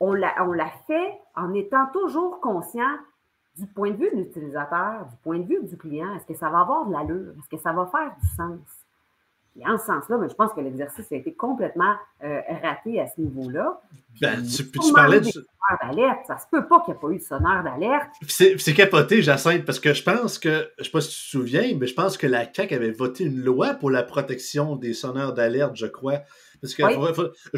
on 0.00 0.12
l'a 0.12 0.70
fait 0.86 1.12
en 1.36 1.52
étant 1.54 1.86
toujours 1.92 2.40
conscient 2.40 2.96
du 3.56 3.66
point 3.66 3.90
de 3.90 3.96
vue 3.96 4.10
de 4.10 4.16
l'utilisateur, 4.16 5.06
du 5.06 5.16
point 5.22 5.38
de 5.38 5.46
vue 5.46 5.62
du 5.62 5.76
client. 5.76 6.14
Est-ce 6.16 6.26
que 6.26 6.34
ça 6.34 6.50
va 6.50 6.60
avoir 6.60 6.86
de 6.86 6.92
l'allure? 6.92 7.32
Est-ce 7.38 7.56
que 7.56 7.62
ça 7.62 7.72
va 7.72 7.86
faire 7.86 8.12
du 8.20 8.26
sens? 8.36 8.84
Et 9.56 9.64
en 9.68 9.78
ce 9.78 9.86
sens-là, 9.86 10.18
je 10.28 10.34
pense 10.34 10.52
que 10.52 10.60
l'exercice 10.60 11.12
a 11.12 11.14
été 11.14 11.32
complètement 11.32 11.94
euh, 12.24 12.40
raté 12.60 13.00
à 13.00 13.06
ce 13.06 13.20
niveau-là. 13.20 13.80
Ben, 14.20 14.42
tu, 14.42 14.68
tu 14.68 14.92
parlais 14.92 15.20
de. 15.20 15.30
d'alerte. 15.80 16.26
Ça 16.26 16.38
se 16.38 16.46
peut 16.50 16.66
pas 16.66 16.80
qu'il 16.80 16.92
n'y 16.92 16.98
ait 16.98 17.00
pas 17.00 17.08
eu 17.10 17.18
de 17.18 17.22
sonneur 17.22 17.62
d'alerte. 17.62 18.08
C'est 18.26 18.74
capoté, 18.74 19.22
Jacinthe, 19.22 19.64
parce 19.64 19.78
que 19.78 19.94
je 19.94 20.02
pense 20.02 20.40
que, 20.40 20.72
je 20.78 20.80
ne 20.80 20.84
sais 20.84 20.90
pas 20.90 21.00
si 21.00 21.10
tu 21.10 21.14
te 21.14 21.30
souviens, 21.30 21.76
mais 21.78 21.86
je 21.86 21.94
pense 21.94 22.18
que 22.18 22.26
la 22.26 22.52
CAQ 22.52 22.74
avait 22.74 22.90
voté 22.90 23.24
une 23.24 23.44
loi 23.44 23.74
pour 23.74 23.90
la 23.92 24.02
protection 24.02 24.74
des 24.74 24.92
sonneurs 24.92 25.34
d'alerte, 25.34 25.76
je 25.76 25.86
crois. 25.86 26.18
Parce 26.64 26.74
que 26.74 26.82
je 26.82 26.98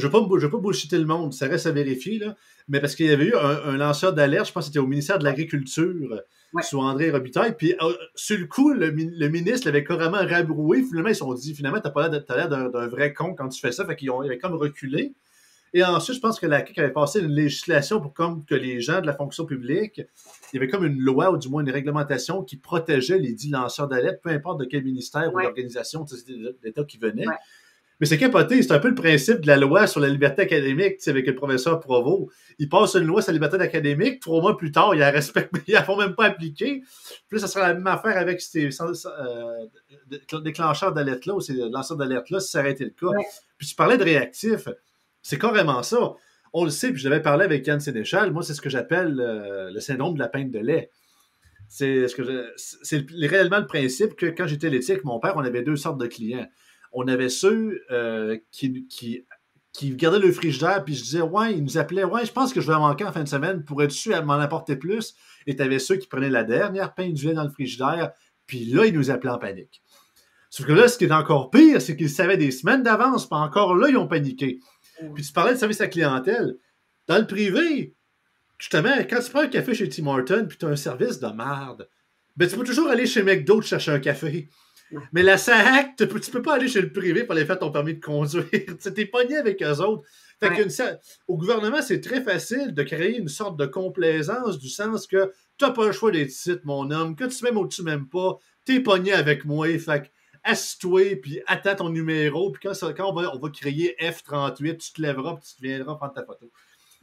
ne 0.07 0.11
veux, 0.11 0.11
pas, 0.11 0.49
pas 0.49 0.59
bullshiter 0.59 0.99
le 0.99 1.05
monde, 1.05 1.33
ça 1.33 1.47
reste 1.47 1.67
à 1.67 1.71
vérifier, 1.71 2.19
là. 2.19 2.35
Mais 2.67 2.81
parce 2.81 2.97
qu'il 2.97 3.07
y 3.07 3.11
avait 3.11 3.27
eu 3.27 3.35
un, 3.37 3.77
lanceur 3.77 4.13
d'alerte, 4.13 4.49
je 4.49 4.53
pense 4.53 4.65
que 4.65 4.67
c'était 4.67 4.81
au 4.81 4.89
ministère 4.89 5.21
de 5.21 5.25
l'Agriculture, 5.25 6.23
sous 6.63 6.81
André 6.81 7.13
Robitaille. 7.13 7.55
Puis, 7.57 7.77
euh, 7.81 7.93
sur 8.17 8.37
le 8.37 8.47
coup, 8.47 8.73
le, 8.73 8.91
ministre 8.91 9.69
l'avait 9.69 9.85
carrément 9.85 10.19
rabroué. 10.19 10.83
Finalement, 10.83 11.11
ils 11.11 11.15
se 11.15 11.21
sont 11.21 11.33
dit, 11.35 11.55
finalement, 11.55 11.81
tu 11.81 11.87
n'as 11.87 11.93
pas 11.93 12.09
l'air 12.09 12.49
d'un 12.49 12.89
vrai 12.89 13.13
con 13.15 13.35
quand 13.35 13.49
tu 13.49 13.61
fais 13.61 13.71
ça. 13.71 13.87
Fait 13.87 13.95
qu'ils 13.95 14.11
avaient 14.11 14.39
comme 14.39 14.55
reculé. 14.55 15.15
Et 15.73 15.85
ensuite, 15.85 16.17
je 16.17 16.21
pense 16.21 16.41
que 16.41 16.47
la 16.47 16.65
CAQ 16.65 16.81
avait 16.81 16.93
passé 16.93 17.21
une 17.21 17.33
législation 17.33 18.01
pour 18.01 18.15
comme 18.15 18.45
que 18.45 18.55
les 18.55 18.81
gens 18.81 19.01
de 19.01 19.07
la 19.07 19.13
fonction 19.13 19.45
publique, 19.45 20.01
il 20.53 20.57
y 20.57 20.59
avait 20.59 20.69
comme 20.69 20.85
une 20.85 20.99
loi 20.99 21.31
ou 21.31 21.37
du 21.37 21.49
moins 21.49 21.63
une 21.63 21.71
réglementation 21.71 22.43
qui 22.43 22.57
protégeait 22.57 23.19
les 23.19 23.33
dix 23.33 23.51
lanceurs 23.51 23.87
d'alerte, 23.87 24.21
peu 24.23 24.31
importe 24.31 24.59
de 24.59 24.65
quel 24.65 24.85
ministère 24.85 25.33
ou 25.35 25.41
d'organisation 25.41 26.05
d'État 26.63 26.85
qui 26.85 26.99
venait. 26.99 27.27
Mais 27.99 28.07
c'est 28.07 28.19
capoté, 28.19 28.63
c'est 28.63 28.73
un 28.73 28.79
peu 28.79 28.89
le 28.89 28.95
principe 28.95 29.41
de 29.41 29.47
la 29.47 29.57
loi 29.57 29.87
sur 29.87 30.01
la 30.01 30.09
liberté 30.09 30.43
académique, 30.43 30.97
avec 31.07 31.27
le 31.27 31.35
professeur 31.35 31.81
Provo. 31.81 32.31
Il 32.59 32.69
passe 32.69 32.95
une 32.95 33.05
loi 33.05 33.23
sur 33.23 33.33
la 33.33 33.35
liberté 33.35 33.57
académique, 33.59 34.21
trois 34.21 34.43
mois 34.43 34.57
plus 34.57 34.71
tard, 34.71 34.95
il 34.95 34.99
la 34.99 35.11
respecte, 35.11 35.51
il 35.67 35.73
la 35.73 35.83
font 35.83 35.97
même 35.97 36.15
pas 36.15 36.27
appliquer. 36.27 36.83
Puis 37.29 37.41
ça 37.41 37.47
sera 37.47 37.69
la 37.69 37.75
même 37.75 37.87
affaire 37.87 38.19
avec 38.19 38.43
ces 38.43 38.69
euh, 38.81 40.41
déclencheurs 40.43 40.93
d'alerte-là 40.93 41.35
ou 41.35 41.41
ces 41.41 41.55
lanceurs 41.55 41.97
d'alerte-là, 41.97 42.41
si 42.41 42.51
ça 42.51 42.61
aurait 42.61 42.73
été 42.73 42.85
le 42.85 42.91
cas. 42.91 43.17
Puis 43.57 43.69
tu 43.69 43.75
parlais 43.75 43.97
de 43.97 44.05
réactif, 44.05 44.69
c'est 45.23 45.39
carrément 45.39 45.83
ça. 45.83 46.15
On 46.53 46.65
le 46.65 46.71
sait, 46.71 46.91
puis 46.91 47.01
je 47.01 47.09
l'avais 47.09 47.23
parlé 47.23 47.45
avec 47.45 47.67
Yann 47.67 47.81
Sénéchal, 47.81 48.31
moi, 48.31 48.43
c'est 48.43 48.55
ce 48.55 48.61
que 48.61 48.71
j'appelle 48.71 49.19
euh, 49.21 49.71
le 49.71 49.81
syndrome 49.81 50.15
de 50.15 50.19
la 50.19 50.29
peinte 50.29 50.51
de 50.51 50.59
lait. 50.59 50.91
C'est 51.69 52.07
ce 52.07 52.15
que 52.15 52.53
c'est 52.57 53.05
réellement 53.11 53.59
le 53.59 53.67
principe 53.67 54.15
que 54.15 54.27
quand 54.27 54.47
j'étais 54.47 54.71
laitier 54.71 54.95
avec 54.95 55.05
mon 55.05 55.19
père, 55.19 55.33
on 55.37 55.41
avait 55.41 55.63
deux 55.63 55.75
sortes 55.75 55.99
de 55.99 56.07
clients 56.07 56.47
on 56.97 57.07
avait 57.09 57.29
ceux 57.29 57.83
euh, 57.91 58.39
qui, 58.51 58.87
qui, 58.89 59.27
qui, 59.75 59.95
gardaient 59.95 60.19
le 60.19 60.33
frigidaire, 60.33 60.83
puis 60.83 60.95
je 60.95 61.03
disais, 61.03 61.21
ouais, 61.21 61.53
ils 61.53 61.63
nous 61.63 61.77
appelaient, 61.77 62.05
ouais, 62.05 62.25
je 62.25 62.33
pense 62.33 62.55
que 62.55 62.63
je 62.63 62.67
vais 62.67 62.79
manquer 62.79 63.05
en 63.05 63.13
fin 63.13 63.23
de 63.23 63.29
semaine, 63.29 63.65
pour 63.65 63.83
être 63.83 63.91
sûr 63.93 64.17
à 64.17 64.23
m'en 64.23 64.35
apporter 64.35 64.77
plus? 64.77 65.15
Et 65.47 65.55
tu 65.55 65.63
avais 65.63 65.79
ceux 65.79 65.97
qui 65.97 66.09
prenaient 66.09 66.31
la 66.31 66.43
dernière 66.43 66.95
pain 66.95 67.11
du 67.11 67.27
lait 67.27 67.35
dans 67.35 67.45
le 67.45 67.51
frigidaire, 67.51 68.13
puis 68.47 68.65
là, 68.65 68.87
ils 68.87 68.95
nous 68.95 69.11
appelaient 69.11 69.31
en 69.31 69.39
panique. 69.39 69.83
Sauf 70.49 70.67
que 70.67 70.73
là, 70.73 70.89
ce 70.89 70.97
qui 70.97 71.05
est 71.05 71.13
encore 71.13 71.51
pire, 71.51 71.83
c'est 71.83 71.97
qu'ils 71.97 72.09
savaient 72.09 72.39
des 72.39 72.51
semaines 72.51 72.83
d'avance, 72.83 73.29
pas 73.29 73.37
encore 73.37 73.75
là, 73.75 73.91
ils 73.91 73.99
ont 73.99 74.09
paniqué. 74.09 74.61
Puis 75.15 75.23
tu 75.23 75.33
parlais 75.35 75.53
de 75.53 75.59
service 75.59 75.83
à 75.83 75.89
clientèle. 75.89 76.57
Dans 77.09 77.19
le 77.19 77.27
privé, 77.27 77.95
justement, 78.57 78.97
quand 79.11 79.21
tu 79.21 79.31
prends 79.31 79.43
un 79.43 79.49
café 79.49 79.75
chez 79.75 79.89
Tim 79.91 80.07
Horton, 80.07 80.47
puis 80.49 80.57
tu 80.57 80.65
as 80.65 80.69
un 80.69 80.77
service 80.77 81.21
de 81.21 81.27
merde, 81.27 81.91
ben 82.37 82.49
tu 82.49 82.57
peux 82.57 82.65
toujours 82.65 82.89
aller 82.89 83.07
chez 83.07 83.23
McDo 83.23 83.61
te 83.61 83.67
chercher 83.67 83.91
un 83.91 84.01
café. 84.01 84.49
Mais 85.13 85.23
la 85.23 85.37
SAC, 85.37 85.97
tu 85.97 86.07
peux, 86.07 86.21
tu 86.21 86.31
peux 86.31 86.43
pas 86.43 86.55
aller 86.55 86.69
chez 86.69 86.81
le 86.81 86.93
privé 86.93 87.25
pour 87.25 87.35
aller 87.35 87.45
faire 87.45 87.59
ton 87.59 87.73
permis 87.73 87.95
de 87.95 88.01
conduire. 88.01 88.45
tu 88.81 88.95
t'es 88.95 89.07
pogné 89.07 89.37
avec 89.37 89.63
eux 89.63 89.81
autres. 89.81 90.05
Fait 90.39 90.51
Ouais. 90.51 90.99
au 91.29 91.37
gouvernement, 91.39 91.81
c'est 91.83 92.01
très 92.01 92.23
facile 92.23 92.75
de 92.75 92.83
créer 92.83 93.17
une 93.19 93.29
sorte 93.29 93.59
de 93.59 93.65
complaisance 93.67 94.59
du 94.59 94.69
sens 94.69 95.07
que 95.07 95.33
t'as 95.59 95.71
pas 95.71 95.87
le 95.87 95.93
choix 95.93 96.11
d'être 96.11 96.29
ici, 96.31 96.57
mon 96.65 96.91
homme, 96.91 97.17
que 97.17 97.25
tu 97.25 97.43
m'aimes 97.43 97.57
ou 97.57 97.67
tu 97.67 97.83
m'aimes 97.83 98.07
pas, 98.07 98.37
t'es 98.65 98.81
pogné 98.81 99.13
avec 99.15 99.45
moi. 99.47 99.67
Fait 99.79 100.03
que 100.03 100.07
assis-toi, 100.45 101.17
puis 101.23 101.41
attends 101.47 101.75
ton 101.77 101.89
numéro, 101.89 102.53
puis 102.53 102.61
quand, 102.69 102.75
ça- 102.75 102.93
quand 102.93 103.11
on, 103.11 103.15
va, 103.15 103.35
on 103.35 103.39
va 103.39 103.49
crier 103.51 103.97
F38, 104.01 104.77
tu 104.79 104.93
te 104.93 105.03
lèveras, 105.03 105.35
puis 105.37 105.45
tu 105.49 105.57
te 105.57 105.63
viendras 105.63 105.95
prendre 105.97 106.13
ta 106.15 106.25
photo. 106.25 106.51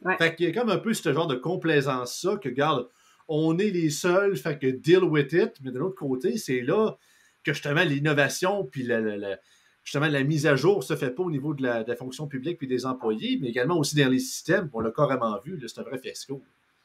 Ouais. 0.04 0.16
Fait 0.18 0.36
qu'il 0.36 0.46
y 0.46 0.50
a 0.50 0.54
comme 0.54 0.70
un 0.70 0.78
peu 0.78 0.94
ce 0.94 1.12
genre 1.12 1.28
de 1.28 1.36
complaisance-ça 1.36 2.38
que, 2.38 2.50
regarde, 2.50 2.88
on 3.28 3.58
est 3.58 3.70
les 3.72 3.90
seuls, 3.90 4.36
fait 4.38 4.60
que 4.60 4.68
deal 4.68 5.04
with 5.04 5.34
it, 5.34 5.54
mais 5.64 5.72
de 5.72 5.80
l'autre 5.80 5.96
côté, 5.96 6.38
c'est 6.38 6.62
là 6.62 6.98
que 7.44 7.54
justement 7.54 7.84
l'innovation, 7.84 8.64
puis 8.66 8.84
la, 8.84 9.00
la- 9.00 9.18
la- 9.18 9.38
justement 9.84 10.08
la 10.08 10.24
mise 10.24 10.48
à 10.48 10.56
jour 10.56 10.84
se 10.84 10.96
fait 10.96 11.12
pas 11.12 11.24
au 11.24 11.32
niveau 11.32 11.54
de 11.54 11.64
la, 11.64 11.84
de 11.84 11.90
la 11.90 11.96
fonction 11.96 12.28
publique 12.28 12.58
puis 12.58 12.68
des 12.68 12.86
employés, 12.86 13.38
mais 13.42 13.50
également 13.50 13.78
aussi 13.78 13.96
dans 13.96 14.10
les 14.10 14.20
systèmes, 14.20 14.70
on 14.74 14.80
l'a 14.80 14.92
carrément 14.92 15.38
vu, 15.44 15.60
c'est 15.68 15.80
un 15.80 15.84
vrai 15.84 15.98
fiasco. 15.98 16.42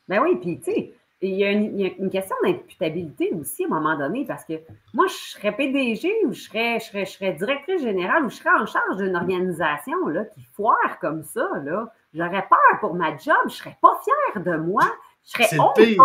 Ben 0.09 0.21
oui, 0.23 0.37
puis 0.41 0.59
tu 0.59 0.73
sais, 0.73 0.93
il 1.21 1.35
y, 1.35 1.45
a 1.45 1.51
une, 1.51 1.79
il 1.79 1.81
y 1.81 1.85
a 1.85 1.93
une 1.99 2.11
question 2.11 2.37
d'imputabilité 2.45 3.33
aussi 3.33 3.65
à 3.65 3.67
un 3.67 3.71
moment 3.71 3.99
donné, 3.99 4.25
parce 4.25 4.45
que 4.45 4.55
moi, 4.95 5.07
je 5.09 5.15
serais 5.33 5.55
PDG 5.55 6.13
ou 6.27 6.33
je 6.33 6.43
serais, 6.43 6.79
je 6.79 6.87
serais, 6.87 7.05
je 7.07 7.11
serais 7.11 7.33
directrice 7.33 7.83
générale 7.83 8.25
ou 8.25 8.31
je 8.31 8.37
serais 8.37 8.51
en 8.51 8.67
charge 8.67 8.97
d'une 8.99 9.17
organisation 9.17 10.07
là, 10.09 10.25
qui 10.25 10.43
foire 10.55 10.99
comme 11.01 11.25
ça. 11.25 11.49
Là. 11.65 11.93
J'aurais 12.15 12.47
peur 12.49 12.81
pour 12.81 12.95
ma 12.95 13.17
job, 13.17 13.35
je 13.49 13.55
serais 13.55 13.77
pas 13.83 14.01
fière 14.05 14.43
de 14.45 14.57
moi, 14.59 14.85
je 15.25 15.31
serais 15.33 15.47
honteuse. 15.61 15.97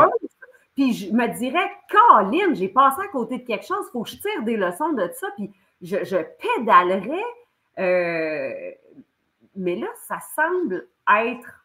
Puis 0.76 0.94
je 0.94 1.12
me 1.12 1.28
dirais, 1.38 1.70
Caroline, 1.90 2.56
j'ai 2.56 2.70
passé 2.70 3.02
à 3.04 3.08
côté 3.10 3.38
de 3.40 3.46
quelque 3.46 3.66
chose, 3.66 3.86
il 3.88 3.92
faut 3.92 4.04
que 4.04 4.10
je 4.10 4.18
tire 4.18 4.44
des 4.44 4.58
leçons 4.58 4.94
de 4.94 5.08
ça, 5.20 5.28
puis 5.36 5.52
je, 5.82 6.04
je 6.04 6.18
pédalerais. 6.18 7.24
euh, 7.80 8.72
mais 9.56 9.76
là, 9.76 9.88
ça 10.08 10.18
semble 10.36 10.88
être 11.08 11.64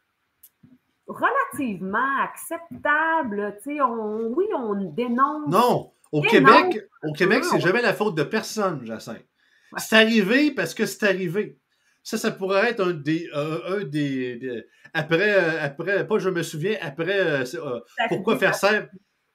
relativement 1.06 2.20
acceptable. 2.22 3.56
On, 3.80 4.32
oui, 4.36 4.46
on 4.54 4.74
dénonce. 4.92 5.48
Non, 5.48 5.90
au 6.12 6.20
Québec, 6.22 6.84
au 7.02 7.12
Québec, 7.12 7.44
c'est 7.44 7.60
jamais 7.60 7.82
la 7.82 7.94
faute 7.94 8.14
de 8.14 8.22
personne, 8.24 8.84
Jacinthe. 8.84 9.24
Ouais. 9.72 9.78
C'est 9.78 9.96
arrivé 9.96 10.50
parce 10.50 10.74
que 10.74 10.86
c'est 10.86 11.06
arrivé. 11.06 11.58
Ça, 12.02 12.16
ça 12.18 12.30
pourrait 12.30 12.70
être 12.70 12.80
un 12.80 12.92
des, 12.92 13.28
euh, 13.34 13.80
un 13.80 13.84
des, 13.84 14.36
des- 14.36 14.64
après, 14.94 15.34
euh, 15.34 15.62
après, 15.62 16.06
pas 16.06 16.18
je 16.18 16.30
me 16.30 16.42
souviens, 16.42 16.76
après, 16.80 17.18
euh, 17.20 17.80
pourquoi 18.08 18.38
faire 18.38 18.54
simple? 18.54 18.88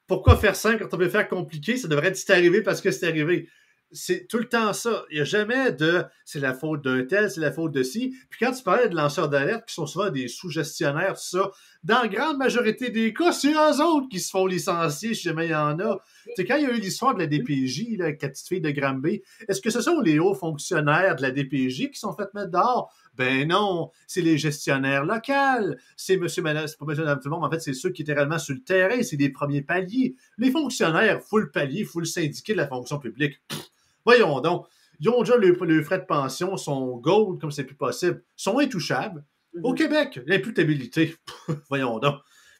Pourquoi 0.07 0.35
faire 0.37 0.55
simple 0.55 0.79
quand 0.87 0.95
on 0.95 0.99
veut 0.99 1.09
faire 1.09 1.27
compliqué? 1.29 1.77
Ça 1.77 1.87
devrait 1.87 2.07
être 2.09 2.17
c'est 2.17 2.33
arrivé 2.33 2.61
parce 2.61 2.81
que 2.81 2.91
c'est 2.91 3.07
arrivé. 3.07 3.47
C'est 3.93 4.27
tout 4.27 4.39
le 4.39 4.49
temps 4.49 4.73
ça. 4.73 5.05
Il 5.11 5.15
n'y 5.15 5.21
a 5.21 5.25
jamais 5.25 5.71
de 5.71 6.03
c'est 6.25 6.39
la 6.39 6.53
faute 6.53 6.83
d'un 6.83 7.03
tel, 7.05 7.29
c'est 7.29 7.41
la 7.41 7.51
faute 7.51 7.71
de 7.71 7.83
ci. 7.83 8.15
Puis 8.29 8.39
quand 8.43 8.51
tu 8.51 8.63
parlais 8.63 8.89
de 8.89 8.95
lanceurs 8.95 9.29
d'alerte 9.29 9.67
qui 9.67 9.75
sont 9.75 9.85
souvent 9.85 10.09
des 10.09 10.27
sous-gestionnaires, 10.27 11.13
tout 11.13 11.37
ça, 11.37 11.51
dans 11.83 12.01
la 12.01 12.07
grande 12.07 12.37
majorité 12.37 12.89
des 12.89 13.13
cas, 13.13 13.31
c'est 13.31 13.53
eux 13.53 13.81
autres 13.83 14.07
qui 14.09 14.19
se 14.19 14.29
font 14.29 14.45
licencier 14.45 15.13
si 15.13 15.23
jamais 15.23 15.47
il 15.47 15.51
y 15.51 15.55
en 15.55 15.79
a. 15.79 15.99
Sais, 16.35 16.45
quand 16.45 16.55
il 16.55 16.63
y 16.63 16.65
a 16.65 16.71
eu 16.71 16.79
l'histoire 16.79 17.13
de 17.13 17.19
la 17.19 17.27
DPJ, 17.27 17.97
la 17.97 18.13
petite 18.13 18.47
fille 18.47 18.61
de 18.61 18.71
Granby, 18.71 19.21
est-ce 19.47 19.61
que 19.61 19.69
ce 19.69 19.81
sont 19.81 19.99
les 19.99 20.19
hauts 20.19 20.33
fonctionnaires 20.33 21.15
de 21.15 21.21
la 21.21 21.31
DPJ 21.31 21.91
qui 21.91 21.99
sont 21.99 22.13
fait 22.13 22.33
mettre 22.33 22.51
dehors? 22.51 22.93
Ben 23.15 23.47
non, 23.47 23.91
c'est 24.07 24.21
les 24.21 24.37
gestionnaires 24.37 25.05
locaux. 25.05 25.75
C'est 25.95 26.17
monsieur, 26.17 26.41
c'est 26.67 26.77
pas 26.77 26.85
monsieur, 26.85 27.03
madame, 27.03 27.19
tout 27.19 27.29
le 27.29 27.35
monde. 27.35 27.45
En 27.45 27.51
fait, 27.51 27.59
c'est 27.59 27.73
ceux 27.73 27.91
qui 27.91 28.01
étaient 28.01 28.13
réellement 28.13 28.39
sur 28.39 28.55
le 28.55 28.63
terrain. 28.63 29.03
C'est 29.03 29.17
les 29.17 29.29
premiers 29.29 29.61
paliers. 29.61 30.15
Les 30.37 30.49
fonctionnaires, 30.49 31.21
full 31.21 31.51
palier, 31.51 31.83
full 31.83 32.07
syndiqué 32.07 32.53
de 32.53 32.57
la 32.57 32.67
fonction 32.67 32.97
publique. 32.97 33.35
Pff, 33.47 33.59
voyons 34.05 34.39
donc. 34.41 34.67
Ils 34.99 35.09
ont 35.09 35.19
déjà 35.21 35.35
le, 35.37 35.51
le 35.51 35.83
frais 35.83 35.99
de 35.99 36.05
pension, 36.05 36.55
sont 36.55 36.97
gold 36.97 37.41
comme 37.41 37.51
c'est 37.51 37.63
plus 37.63 37.75
possible, 37.75 38.23
sont 38.35 38.59
intouchables. 38.59 39.25
Mhm. 39.53 39.65
Au 39.65 39.73
Québec, 39.73 40.19
l'imputabilité. 40.25 41.15
Voyons 41.69 41.99
donc. 41.99 42.15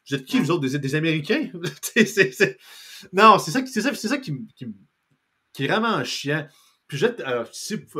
Vous 0.08 0.16
êtes 0.16 0.24
qui, 0.24 0.38
vous 0.38 0.50
autres, 0.50 0.68
des, 0.68 0.78
des 0.78 0.94
Américains? 0.94 1.48
Non, 3.12 3.38
c'est 3.38 3.50
ça, 3.50 3.62
qui- 3.62 3.72
c'est 3.72 3.82
ça, 3.82 3.94
c'est 3.94 4.08
ça 4.08 4.18
qui, 4.18 4.32
qui, 4.56 5.64
est 5.64 5.66
vraiment 5.66 6.02
chiant. 6.04 6.46
Puis 6.86 6.98
je 6.98 7.06
vais 7.06 7.16
euh, 7.26 7.44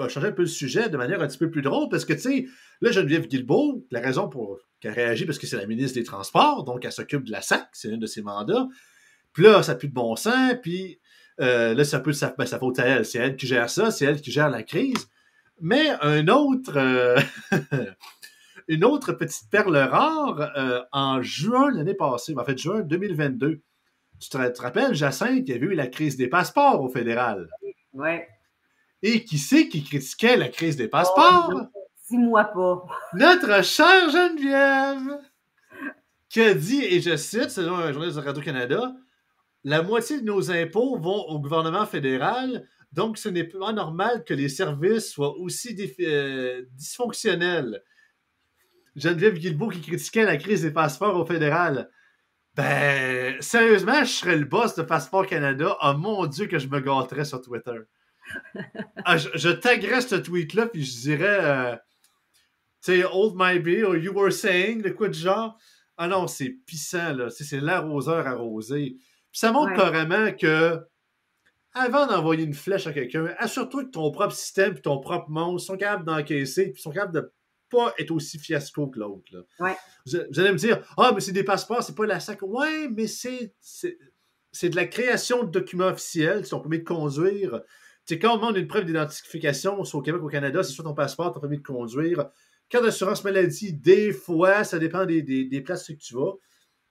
changer 0.09 0.29
un 0.29 0.33
peu 0.33 0.43
le 0.43 0.49
sujet 0.49 0.89
de 0.89 0.97
manière 0.97 1.21
un 1.23 1.27
petit 1.27 1.39
peu 1.39 1.51
plus 1.51 1.63
drôle, 1.63 1.89
parce 1.89 2.05
que, 2.05 2.13
tu 2.13 2.21
sais, 2.21 2.47
là, 2.81 2.91
Geneviève 2.91 3.27
Guilbeault, 3.27 3.87
la 3.91 4.01
raison 4.01 4.29
pour 4.29 4.59
qu'elle 4.81 4.93
réagit, 4.93 5.25
parce 5.25 5.39
que 5.39 5.47
c'est 5.47 5.57
la 5.57 5.67
ministre 5.67 5.99
des 5.99 6.05
Transports, 6.05 6.65
donc 6.65 6.85
elle 6.85 6.93
s'occupe 6.93 7.25
de 7.25 7.33
la 7.33 7.43
SAC, 7.43 7.69
c'est 7.73 7.93
un 7.93 7.97
de 7.97 8.07
ses 8.07 8.23
mandats. 8.23 8.67
Puis 9.33 9.43
là, 9.43 9.63
ça 9.63 9.75
plus 9.75 9.89
de 9.89 9.95
bon 9.95 10.15
sens, 10.17 10.55
puis 10.63 11.01
euh, 11.41 11.75
là, 11.75 11.85
c'est 11.85 11.97
un 11.97 12.01
peu 12.01 12.13
de 12.13 12.17
sa, 12.17 12.35
ben, 12.37 12.47
sa 12.47 12.59
faute 12.59 12.79
à 12.79 12.87
elle. 12.87 13.05
C'est 13.05 13.19
elle 13.19 13.37
qui 13.37 13.47
gère 13.47 13.71
ça, 13.71 13.91
c'est 13.91 14.05
elle 14.05 14.21
qui 14.21 14.31
gère 14.31 14.51
la 14.51 14.63
crise. 14.63 15.09
Mais 15.61 15.91
un 16.01 16.29
autre, 16.29 16.77
euh, 16.77 17.21
une 18.69 18.85
autre 18.85 19.13
petite 19.13 19.49
perle 19.51 19.77
rare, 19.77 20.53
euh, 20.57 20.83
en 20.93 21.23
juin 21.23 21.71
l'année 21.71 21.95
passée, 21.95 22.35
en 22.37 22.45
fait, 22.45 22.59
juin 22.59 22.81
2022, 22.81 23.61
tu 24.21 24.29
te, 24.29 24.49
te 24.49 24.63
rappelles, 24.63 24.95
Jacinthe, 24.95 25.45
il 25.47 25.49
y 25.49 25.53
avait 25.53 25.67
eu 25.67 25.75
la 25.75 25.87
crise 25.87 26.17
des 26.17 26.29
passeports 26.29 26.81
au 26.81 26.89
fédéral. 26.89 27.49
Ouais. 27.93 28.29
Et 29.03 29.25
qui 29.25 29.39
c'est 29.39 29.69
qui 29.69 29.85
critiquait 29.85 30.37
la 30.37 30.49
crise 30.49 30.77
des 30.77 30.89
passeports? 30.89 31.53
Oh. 31.55 31.81
Dis-moi 32.11 32.45
pas. 32.45 32.87
Notre 33.15 33.65
chère 33.65 34.11
Geneviève, 34.11 35.19
qui 36.29 36.41
a 36.43 36.55
dit, 36.55 36.83
et 36.83 37.01
je 37.01 37.17
cite, 37.17 37.51
selon 37.51 37.77
un 37.77 37.93
journaliste 37.93 38.19
de 38.19 38.25
Radio-Canada, 38.25 38.95
la 39.65 39.83
moitié 39.83 40.21
de 40.21 40.27
nos 40.27 40.51
impôts 40.51 40.99
vont 40.99 41.27
au 41.29 41.41
gouvernement 41.41 41.87
fédéral, 41.87 42.69
donc 42.93 43.19
ce 43.19 43.29
n'est 43.29 43.45
pas 43.45 43.73
normal 43.73 44.25
que 44.25 44.35
les 44.35 44.49
services 44.51 45.11
soient 45.11 45.37
aussi 45.39 45.77
euh, 46.01 46.63
dysfonctionnels. 46.73 47.83
Geneviève 48.95 49.35
Guilbeault 49.35 49.71
qui 49.71 49.81
critiquait 49.81 50.25
la 50.25 50.37
crise 50.37 50.63
des 50.63 50.71
passeports 50.71 51.17
au 51.17 51.25
fédéral. 51.25 51.91
Ben, 52.55 53.41
sérieusement, 53.41 54.05
je 54.05 54.13
serais 54.13 54.37
le 54.37 54.45
boss 54.45 54.77
de 54.77 54.83
Passeport 54.83 55.27
Canada. 55.27 55.77
Oh 55.83 55.95
mon 55.95 56.27
Dieu, 56.27 56.47
que 56.47 56.61
je 56.61 56.69
me 56.69 56.79
gâterais 56.81 57.25
sur 57.25 57.41
Twitter. 57.41 57.79
Ah, 59.07 59.19
je, 59.19 59.29
je 59.35 59.51
taguerais 59.51 60.01
ce 60.01 60.15
tweet-là, 60.15 60.67
puis 60.67 60.83
je 60.83 60.99
dirais, 61.03 61.39
euh, 61.43 61.77
tu 62.83 62.93
sais, 63.01 63.05
Old 63.05 63.35
My 63.37 63.59
Beer, 63.59 63.85
or 63.85 63.97
You 63.97 64.15
Were 64.15 64.33
Saying, 64.33 64.81
de 64.81 64.89
quoi 64.89 65.09
de 65.09 65.13
genre? 65.13 65.59
Ah 65.99 66.09
non, 66.09 66.27
c'est 66.27 66.49
pissant, 66.49 67.13
là. 67.13 67.29
C'est 67.29 67.61
l'arroseur 67.61 68.27
arrosé. 68.27 68.97
Puis 69.35 69.41
ça 69.41 69.51
montre 69.51 69.73
Ouais. 69.73 69.77
carrément 69.77 70.31
que, 70.33 70.79
avant 71.73 72.07
d'envoyer 72.07 72.45
une 72.45 72.55
flèche 72.55 72.87
à 72.87 72.93
quelqu'un, 72.93 73.35
assure-toi 73.39 73.87
que 73.87 73.91
ton 73.91 74.13
propre 74.13 74.33
système 74.33 74.77
et 74.77 74.81
ton 74.81 75.01
propre 75.01 75.29
monde 75.29 75.59
sont 75.59 75.77
capables 75.77 76.05
d'encaisser, 76.05 76.71
puis 76.71 76.81
sont 76.81 76.93
capables 76.93 77.13
de 77.15 77.33
pas 77.69 77.93
être 77.99 78.13
aussi 78.13 78.39
fiasco 78.39 78.87
que 78.87 79.01
l'autre. 79.01 79.25
Ouais. 79.59 79.75
Vous, 80.07 80.19
vous 80.31 80.39
allez 80.39 80.53
me 80.53 80.57
dire, 80.57 80.81
ah, 80.97 81.11
mais 81.13 81.21
c'est 81.21 81.33
des 81.33 81.43
passeports, 81.43 81.83
c'est 81.83 81.97
pas 81.97 82.07
la 82.07 82.21
SAC. 82.21 82.43
Ouais, 82.43 82.89
mais 82.89 83.09
c'est, 83.09 83.53
de 84.63 84.77
la 84.77 84.87
création 84.87 85.43
de 85.43 85.51
documents 85.51 85.89
officiels, 85.89 86.47
si 86.47 86.55
on 86.55 86.61
permet 86.61 86.79
de 86.79 86.85
conduire. 86.85 87.61
Tu 88.07 88.15
sais, 88.15 88.19
quand 88.21 88.35
on 88.35 88.37
demande 88.37 88.57
une 88.57 88.69
preuve 88.69 88.85
d'identification, 88.85 89.83
soit 89.83 89.99
au 89.99 90.03
Québec 90.05 90.23
ou 90.23 90.27
au 90.27 90.31
Canada, 90.31 90.63
c'est 90.63 90.71
soit 90.73 90.85
ton 90.85 90.95
passeport, 90.95 91.33
ton 91.33 91.41
permis 91.41 91.59
de 91.59 91.65
conduire. 91.65 92.29
Carte 92.69 92.85
d'assurance 92.85 93.25
maladie, 93.25 93.73
des 93.73 94.13
fois, 94.13 94.63
ça 94.63 94.79
dépend 94.79 95.07
des, 95.07 95.23
des, 95.23 95.45
des 95.45 95.61
places 95.61 95.89
où 95.89 95.97
tu 95.97 96.15
vas, 96.15 96.35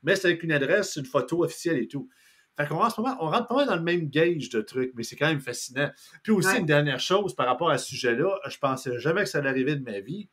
mais 0.01 0.17
c'est 0.17 0.27
avec 0.27 0.43
une 0.43 0.51
adresse, 0.51 0.97
une 0.97 1.05
photo 1.05 1.45
officielle 1.45 1.77
et 1.77 1.87
tout. 1.87 2.09
Fait 2.57 2.67
qu'on 2.67 2.75
on 2.75 2.79
rentre 2.79 3.47
pas 3.47 3.55
mal 3.55 3.67
dans 3.67 3.75
le 3.75 3.81
même 3.81 4.09
gauge 4.11 4.49
de 4.49 4.61
trucs, 4.61 4.91
mais 4.95 5.03
c'est 5.03 5.15
quand 5.15 5.27
même 5.27 5.39
fascinant. 5.41 5.89
Puis 6.21 6.31
aussi, 6.31 6.49
Ouais. 6.49 6.59
une 6.59 6.65
dernière 6.67 6.99
chose 6.99 7.35
par 7.35 7.47
rapport 7.47 7.71
à 7.71 7.77
ce 7.79 7.87
sujet-là, 7.87 8.39
je 8.47 8.57
pensais 8.59 8.99
jamais 8.99 9.23
que 9.23 9.29
ça 9.29 9.39
allait 9.39 9.49
arriver 9.49 9.75
de 9.75 9.83
ma 9.83 9.99
vie. 9.99 10.29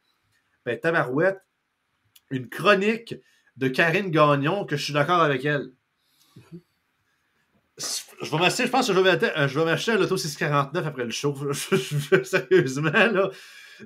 Ben, 0.66 0.78
Tabarouette, 0.78 1.40
une 2.30 2.48
chronique 2.48 3.14
de 3.56 3.68
Karine 3.68 4.10
Gagnon, 4.10 4.66
que 4.66 4.76
je 4.76 4.84
suis 4.84 4.92
d'accord 4.92 5.20
avec 5.22 5.44
elle. 5.46 5.72
Je 8.22 8.30
vais 8.30 8.36
m'acheter, 8.38 8.66
je 8.66 8.70
pense 8.70 8.86
que 8.88 8.92
je 8.92 8.98
vais 9.00 9.04
m'acheter, 9.04 9.30
je 9.48 9.58
vais 9.58 9.64
m'acheter 9.64 9.92
un 9.92 9.96
Loto 9.96 10.16
649 10.18 10.86
après 10.86 11.04
le 11.04 11.10
show. 11.10 11.34
Sérieusement, 12.24 12.90
là. 12.90 13.30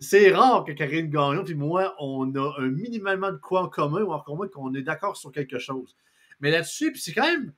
C'est 0.00 0.32
rare 0.34 0.64
que 0.64 0.72
Karine 0.72 1.08
Gagnon 1.08 1.44
et 1.44 1.54
moi, 1.54 1.94
on 2.00 2.34
a 2.34 2.54
un 2.60 2.66
minimalement 2.66 3.30
de 3.30 3.36
quoi 3.36 3.62
en 3.62 3.68
commun, 3.68 4.02
ou 4.02 4.12
encore 4.12 4.36
moins 4.36 4.48
qu'on 4.48 4.74
est 4.74 4.82
d'accord 4.82 5.16
sur 5.16 5.30
quelque 5.30 5.60
chose. 5.60 5.94
Mais 6.40 6.50
là-dessus, 6.50 6.90
puis 6.90 7.00
c'est 7.00 7.12
quand 7.12 7.22
même. 7.28 7.52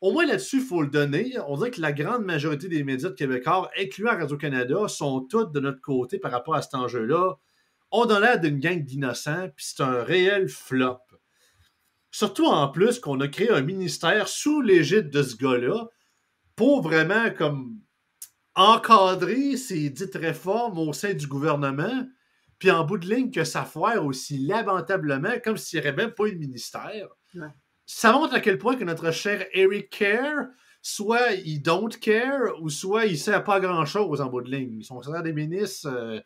Au 0.00 0.12
moins 0.12 0.26
là-dessus, 0.26 0.58
il 0.58 0.64
faut 0.64 0.82
le 0.82 0.88
donner. 0.88 1.34
On 1.46 1.56
dirait 1.56 1.70
que 1.70 1.80
la 1.80 1.92
grande 1.92 2.24
majorité 2.24 2.68
des 2.68 2.84
médias 2.84 3.08
de 3.08 3.14
Québécois, 3.14 3.70
incluant 3.80 4.10
Radio-Canada, 4.10 4.88
sont 4.88 5.20
tous 5.20 5.46
de 5.46 5.60
notre 5.60 5.80
côté 5.80 6.18
par 6.18 6.30
rapport 6.30 6.54
à 6.54 6.62
cet 6.62 6.74
enjeu-là. 6.74 7.36
On 7.90 8.04
a 8.04 8.20
l'air 8.20 8.40
d'une 8.40 8.58
gang 8.58 8.84
d'innocents, 8.84 9.48
puis 9.56 9.66
c'est 9.66 9.82
un 9.82 10.02
réel 10.02 10.48
flop. 10.48 10.98
Surtout 12.10 12.46
en 12.46 12.68
plus 12.68 12.98
qu'on 12.98 13.20
a 13.20 13.28
créé 13.28 13.50
un 13.50 13.62
ministère 13.62 14.28
sous 14.28 14.60
l'égide 14.60 15.10
de 15.10 15.22
ce 15.22 15.36
gars-là 15.36 15.88
pour 16.54 16.82
vraiment 16.82 17.30
comme 17.30 17.80
encadrer 18.54 19.56
ces 19.56 19.90
dites 19.90 20.14
réformes 20.14 20.78
au 20.78 20.92
sein 20.92 21.14
du 21.14 21.26
gouvernement, 21.26 22.06
puis 22.58 22.70
en 22.70 22.84
bout 22.84 22.98
de 22.98 23.08
ligne 23.08 23.30
que 23.30 23.44
ça 23.44 23.64
foire 23.64 24.04
aussi 24.04 24.38
lamentablement, 24.38 25.34
comme 25.42 25.56
s'il 25.56 25.80
n'y 25.80 25.86
aurait 25.86 25.96
même 25.96 26.12
pas 26.12 26.26
eu 26.26 26.34
de 26.34 26.38
ministère. 26.38 27.08
Ça 27.86 28.12
montre 28.12 28.34
à 28.34 28.40
quel 28.40 28.58
point 28.58 28.76
que 28.76 28.84
notre 28.84 29.10
cher 29.10 29.46
Eric 29.52 29.90
Care, 29.90 30.46
soit 30.80 31.32
il 31.32 31.60
don't 31.60 31.88
care, 32.00 32.60
ou 32.60 32.68
soit 32.68 33.06
il 33.06 33.18
sert 33.18 33.44
pas 33.44 33.60
grand-chose 33.60 34.20
en 34.20 34.26
bout 34.26 34.42
de 34.42 34.50
ligne. 34.50 34.82
Son 34.82 35.02
salaire 35.02 35.22
des 35.22 35.32
ministres, 35.32 35.88
euh, 35.88 36.20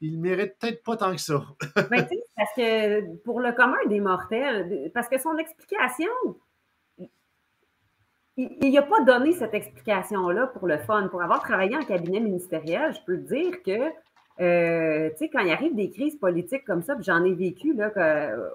il 0.00 0.18
mérite 0.20 0.54
peut-être 0.58 0.82
pas 0.82 0.96
tant 0.96 1.12
que 1.12 1.20
ça. 1.20 1.42
ben, 1.90 2.06
parce 2.36 2.52
que 2.56 3.16
pour 3.24 3.40
le 3.40 3.52
commun 3.52 3.78
des 3.88 4.00
mortels, 4.00 4.90
parce 4.94 5.08
que 5.08 5.18
son 5.18 5.36
explication, 5.38 6.10
il 8.36 8.72
n'a 8.72 8.82
pas 8.82 9.02
donné 9.02 9.32
cette 9.32 9.54
explication-là 9.54 10.48
pour 10.48 10.66
le 10.66 10.78
fun. 10.78 11.08
Pour 11.08 11.22
avoir 11.22 11.40
travaillé 11.40 11.76
en 11.76 11.82
cabinet 11.82 12.20
ministériel, 12.20 12.94
je 12.94 13.00
peux 13.06 13.16
te 13.16 13.34
dire 13.34 13.62
que, 13.62 13.92
euh, 14.40 15.10
tu 15.10 15.16
sais, 15.16 15.28
quand 15.30 15.40
il 15.40 15.50
arrive 15.50 15.74
des 15.74 15.90
crises 15.90 16.16
politiques 16.16 16.64
comme 16.64 16.82
ça, 16.82 16.96
j'en 17.00 17.24
ai 17.24 17.32
vécu 17.32 17.74
là, 17.74 17.90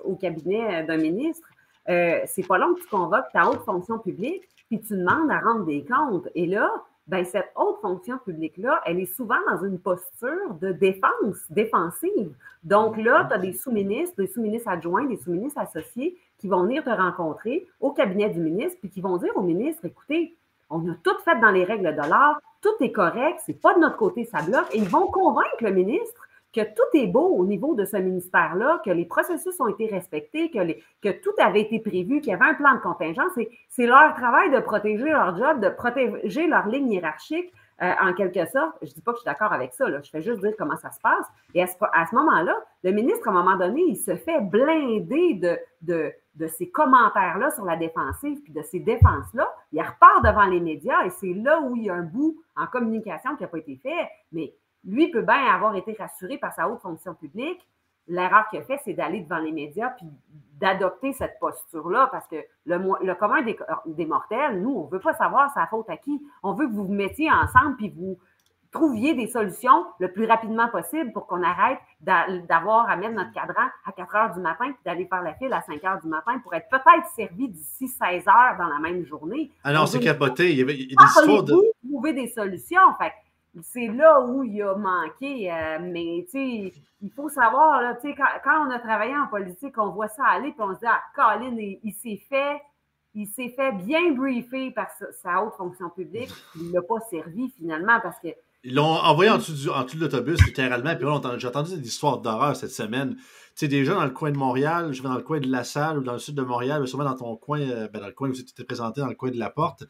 au 0.03 0.15
cabinet 0.15 0.83
d'un 0.83 0.97
ministre, 0.97 1.47
euh, 1.89 2.19
c'est 2.25 2.45
pas 2.47 2.57
long 2.57 2.73
que 2.75 2.81
tu 2.81 2.87
convoques 2.87 3.31
ta 3.33 3.49
haute 3.49 3.63
fonction 3.65 3.99
publique, 3.99 4.43
puis 4.67 4.79
tu 4.79 4.93
demandes 4.97 5.31
à 5.31 5.39
rendre 5.39 5.65
des 5.65 5.83
comptes. 5.85 6.27
Et 6.35 6.45
là, 6.45 6.71
ben, 7.07 7.25
cette 7.25 7.51
haute 7.55 7.81
fonction 7.81 8.17
publique-là, 8.19 8.81
elle 8.85 8.99
est 8.99 9.13
souvent 9.13 9.39
dans 9.49 9.65
une 9.65 9.79
posture 9.79 10.53
de 10.61 10.71
défense, 10.71 11.39
défensive. 11.49 12.33
Donc 12.63 12.95
là, 12.97 13.25
tu 13.27 13.33
as 13.35 13.37
des 13.39 13.53
sous-ministres, 13.53 14.15
des 14.17 14.27
sous-ministres 14.27 14.69
adjoints, 14.69 15.05
des 15.05 15.17
sous-ministres 15.17 15.59
associés 15.59 16.17
qui 16.37 16.47
vont 16.47 16.63
venir 16.63 16.83
te 16.83 16.89
rencontrer 16.89 17.67
au 17.79 17.91
cabinet 17.91 18.29
du 18.29 18.39
ministre, 18.39 18.77
puis 18.79 18.89
qui 18.89 19.01
vont 19.01 19.17
dire 19.17 19.35
au 19.35 19.41
ministre, 19.41 19.83
écoutez, 19.85 20.37
on 20.69 20.89
a 20.89 20.93
tout 21.03 21.17
fait 21.25 21.39
dans 21.39 21.51
les 21.51 21.65
règles 21.65 21.93
de 21.93 22.09
l'art, 22.09 22.39
tout 22.61 22.81
est 22.81 22.91
correct, 22.91 23.41
c'est 23.45 23.59
pas 23.59 23.73
de 23.73 23.79
notre 23.79 23.97
côté, 23.97 24.23
ça 24.25 24.41
bloque. 24.41 24.73
Et 24.73 24.77
ils 24.77 24.87
vont 24.87 25.07
convaincre 25.07 25.57
le 25.61 25.71
ministre 25.71 26.21
que 26.53 26.61
tout 26.61 26.97
est 26.97 27.07
beau 27.07 27.27
au 27.27 27.45
niveau 27.45 27.75
de 27.75 27.85
ce 27.85 27.97
ministère-là, 27.97 28.81
que 28.83 28.91
les 28.91 29.05
processus 29.05 29.59
ont 29.59 29.67
été 29.67 29.87
respectés, 29.87 30.51
que, 30.51 30.59
que 31.01 31.21
tout 31.21 31.33
avait 31.37 31.61
été 31.61 31.79
prévu, 31.79 32.19
qu'il 32.19 32.31
y 32.31 32.33
avait 32.33 32.45
un 32.45 32.55
plan 32.55 32.75
de 32.75 32.79
contingence. 32.79 33.31
C'est 33.69 33.85
leur 33.85 34.13
travail 34.15 34.51
de 34.51 34.59
protéger 34.59 35.09
leur 35.09 35.37
job, 35.37 35.61
de 35.61 35.69
protéger 35.69 36.47
leur 36.47 36.67
ligne 36.67 36.91
hiérarchique, 36.91 37.51
euh, 37.81 37.93
en 37.99 38.13
quelque 38.13 38.45
sorte. 38.45 38.75
Je 38.83 38.89
ne 38.89 38.93
dis 38.93 39.01
pas 39.01 39.11
que 39.11 39.17
je 39.17 39.21
suis 39.21 39.25
d'accord 39.25 39.53
avec 39.53 39.73
ça, 39.73 39.89
là. 39.89 40.01
je 40.03 40.09
fais 40.11 40.21
juste 40.21 40.39
dire 40.41 40.53
comment 40.55 40.77
ça 40.77 40.91
se 40.91 40.99
passe. 40.99 41.25
Et 41.55 41.63
à 41.63 41.65
ce, 41.65 42.15
moment-là, 42.15 42.55
le 42.83 42.91
ministre, 42.91 43.27
à 43.27 43.31
un 43.31 43.33
moment 43.33 43.57
donné, 43.57 43.81
il 43.81 43.95
se 43.95 44.15
fait 44.15 44.39
blinder 44.39 45.33
de, 45.33 45.57
de, 45.81 46.13
de 46.35 46.47
ces 46.47 46.69
commentaires-là 46.69 47.49
sur 47.49 47.65
la 47.65 47.77
défensive, 47.77 48.39
puis 48.43 48.53
de 48.53 48.61
ces 48.61 48.79
défenses-là. 48.81 49.51
Il 49.71 49.81
repart 49.81 50.23
devant 50.23 50.45
les 50.45 50.59
médias 50.59 51.05
et 51.05 51.09
c'est 51.09 51.33
là 51.33 51.59
où 51.59 51.75
il 51.75 51.85
y 51.85 51.89
a 51.89 51.95
un 51.95 52.03
bout 52.03 52.39
en 52.55 52.67
communication 52.67 53.35
qui 53.35 53.41
n'a 53.41 53.49
pas 53.49 53.57
été 53.57 53.79
fait. 53.81 54.07
Mais 54.31 54.53
lui 54.85 55.09
peut 55.11 55.21
bien 55.21 55.45
avoir 55.53 55.75
été 55.75 55.95
rassuré 55.97 56.37
par 56.37 56.53
sa 56.53 56.69
haute 56.69 56.81
fonction 56.81 57.13
publique. 57.13 57.67
L'erreur 58.07 58.47
qu'il 58.49 58.59
a 58.59 58.63
fait, 58.63 58.79
c'est 58.83 58.93
d'aller 58.93 59.21
devant 59.21 59.37
les 59.37 59.51
médias 59.51 59.89
puis 59.91 60.07
d'adopter 60.59 61.13
cette 61.13 61.39
posture-là 61.39 62.09
parce 62.11 62.27
que 62.27 62.37
le, 62.65 62.77
le 62.77 63.15
commun 63.15 63.41
des, 63.41 64.05
mortels, 64.05 64.61
nous, 64.61 64.71
on 64.71 64.85
ne 64.85 64.91
veut 64.91 64.99
pas 64.99 65.13
savoir 65.13 65.51
sa 65.53 65.67
faute 65.67 65.89
à 65.89 65.97
qui. 65.97 66.21
On 66.43 66.53
veut 66.53 66.67
que 66.67 66.73
vous 66.73 66.85
vous 66.85 66.93
mettiez 66.93 67.29
ensemble 67.31 67.77
puis 67.77 67.89
vous 67.89 68.17
trouviez 68.71 69.13
des 69.13 69.27
solutions 69.27 69.85
le 69.99 70.11
plus 70.11 70.25
rapidement 70.25 70.69
possible 70.69 71.11
pour 71.11 71.27
qu'on 71.27 71.43
arrête 71.43 71.79
d'avoir 72.01 72.89
à 72.89 72.95
mettre 72.95 73.13
notre 73.13 73.33
cadran 73.33 73.67
à 73.85 73.91
4 73.91 74.15
heures 74.15 74.33
du 74.33 74.39
matin 74.39 74.65
puis 74.65 74.81
d'aller 74.85 75.05
faire 75.05 75.21
la 75.21 75.33
file 75.33 75.53
à 75.53 75.61
5 75.61 75.83
heures 75.83 76.01
du 76.01 76.07
matin 76.07 76.39
pour 76.39 76.53
être 76.53 76.69
peut-être 76.69 77.07
servi 77.15 77.49
d'ici 77.49 77.87
16 77.87 78.27
heures 78.27 78.57
dans 78.57 78.67
la 78.67 78.79
même 78.79 79.05
journée. 79.05 79.51
Ah 79.63 79.73
non, 79.73 79.85
c'est 79.85 79.99
capoté. 79.99 80.51
Il 80.51 80.57
y 80.57 80.61
avait 80.61 80.73
des 80.73 80.95
histoires 80.99 81.43
de. 81.43 81.53
Trouver 81.89 82.13
des 82.13 82.27
solutions? 82.27 82.79
Fait 82.97 83.11
c'est 83.61 83.87
là 83.87 84.21
où 84.21 84.43
il 84.43 84.61
a 84.61 84.75
manqué. 84.75 85.51
Euh, 85.51 85.79
mais 85.81 86.25
il 86.33 87.11
faut 87.15 87.29
savoir, 87.29 87.81
là, 87.81 87.97
quand, 88.01 88.13
quand 88.43 88.67
on 88.67 88.71
a 88.71 88.79
travaillé 88.79 89.15
en 89.15 89.27
politique, 89.27 89.77
on 89.77 89.89
voit 89.89 90.07
ça 90.07 90.23
aller, 90.25 90.51
puis 90.51 90.61
on 90.61 90.73
se 90.73 90.79
dit, 90.79 90.85
ah, 90.87 91.01
Colin, 91.15 91.55
il, 91.57 91.93
s'est 91.93 92.21
fait. 92.29 92.61
Il 93.13 93.27
s'est 93.27 93.49
fait 93.49 93.73
bien 93.73 94.13
briefer 94.13 94.71
par 94.71 94.87
sa, 95.21 95.43
haute 95.43 95.55
fonction 95.55 95.89
publique. 95.89 96.31
Il 96.55 96.69
ne 96.69 96.73
l'a 96.75 96.81
pas 96.81 96.99
servi 97.09 97.49
finalement 97.57 97.99
parce 98.01 98.19
que 98.19 98.29
ils 98.63 98.75
l'ont 98.75 98.83
envoyé 98.83 99.31
en 99.31 99.37
dessous, 99.37 99.53
de 99.53 99.99
l'autobus, 99.99 100.39
littéralement. 100.45 100.95
Puis 100.95 101.03
là, 101.03 101.37
j'ai 101.39 101.47
entendu 101.47 101.77
des 101.77 101.87
histoires 101.87 102.19
d'horreur 102.19 102.55
cette 102.55 102.71
semaine. 102.71 103.15
Tu 103.15 103.25
sais, 103.55 103.67
des 103.67 103.83
gens 103.85 103.95
dans 103.95 104.05
le 104.05 104.11
coin 104.11 104.31
de 104.31 104.37
Montréal, 104.37 104.93
je 104.93 105.01
vais 105.01 105.09
dans 105.09 105.15
le 105.15 105.23
coin 105.23 105.39
de 105.39 105.49
La 105.49 105.63
Salle 105.63 105.97
ou 105.97 106.03
dans 106.03 106.13
le 106.13 106.19
sud 106.19 106.35
de 106.35 106.43
Montréal, 106.43 106.79
mais 106.79 106.87
sûrement 106.87 107.05
dans 107.05 107.15
ton 107.15 107.35
coin, 107.35 107.59
euh, 107.59 107.87
ben 107.87 107.99
dans 107.99 108.07
le 108.07 108.13
coin 108.13 108.29
où 108.29 108.33
tu 108.33 108.45
t'es 108.45 108.63
présenté, 108.63 109.01
dans 109.01 109.07
le 109.07 109.15
coin 109.15 109.31
de 109.31 109.39
la 109.39 109.49
porte, 109.49 109.83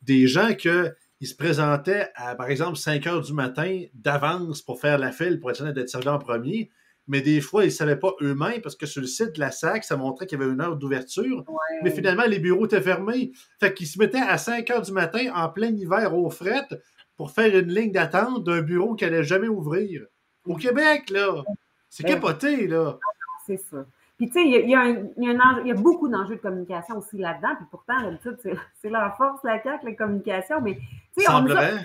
des 0.00 0.26
gens 0.26 0.54
que 0.54 0.94
ils 1.24 1.26
se 1.26 1.34
présentaient 1.34 2.10
à, 2.16 2.34
par 2.34 2.50
exemple, 2.50 2.76
5 2.76 3.06
heures 3.06 3.22
du 3.22 3.32
matin 3.32 3.84
d'avance 3.94 4.60
pour 4.60 4.78
faire 4.78 4.98
la 4.98 5.10
file 5.10 5.40
pour 5.40 5.50
être 5.50 5.64
d'être 5.72 5.88
servi 5.88 6.08
en 6.08 6.18
premier. 6.18 6.68
Mais 7.08 7.22
des 7.22 7.40
fois, 7.40 7.64
ils 7.64 7.68
ne 7.68 7.72
savaient 7.72 7.98
pas 7.98 8.12
eux-mêmes 8.20 8.60
parce 8.60 8.76
que 8.76 8.84
sur 8.84 9.00
le 9.00 9.06
site 9.06 9.36
de 9.36 9.40
la 9.40 9.50
SAC, 9.50 9.84
ça 9.84 9.96
montrait 9.96 10.26
qu'il 10.26 10.38
y 10.38 10.42
avait 10.42 10.52
une 10.52 10.60
heure 10.60 10.76
d'ouverture. 10.76 11.42
Mais 11.82 11.90
finalement, 11.90 12.24
les 12.26 12.40
bureaux 12.40 12.66
étaient 12.66 12.82
fermés. 12.82 13.32
Fait 13.58 13.72
qu'ils 13.72 13.86
se 13.86 13.98
mettaient 13.98 14.18
à 14.18 14.36
5 14.36 14.68
heures 14.68 14.82
du 14.82 14.92
matin 14.92 15.32
en 15.34 15.48
plein 15.48 15.68
hiver 15.68 16.14
au 16.14 16.28
fret 16.28 16.68
pour 17.16 17.30
faire 17.30 17.56
une 17.56 17.72
ligne 17.72 17.92
d'attente 17.92 18.44
d'un 18.44 18.60
bureau 18.60 18.94
qui 18.94 19.04
n'allait 19.04 19.24
jamais 19.24 19.48
ouvrir. 19.48 20.02
Au 20.44 20.56
Québec, 20.56 21.08
là. 21.08 21.42
C'est 21.88 22.04
capoté, 22.04 22.66
là. 22.66 22.98
C'est 23.46 23.56
ça. 23.56 23.86
Puis, 24.16 24.28
tu 24.28 24.34
sais, 24.34 24.46
il 24.46 24.70
y, 24.70 25.70
a, 25.70 25.74
beaucoup 25.74 26.08
d'enjeux 26.08 26.36
de 26.36 26.40
communication 26.40 26.98
aussi 26.98 27.18
là-dedans. 27.18 27.56
Puis 27.56 27.66
pourtant, 27.70 28.00
d'habitude, 28.00 28.38
c'est 28.74 28.88
leur 28.90 29.16
force, 29.16 29.42
la 29.42 29.60
CAQ, 29.62 29.86
la 29.86 29.94
communication. 29.94 30.60
Mais, 30.60 30.78
tu 31.16 31.24
sais, 31.24 31.30
on 31.30 31.42
ne 31.42 31.48
sait 31.48 31.78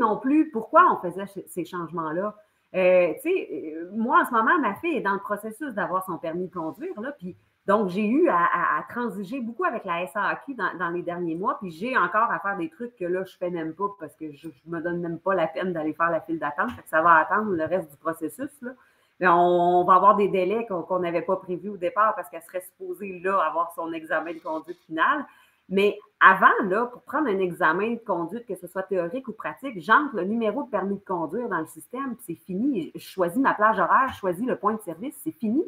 non 0.00 0.18
plus 0.18 0.50
pourquoi 0.50 0.92
on 0.92 1.00
faisait 1.00 1.26
ces 1.46 1.64
changements-là. 1.64 2.34
Euh, 2.74 3.12
tu 3.22 3.30
sais, 3.30 3.48
euh, 3.52 3.90
moi, 3.94 4.22
en 4.22 4.26
ce 4.26 4.32
moment, 4.32 4.58
ma 4.60 4.74
fille 4.76 4.96
est 4.96 5.02
dans 5.02 5.14
le 5.14 5.20
processus 5.20 5.72
d'avoir 5.74 6.04
son 6.04 6.18
permis 6.18 6.48
de 6.48 6.52
conduire. 6.52 7.00
Là, 7.00 7.12
puis, 7.12 7.36
donc, 7.66 7.88
j'ai 7.88 8.06
eu 8.06 8.28
à, 8.28 8.84
transiger 8.90 9.40
beaucoup 9.40 9.64
avec 9.64 9.84
la 9.84 10.06
SAQ 10.06 10.54
dans, 10.54 10.90
les 10.90 11.02
derniers 11.02 11.34
mois. 11.34 11.58
Puis, 11.60 11.70
j'ai 11.70 11.96
encore 11.96 12.30
à 12.30 12.38
faire 12.40 12.56
des 12.56 12.68
trucs 12.68 12.94
que 12.96 13.04
là, 13.04 13.24
je 13.24 13.36
fais 13.36 13.50
même 13.50 13.74
pas 13.74 13.86
parce 13.98 14.14
que 14.16 14.32
je 14.32 14.48
ne 14.66 14.76
me 14.76 14.82
donne 14.82 15.00
même 15.00 15.18
pas 15.18 15.34
la 15.34 15.46
peine 15.46 15.72
d'aller 15.72 15.94
faire 15.94 16.10
la 16.10 16.20
file 16.20 16.38
d'attente. 16.38 16.70
Ça 16.86 17.00
va 17.00 17.14
attendre 17.14 17.52
le 17.52 17.64
reste 17.64 17.90
du 17.90 17.96
processus. 17.96 18.50
Là 18.60 18.72
on, 19.20 19.84
va 19.84 19.94
avoir 19.94 20.16
des 20.16 20.28
délais 20.28 20.66
qu'on 20.66 20.98
n'avait 20.98 21.22
pas 21.22 21.36
prévus 21.36 21.70
au 21.70 21.76
départ 21.76 22.14
parce 22.14 22.28
qu'elle 22.28 22.42
serait 22.42 22.60
supposée 22.60 23.20
là 23.20 23.38
avoir 23.40 23.72
son 23.74 23.92
examen 23.92 24.32
de 24.32 24.38
conduite 24.38 24.78
final. 24.86 25.24
Mais 25.68 25.98
avant, 26.20 26.52
là, 26.64 26.86
pour 26.86 27.02
prendre 27.02 27.28
un 27.28 27.38
examen 27.38 27.92
de 27.92 27.98
conduite, 27.98 28.46
que 28.46 28.54
ce 28.54 28.66
soit 28.66 28.82
théorique 28.82 29.28
ou 29.28 29.32
pratique, 29.32 29.80
j'entre 29.80 30.14
le 30.16 30.24
numéro 30.24 30.64
de 30.64 30.68
permis 30.68 30.96
de 30.96 31.04
conduire 31.04 31.48
dans 31.48 31.60
le 31.60 31.66
système, 31.66 32.16
c'est 32.26 32.34
fini. 32.34 32.92
Je 32.94 33.00
choisis 33.00 33.38
ma 33.38 33.54
plage 33.54 33.78
horaire, 33.78 34.08
je 34.12 34.18
choisis 34.18 34.44
le 34.44 34.56
point 34.56 34.74
de 34.74 34.80
service, 34.82 35.14
c'est 35.22 35.32
fini. 35.32 35.64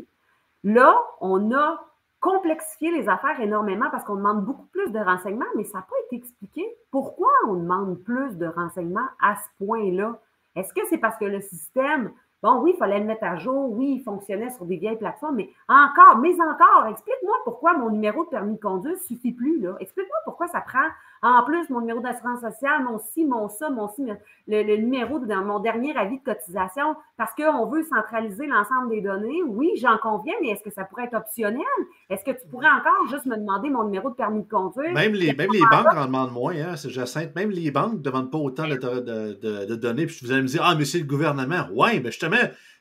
Là, 0.64 1.00
on 1.20 1.52
a 1.54 1.80
complexifié 2.20 2.90
les 2.90 3.08
affaires 3.08 3.40
énormément 3.40 3.88
parce 3.90 4.04
qu'on 4.04 4.16
demande 4.16 4.44
beaucoup 4.44 4.66
plus 4.66 4.90
de 4.90 4.98
renseignements, 4.98 5.46
mais 5.54 5.64
ça 5.64 5.78
n'a 5.78 5.86
pas 5.88 5.96
été 6.06 6.16
expliqué 6.16 6.66
pourquoi 6.90 7.30
on 7.46 7.54
demande 7.54 7.98
plus 8.02 8.36
de 8.36 8.46
renseignements 8.46 9.08
à 9.22 9.36
ce 9.36 9.64
point-là? 9.64 10.18
Est-ce 10.56 10.74
que 10.74 10.80
c'est 10.88 10.98
parce 10.98 11.18
que 11.18 11.24
le 11.24 11.40
système 11.40 12.12
Bon, 12.46 12.60
oui, 12.60 12.74
il 12.74 12.78
fallait 12.78 13.00
le 13.00 13.06
mettre 13.06 13.24
à 13.24 13.34
jour. 13.34 13.72
Oui, 13.72 13.96
il 13.98 14.02
fonctionnait 14.04 14.50
sur 14.50 14.66
des 14.66 14.76
vieilles 14.76 14.98
plateformes, 14.98 15.34
mais 15.34 15.50
encore, 15.68 16.18
mais 16.18 16.32
encore, 16.34 16.86
explique-moi 16.88 17.34
pourquoi 17.42 17.76
mon 17.76 17.90
numéro 17.90 18.22
de 18.24 18.28
permis 18.28 18.54
de 18.54 18.60
conduire 18.60 18.94
ne 18.94 19.00
suffit 19.00 19.32
plus. 19.32 19.66
Explique-moi 19.80 20.18
pourquoi 20.24 20.46
ça 20.46 20.60
prend 20.60 20.86
en 21.26 21.44
plus 21.44 21.68
mon 21.70 21.80
numéro 21.80 22.00
d'assurance 22.00 22.40
sociale, 22.40 22.84
mon 22.84 22.98
ci, 22.98 23.24
mon 23.24 23.48
ça, 23.48 23.70
mon 23.70 23.88
ci, 23.88 24.04
le, 24.46 24.76
numéro 24.76 25.18
de 25.18 25.34
mon 25.34 25.60
dernier 25.60 25.96
avis 25.96 26.18
de 26.18 26.24
cotisation, 26.24 26.96
parce 27.16 27.32
qu'on 27.34 27.66
veut 27.66 27.82
centraliser 27.82 28.46
l'ensemble 28.46 28.90
des 28.90 29.00
données. 29.00 29.42
Oui, 29.46 29.72
j'en 29.76 29.98
conviens, 29.98 30.34
mais 30.40 30.48
est-ce 30.50 30.62
que 30.62 30.70
ça 30.70 30.84
pourrait 30.84 31.04
être 31.04 31.16
optionnel? 31.16 31.62
Est-ce 32.10 32.24
que 32.24 32.30
tu 32.30 32.46
pourrais 32.48 32.70
encore 32.70 33.06
juste 33.10 33.26
me 33.26 33.36
demander 33.36 33.70
mon 33.70 33.84
numéro 33.84 34.10
de 34.10 34.14
permis 34.14 34.42
de 34.42 34.48
conduire? 34.48 34.92
Même 34.92 35.12
les, 35.12 35.34
même 35.34 35.50
les 35.52 35.60
banques 35.60 35.94
en 35.94 36.06
demandent 36.06 36.32
moins, 36.32 36.54
hein, 36.54 36.76
c'est 36.76 36.90
Jacinthe. 36.90 37.34
Même 37.34 37.50
les 37.50 37.70
banques 37.70 37.94
ne 37.94 37.98
demandent 37.98 38.30
pas 38.30 38.38
autant 38.38 38.68
de, 38.68 38.74
de, 38.74 39.74
données. 39.74 40.06
Puis 40.06 40.20
vous 40.22 40.32
allez 40.32 40.42
me 40.42 40.48
dire, 40.48 40.62
ah, 40.64 40.74
mais 40.76 40.84
c'est 40.84 40.98
le 40.98 41.04
gouvernement. 41.04 41.66
Oui, 41.72 42.00
mais 42.02 42.10
justement, 42.10 42.36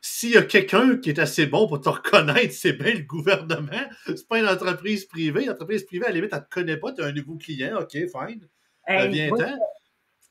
s'il 0.08 0.36
y 0.36 0.38
a 0.38 0.44
quelqu'un 0.44 0.98
qui 0.98 1.10
est 1.10 1.18
assez 1.18 1.48
bon 1.48 1.68
pour 1.68 1.82
te 1.82 1.90
reconnaître, 1.90 2.54
c'est 2.54 2.74
bien 2.74 2.94
le 2.94 3.02
gouvernement. 3.02 3.72
C'est 4.06 4.28
pas 4.28 4.38
une 4.38 4.48
entreprise 4.48 5.04
privée. 5.06 5.46
L'entreprise 5.46 5.84
privée, 5.84 6.06
à 6.06 6.10
la 6.10 6.16
limite, 6.16 6.30
elle 6.32 6.40
ne 6.42 6.44
te 6.44 6.50
connaît 6.54 6.78
pas, 6.78 6.92
tu 6.92 7.02
as 7.02 7.08
un 7.08 7.12
nouveau 7.12 7.38
client, 7.38 7.80
OK, 7.80 7.90
fine. 7.90 8.48
Hey, 8.86 9.32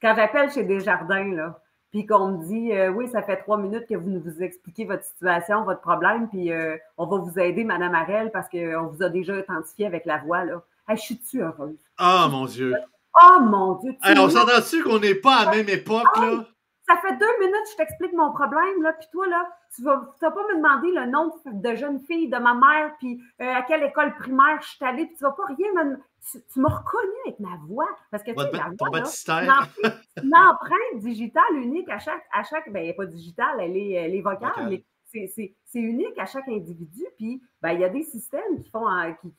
quand 0.01 0.15
j'appelle 0.15 0.53
chez 0.53 0.63
Desjardins, 0.63 1.35
là, 1.35 1.61
puis 1.91 2.07
qu'on 2.07 2.29
me 2.29 2.45
dit 2.45 2.73
euh, 2.73 2.91
oui, 2.91 3.09
ça 3.09 3.23
fait 3.23 3.39
trois 3.39 3.59
minutes 3.59 3.87
que 3.89 3.97
vous 3.97 4.11
nous 4.11 4.43
expliquez 4.43 4.85
votre 4.85 5.03
situation, 5.03 5.65
votre 5.65 5.81
problème, 5.81 6.29
puis 6.29 6.53
euh, 6.53 6.77
on 6.97 7.07
va 7.07 7.17
vous 7.17 7.37
aider, 7.41 7.65
Madame 7.65 7.97
Arel, 7.97 8.31
parce 8.31 8.49
qu'on 8.49 8.87
vous 8.87 9.03
a 9.03 9.09
déjà 9.09 9.37
identifié 9.37 9.87
avec 9.87 10.07
la 10.07 10.19
voix, 10.19 10.45
là. 10.45 10.63
je 10.91 11.01
suis-tu 11.01 11.43
heureuse? 11.43 11.81
Ah, 11.99 12.29
mon 12.31 12.47
Dieu! 12.47 12.75
Oh, 13.21 13.41
mon 13.41 13.75
Dieu! 13.79 13.97
on 14.05 14.31
s'entend-tu 14.31 14.85
qu'on 14.85 15.01
n'est 15.01 15.17
pas 15.17 15.39
à 15.39 15.45
la 15.47 15.51
même 15.51 15.69
époque, 15.69 16.17
là? 16.17 16.45
Ça 16.87 16.97
fait 16.99 17.17
deux 17.17 17.39
minutes 17.41 17.65
que 17.65 17.71
je 17.73 17.77
t'explique 17.77 18.13
mon 18.13 18.33
problème, 18.33 18.83
là, 18.83 18.93
puis 18.93 19.09
toi, 19.11 19.27
là, 19.27 19.49
tu 19.75 19.83
vas, 19.83 20.15
vas 20.21 20.31
pas 20.31 20.43
me 20.49 20.57
demander 20.57 20.91
le 20.93 21.07
nom 21.07 21.33
de 21.47 21.75
jeune 21.75 22.01
fille 22.01 22.29
de 22.29 22.37
ma 22.37 22.55
mère, 22.55 22.95
puis 22.99 23.21
euh, 23.41 23.55
à 23.55 23.63
quelle 23.63 23.83
école 23.85 24.15
primaire 24.17 24.61
je 24.61 24.69
suis 24.69 24.85
allée, 24.85 25.07
puis 25.07 25.17
tu 25.17 25.25
vas 25.25 25.33
pas 25.33 25.47
rien 25.47 25.73
me... 25.73 25.97
Tu, 26.31 26.59
m'as 26.59 26.71
reconnu 26.71 27.13
avec 27.27 27.39
ma 27.39 27.57
voix, 27.67 27.89
parce 28.11 28.23
que 28.23 28.31
tu 28.31 28.41
sais, 28.41 28.51
la 28.53 28.71
voix, 28.79 28.89
là, 28.91 29.69
une, 30.23 30.35
empreinte 30.35 31.01
digitale 31.01 31.57
unique 31.57 31.89
à 31.91 31.99
chaque, 31.99 32.25
à 32.33 32.43
chaque, 32.45 32.71
ben, 32.73 32.81
elle 32.81 32.89
n'est 32.89 32.95
pas 32.95 33.07
digitale, 33.07 33.61
elle 33.61 33.77
est, 33.77 33.93
elle 33.93 34.15
est 34.15 34.23
vocale, 34.23 34.69
mais 34.71 34.85
c'est 35.29 35.55
unique 35.75 36.19
à 36.19 36.27
chaque 36.27 36.49
individu, 36.49 37.05
puis 37.17 37.43
ben, 37.61 37.73
il 37.73 37.81
y 37.81 37.85
a 37.85 37.89
des 37.91 38.03
systèmes 38.03 38.61
qui 38.63 38.71
font, 38.71 38.87
qui, 39.21 39.35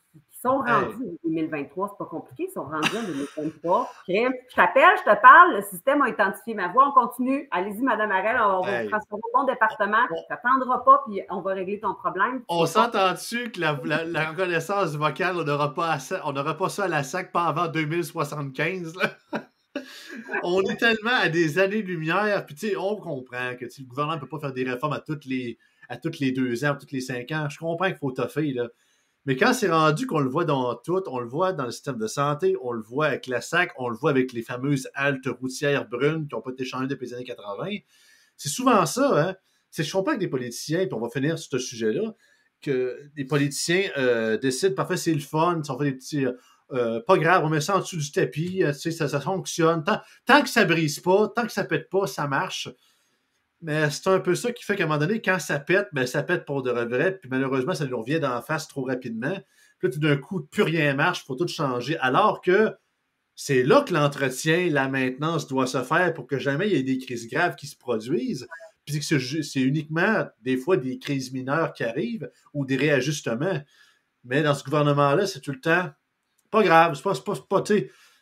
sont 0.45 0.57
rendus 0.57 0.95
en 0.95 1.29
2023, 1.29 1.89
c'est 1.89 1.97
pas 1.97 2.09
compliqué, 2.09 2.47
ils 2.49 2.53
sont 2.53 2.63
rendus 2.63 2.97
en 2.97 3.03
2023. 3.03 3.91
Je 4.07 4.55
t'appelle, 4.55 4.83
je 4.97 5.11
te 5.11 5.21
parle, 5.21 5.55
le 5.55 5.61
système 5.63 6.01
a 6.01 6.09
identifié 6.09 6.53
ma 6.53 6.67
voix, 6.67 6.89
on 6.89 7.07
continue. 7.07 7.47
Allez-y, 7.51 7.81
Madame 7.81 8.11
Arel, 8.11 8.37
on 8.39 8.61
va 8.61 8.83
vous 8.83 8.89
transférer 8.89 9.21
au 9.23 9.37
bon 9.39 9.45
département. 9.45 10.05
Tu 10.07 10.13
n'attendras 10.29 10.79
pas, 10.79 11.03
puis 11.07 11.21
on 11.29 11.41
va 11.41 11.53
régler 11.53 11.79
ton 11.79 11.95
problème. 11.95 12.43
On 12.47 12.65
s'entend-tu 12.65 13.51
que 13.51 13.59
la, 13.59 13.73
reconnaissance 13.73 14.95
vocale, 14.95 15.35
on 15.37 15.43
n'aura 15.43 15.73
pas, 15.73 15.97
pas 15.97 16.69
ça 16.69 16.83
à 16.83 16.87
la 16.87 17.03
SAC 17.03 17.31
pas 17.31 17.45
avant 17.45 17.67
2075? 17.67 18.93
on 20.43 20.61
est 20.61 20.77
tellement 20.77 21.17
à 21.21 21.29
des 21.29 21.57
années-lumière, 21.59 22.45
puis 22.45 22.55
tu 22.55 22.69
sais, 22.69 22.75
on 22.77 22.95
comprend 22.97 23.55
que 23.59 23.65
le 23.65 23.85
gouvernement 23.85 24.15
ne 24.15 24.21
peut 24.21 24.29
pas 24.29 24.39
faire 24.39 24.53
des 24.53 24.63
réformes 24.63 24.93
à 24.93 24.99
toutes 24.99 25.25
les 25.25 25.57
à 25.87 25.97
toutes 25.97 26.17
les 26.17 26.31
deux 26.31 26.65
ans, 26.65 26.75
toutes 26.79 26.91
les 26.91 27.01
cinq 27.01 27.31
ans. 27.31 27.47
Je 27.47 27.59
comprends 27.59 27.85
qu'il 27.85 27.97
faut 27.97 28.11
toffer, 28.11 28.53
là. 28.53 28.67
Mais 29.25 29.35
quand 29.35 29.53
c'est 29.53 29.69
rendu 29.69 30.05
qu'on 30.05 30.19
le 30.19 30.29
voit 30.29 30.45
dans 30.45 30.75
tout, 30.75 31.01
on 31.07 31.19
le 31.19 31.27
voit 31.27 31.51
dans 31.51 31.65
le 31.65 31.71
système 31.71 31.97
de 31.97 32.07
santé, 32.07 32.55
on 32.61 32.71
le 32.71 32.81
voit 32.81 33.07
avec 33.07 33.25
la 33.27 33.41
SAC, 33.41 33.73
on 33.77 33.89
le 33.89 33.95
voit 33.95 34.11
avec 34.11 34.33
les 34.33 34.43
fameuses 34.43 34.87
haltes 34.93 35.27
routières 35.27 35.87
brunes 35.87 36.27
qui 36.27 36.35
n'ont 36.35 36.41
pas 36.41 36.51
été 36.51 36.63
changées 36.63 36.87
depuis 36.87 37.07
les 37.07 37.13
années 37.15 37.23
80, 37.23 37.77
c'est 38.37 38.49
souvent 38.49 38.85
ça, 38.85 39.29
hein? 39.29 39.35
C'est 39.71 39.83
je 39.83 39.91
comprends 39.91 40.13
que 40.13 40.19
des 40.19 40.29
politiciens, 40.29 40.85
puis 40.85 40.93
on 40.93 41.01
va 41.01 41.09
finir 41.09 41.37
sur 41.37 41.51
ce 41.51 41.57
sujet-là, 41.59 42.13
que 42.61 42.97
des 43.15 43.25
politiciens 43.25 43.89
euh, 43.97 44.37
décident, 44.37 44.75
parfois 44.75 44.97
c'est 44.97 45.13
le 45.13 45.19
fun, 45.19 45.61
on 45.67 45.77
fait 45.77 45.85
des 45.85 45.97
petits. 45.97 46.25
Euh, 46.71 46.99
pas 47.05 47.17
grave, 47.17 47.43
on 47.45 47.49
met 47.49 47.61
ça 47.61 47.75
en 47.75 47.79
dessous 47.79 47.97
du 47.97 48.11
tapis, 48.11 48.63
euh, 48.63 48.73
ça, 48.73 49.07
ça 49.07 49.19
fonctionne. 49.19 49.83
Tant, 49.83 49.99
tant 50.25 50.41
que 50.41 50.49
ça 50.49 50.65
brise 50.65 50.99
pas, 50.99 51.27
tant 51.27 51.45
que 51.45 51.51
ça 51.51 51.63
pète 51.63 51.89
pas, 51.89 52.07
ça 52.07 52.27
marche. 52.27 52.69
Mais 53.65 53.89
c'est 53.89 54.07
un 54.09 54.19
peu 54.19 54.35
ça 54.35 54.51
qui 54.51 54.63
fait 54.63 54.75
qu'à 54.75 54.83
un 54.83 54.85
moment 54.85 54.99
donné, 54.99 55.23
quand 55.23 55.39
ça 55.39 55.57
pète, 55.57 55.87
ben, 55.91 56.05
ça 56.05 56.21
pète 56.21 56.45
pour 56.45 56.61
de 56.61 56.69
vrai. 56.69 57.17
Puis 57.17 57.27
malheureusement, 57.31 57.73
ça 57.73 57.87
nous 57.87 57.97
revient 57.97 58.19
d'en 58.19 58.39
face 58.43 58.67
trop 58.67 58.83
rapidement. 58.83 59.35
Puis 59.79 59.87
là, 59.87 59.89
tout 59.89 59.99
d'un 59.99 60.17
coup, 60.17 60.41
plus 60.43 60.61
rien 60.61 60.93
marche, 60.93 61.23
il 61.23 61.25
faut 61.25 61.33
tout 61.33 61.47
changer. 61.47 61.97
Alors 61.97 62.41
que 62.41 62.75
c'est 63.33 63.63
là 63.63 63.81
que 63.81 63.91
l'entretien, 63.91 64.69
la 64.69 64.87
maintenance 64.87 65.47
doit 65.47 65.65
se 65.65 65.81
faire 65.81 66.13
pour 66.13 66.27
que 66.27 66.37
jamais 66.37 66.67
il 66.67 66.73
y 66.73 66.79
ait 66.79 66.83
des 66.83 66.99
crises 66.99 67.27
graves 67.27 67.55
qui 67.55 67.65
se 67.65 67.75
produisent. 67.75 68.47
Puis 68.85 69.01
c'est 69.01 69.61
uniquement 69.61 70.27
des 70.43 70.57
fois 70.57 70.77
des 70.77 70.99
crises 70.99 71.33
mineures 71.33 71.73
qui 71.73 71.83
arrivent 71.83 72.29
ou 72.53 72.67
des 72.67 72.75
réajustements. 72.75 73.63
Mais 74.25 74.43
dans 74.43 74.53
ce 74.53 74.63
gouvernement-là, 74.63 75.25
c'est 75.25 75.41
tout 75.41 75.51
le 75.51 75.59
temps 75.59 75.89
pas 76.51 76.61
grave. 76.61 76.93
C'est 76.93 77.01
pas, 77.01 77.15
pas, 77.15 77.35
pas, 77.49 77.63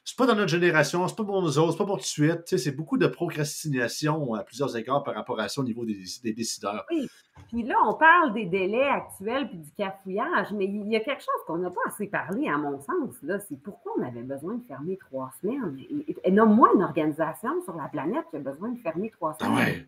c'est 0.05 0.17
pas 0.17 0.25
dans 0.25 0.35
notre 0.35 0.49
génération, 0.49 1.07
c'est 1.07 1.15
pas 1.15 1.23
pour 1.23 1.41
nous 1.41 1.57
autres, 1.57 1.71
c'est 1.71 1.77
pas 1.77 1.85
pour 1.85 1.97
tout 1.97 2.01
de 2.01 2.07
suite. 2.07 2.57
C'est 2.57 2.75
beaucoup 2.75 2.97
de 2.97 3.07
procrastination 3.07 4.33
à 4.33 4.43
plusieurs 4.43 4.75
égards 4.75 5.01
par 5.01 5.15
rapport 5.15 5.39
à 5.39 5.47
ça 5.47 5.61
au 5.61 5.63
niveau 5.63 5.85
des, 5.85 6.33
décideurs. 6.33 6.85
Oui. 6.91 7.07
Puis 7.47 7.63
là, 7.63 7.75
on 7.87 7.93
parle 7.93 8.33
des 8.33 8.45
délais 8.45 8.89
actuels 8.89 9.47
puis 9.47 9.59
du 9.59 9.71
cafouillage, 9.71 10.47
mais 10.51 10.65
il 10.65 10.87
y 10.89 10.97
a 10.97 10.99
quelque 10.99 11.21
chose 11.21 11.41
qu'on 11.47 11.57
n'a 11.57 11.69
pas 11.69 11.81
assez 11.87 12.07
parlé, 12.07 12.49
à 12.49 12.57
mon 12.57 12.79
sens. 12.79 13.15
Là, 13.23 13.39
c'est 13.39 13.55
pourquoi 13.63 13.93
on 13.97 14.03
avait 14.03 14.23
besoin 14.23 14.55
de 14.55 14.63
fermer 14.67 14.97
trois 14.97 15.31
semaines. 15.41 15.77
Et, 16.23 16.31
non 16.31 16.47
moins 16.47 16.69
une 16.75 16.83
organisation 16.83 17.63
sur 17.63 17.75
la 17.75 17.87
planète 17.87 18.25
qui 18.29 18.35
a 18.35 18.39
besoin 18.39 18.69
de 18.69 18.79
fermer 18.79 19.09
trois 19.09 19.37
ah 19.39 19.45
semaines. 19.45 19.87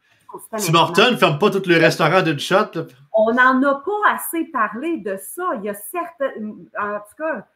Ah 0.52 0.58
Si 0.58 0.72
Morton 0.72 1.12
ne 1.12 1.18
ferme 1.18 1.40
pas 1.40 1.50
tous 1.50 1.68
les 1.68 1.78
restaurants 1.78 2.22
d'une 2.22 2.40
shot. 2.40 2.88
On 3.12 3.34
n'en 3.34 3.62
a 3.64 3.76
pas 3.76 4.14
assez 4.14 4.46
parlé 4.46 4.98
de 4.98 5.18
ça. 5.18 5.44
Il 5.58 5.66
y 5.66 5.70
a 5.70 5.74
certaines. 5.74 6.68
En 6.80 7.00
tout 7.00 7.16
cas, 7.18 7.48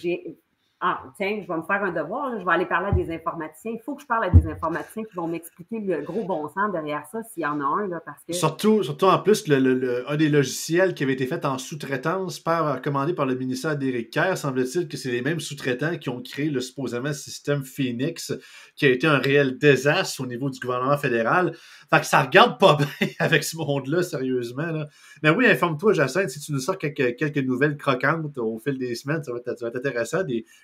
j'ai 0.00 0.38
ah, 0.80 1.02
tiens, 1.16 1.40
je 1.42 1.48
vais 1.48 1.56
me 1.56 1.62
faire 1.62 1.82
un 1.82 1.90
devoir, 1.90 2.38
je 2.38 2.44
vais 2.44 2.52
aller 2.52 2.66
parler 2.66 2.88
à 2.88 2.92
des 2.92 3.12
informaticiens. 3.12 3.72
Il 3.72 3.80
faut 3.84 3.96
que 3.96 4.02
je 4.02 4.06
parle 4.06 4.24
à 4.26 4.30
des 4.30 4.46
informaticiens 4.46 5.02
qui 5.02 5.14
vont 5.16 5.26
m'expliquer 5.26 5.80
le 5.80 6.02
gros 6.02 6.24
bon 6.24 6.46
sens 6.48 6.70
derrière 6.70 7.04
ça, 7.10 7.20
s'il 7.24 7.42
y 7.42 7.46
en 7.46 7.60
a 7.60 7.64
un, 7.64 7.88
là, 7.88 8.00
parce 8.04 8.22
que... 8.22 8.32
Surtout, 8.32 8.84
surtout 8.84 9.06
en 9.06 9.18
plus, 9.18 9.48
le, 9.48 10.08
un 10.08 10.16
des 10.16 10.28
logiciels 10.28 10.94
qui 10.94 11.02
avait 11.02 11.14
été 11.14 11.26
fait 11.26 11.44
en 11.44 11.58
sous-traitance, 11.58 12.38
par, 12.38 12.80
commandé 12.80 13.12
par 13.12 13.26
le 13.26 13.34
ministère 13.34 13.76
d'Éric 13.76 14.10
Kerr, 14.10 14.38
semble-t-il 14.38 14.86
que 14.86 14.96
c'est 14.96 15.10
les 15.10 15.22
mêmes 15.22 15.40
sous-traitants 15.40 15.96
qui 15.96 16.10
ont 16.10 16.22
créé 16.22 16.48
le 16.48 16.60
supposément 16.60 17.12
système 17.12 17.64
Phoenix, 17.64 18.32
qui 18.76 18.86
a 18.86 18.90
été 18.90 19.08
un 19.08 19.18
réel 19.18 19.58
désastre 19.58 20.20
au 20.20 20.26
niveau 20.26 20.48
du 20.48 20.60
gouvernement 20.60 20.96
fédéral. 20.96 21.56
Fait 21.90 22.00
que 22.00 22.06
ça 22.06 22.22
regarde 22.22 22.60
pas 22.60 22.76
bien 23.00 23.08
avec 23.18 23.42
ce 23.42 23.56
monde-là, 23.56 24.04
sérieusement. 24.04 24.70
Là. 24.70 24.86
Mais 25.22 25.30
oui, 25.30 25.46
informe-toi, 25.46 25.92
Jacinthe, 25.92 26.30
si 26.30 26.38
tu 26.38 26.52
nous 26.52 26.60
sors 26.60 26.78
quelques, 26.78 27.16
quelques 27.16 27.38
nouvelles 27.38 27.76
croquantes 27.76 28.38
au 28.38 28.58
fil 28.58 28.78
des 28.78 28.94
semaines, 28.94 29.24
ça 29.24 29.32
va 29.32 29.38
être, 29.38 29.76
intéressant. 29.76 30.22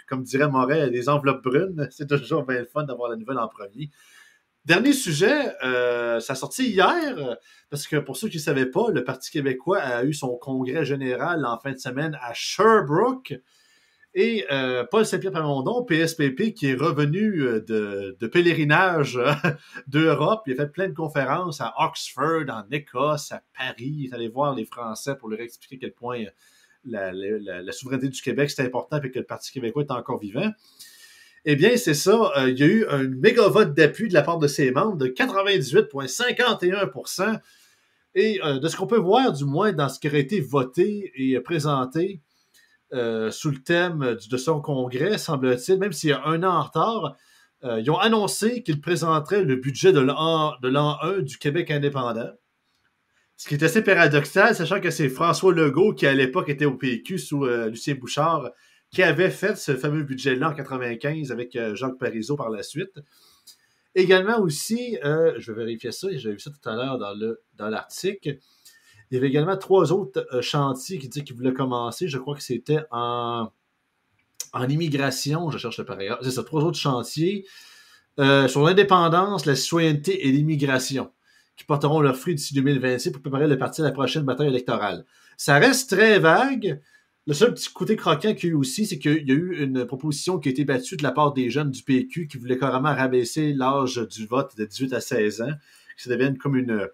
Comme 0.08 0.22
dirait 0.22 0.48
Moret, 0.48 0.90
des 0.90 1.08
enveloppes 1.08 1.44
brunes. 1.44 1.88
C'est 1.92 2.08
toujours 2.08 2.44
bien 2.44 2.60
le 2.60 2.66
fun 2.66 2.84
d'avoir 2.84 3.10
la 3.10 3.16
nouvelle 3.16 3.38
en 3.38 3.48
premier. 3.48 3.90
Dernier 4.64 4.94
sujet, 4.94 5.52
euh, 5.62 6.20
ça 6.20 6.32
a 6.32 6.36
sorti 6.36 6.70
hier, 6.70 7.36
parce 7.68 7.86
que 7.86 7.96
pour 7.96 8.16
ceux 8.16 8.28
qui 8.28 8.38
ne 8.38 8.42
savaient 8.42 8.70
pas, 8.70 8.90
le 8.90 9.04
Parti 9.04 9.30
québécois 9.30 9.78
a 9.78 10.04
eu 10.04 10.14
son 10.14 10.38
congrès 10.38 10.86
général 10.86 11.44
en 11.44 11.58
fin 11.58 11.72
de 11.72 11.78
semaine 11.78 12.18
à 12.22 12.32
Sherbrooke. 12.32 13.34
Et 14.14 14.46
euh, 14.50 14.84
Paul 14.90 15.04
Saint-Pierre 15.04 15.32
Plamondon, 15.32 15.84
PSPP, 15.84 16.54
qui 16.54 16.68
est 16.68 16.74
revenu 16.74 17.42
euh, 17.42 18.14
de, 18.18 18.26
pèlerinage 18.26 19.18
d'Europe, 19.88 20.44
il 20.46 20.54
a 20.54 20.56
fait 20.56 20.72
plein 20.72 20.88
de 20.88 20.94
conférences 20.94 21.60
à 21.60 21.74
Oxford, 21.78 22.44
en 22.48 22.64
Écosse, 22.70 23.32
à 23.32 23.42
Paris. 23.58 23.92
Il 23.98 24.06
est 24.06 24.14
allé 24.14 24.28
voir 24.28 24.54
les 24.54 24.64
Français 24.64 25.16
pour 25.16 25.28
leur 25.28 25.40
expliquer 25.40 25.78
quel 25.78 25.92
point 25.92 26.24
la, 26.86 27.72
souveraineté 27.72 28.08
du 28.08 28.20
Québec, 28.20 28.50
c'est 28.50 28.62
important 28.62 29.00
et 29.02 29.10
que 29.10 29.18
le 29.18 29.24
Parti 29.24 29.50
québécois 29.52 29.82
est 29.82 29.90
encore 29.90 30.18
vivant. 30.18 30.50
Eh 31.46 31.56
bien, 31.56 31.76
c'est 31.76 31.92
ça. 31.94 32.32
Euh, 32.38 32.48
il 32.50 32.58
y 32.58 32.62
a 32.62 32.66
eu 32.66 32.86
un 32.88 33.06
méga 33.06 33.48
vote 33.48 33.74
d'appui 33.74 34.08
de 34.08 34.14
la 34.14 34.22
part 34.22 34.38
de 34.38 34.46
ses 34.46 34.70
membres 34.70 34.96
de 34.96 35.08
98,51% 35.08 37.38
Et 38.14 38.40
euh, 38.42 38.58
de 38.58 38.66
ce 38.68 38.76
qu'on 38.76 38.86
peut 38.86 38.96
voir, 38.96 39.30
du 39.32 39.44
moins, 39.44 39.72
dans 39.72 39.90
ce 39.90 40.00
qui 40.00 40.08
aurait 40.08 40.20
été 40.20 40.40
voté 40.40 41.12
et 41.16 41.38
présenté 41.40 42.22
euh, 42.94 43.30
sous 43.30 43.50
le 43.50 43.58
thème 43.58 44.16
de 44.30 44.36
son 44.38 44.62
congrès, 44.62 45.18
semble-t-il, 45.18 45.78
même 45.78 45.92
s'il 45.92 46.08
y 46.10 46.14
a 46.14 46.24
un 46.24 46.42
an 46.42 46.54
en 46.54 46.62
retard, 46.62 47.16
ils 47.78 47.90
ont 47.90 47.96
annoncé 47.96 48.62
qu'ils 48.62 48.82
présenteraient 48.82 49.42
le 49.42 49.56
budget 49.56 49.94
de 49.94 49.98
l'an 49.98 50.52
1 50.62 51.20
du 51.20 51.38
Québec 51.38 51.70
indépendant. 51.70 52.28
Ce 53.36 53.48
qui 53.48 53.54
est 53.54 53.62
assez 53.64 53.82
paradoxal, 53.82 54.54
sachant 54.54 54.80
que 54.80 54.90
c'est 54.90 55.08
François 55.08 55.52
Legault 55.52 55.92
qui, 55.94 56.06
à 56.06 56.14
l'époque, 56.14 56.48
était 56.48 56.66
au 56.66 56.74
PQ 56.74 57.18
sous 57.18 57.44
euh, 57.44 57.68
Lucien 57.68 57.94
Bouchard, 57.94 58.50
qui 58.90 59.02
avait 59.02 59.30
fait 59.30 59.56
ce 59.56 59.74
fameux 59.74 60.04
budget-là 60.04 60.50
en 60.50 60.54
95 60.54 61.32
avec 61.32 61.56
euh, 61.56 61.74
Jacques 61.74 61.98
Parizeau 61.98 62.36
par 62.36 62.48
la 62.48 62.62
suite. 62.62 63.00
Également 63.96 64.40
aussi, 64.40 64.98
euh, 65.04 65.34
je 65.38 65.52
vais 65.52 65.64
vérifier 65.64 65.90
ça, 65.90 66.08
j'avais 66.12 66.34
vu 66.34 66.40
ça 66.40 66.50
tout 66.50 66.68
à 66.68 66.74
l'heure 66.74 66.98
dans, 66.98 67.14
dans 67.56 67.68
l'article. 67.68 68.38
Il 69.10 69.14
y 69.14 69.16
avait 69.18 69.28
également 69.28 69.56
trois 69.56 69.92
autres 69.92 70.26
chantiers 70.40 70.98
qui 70.98 71.08
disaient 71.08 71.24
qu'ils 71.24 71.36
voulaient 71.36 71.52
commencer. 71.52 72.08
Je 72.08 72.18
crois 72.18 72.36
que 72.36 72.42
c'était 72.42 72.80
en, 72.90 73.48
en 74.52 74.68
immigration, 74.68 75.50
je 75.50 75.58
cherche 75.58 75.82
par 75.82 75.98
ailleurs. 75.98 76.18
C'est 76.22 76.30
ça, 76.30 76.42
trois 76.42 76.62
autres 76.62 76.78
chantiers 76.78 77.46
sur 78.16 78.62
l'indépendance, 78.62 79.44
la 79.44 79.54
citoyenneté 79.56 80.26
et 80.26 80.32
l'immigration 80.32 81.12
qui 81.56 81.64
porteront 81.64 82.00
leurs 82.00 82.16
fruits 82.16 82.34
d'ici 82.34 82.54
2026 82.54 83.10
pour 83.12 83.22
préparer 83.22 83.46
le 83.46 83.58
parti 83.58 83.80
à 83.80 83.84
la 83.84 83.92
prochaine 83.92 84.24
bataille 84.24 84.48
électorale. 84.48 85.04
Ça 85.36 85.58
reste 85.58 85.90
très 85.90 86.18
vague. 86.18 86.80
Le 87.26 87.32
seul 87.32 87.54
petit 87.54 87.72
côté 87.72 87.96
croquant 87.96 88.34
qu'il 88.34 88.50
y 88.50 88.52
a 88.52 88.54
eu 88.54 88.58
aussi, 88.58 88.86
c'est 88.86 88.98
qu'il 88.98 89.26
y 89.26 89.32
a 89.32 89.34
eu 89.34 89.62
une 89.62 89.86
proposition 89.86 90.38
qui 90.38 90.48
a 90.48 90.52
été 90.52 90.64
battue 90.64 90.96
de 90.96 91.02
la 91.02 91.12
part 91.12 91.32
des 91.32 91.48
jeunes 91.48 91.70
du 91.70 91.82
PQ 91.82 92.26
qui 92.26 92.36
voulaient 92.36 92.58
carrément 92.58 92.94
rabaisser 92.94 93.54
l'âge 93.54 93.96
du 94.10 94.26
vote 94.26 94.56
de 94.58 94.64
18 94.64 94.92
à 94.92 95.00
16 95.00 95.40
ans, 95.40 95.52
que 95.96 96.02
ça 96.02 96.10
devienne 96.10 96.36
comme 96.36 96.56
une, 96.56 96.88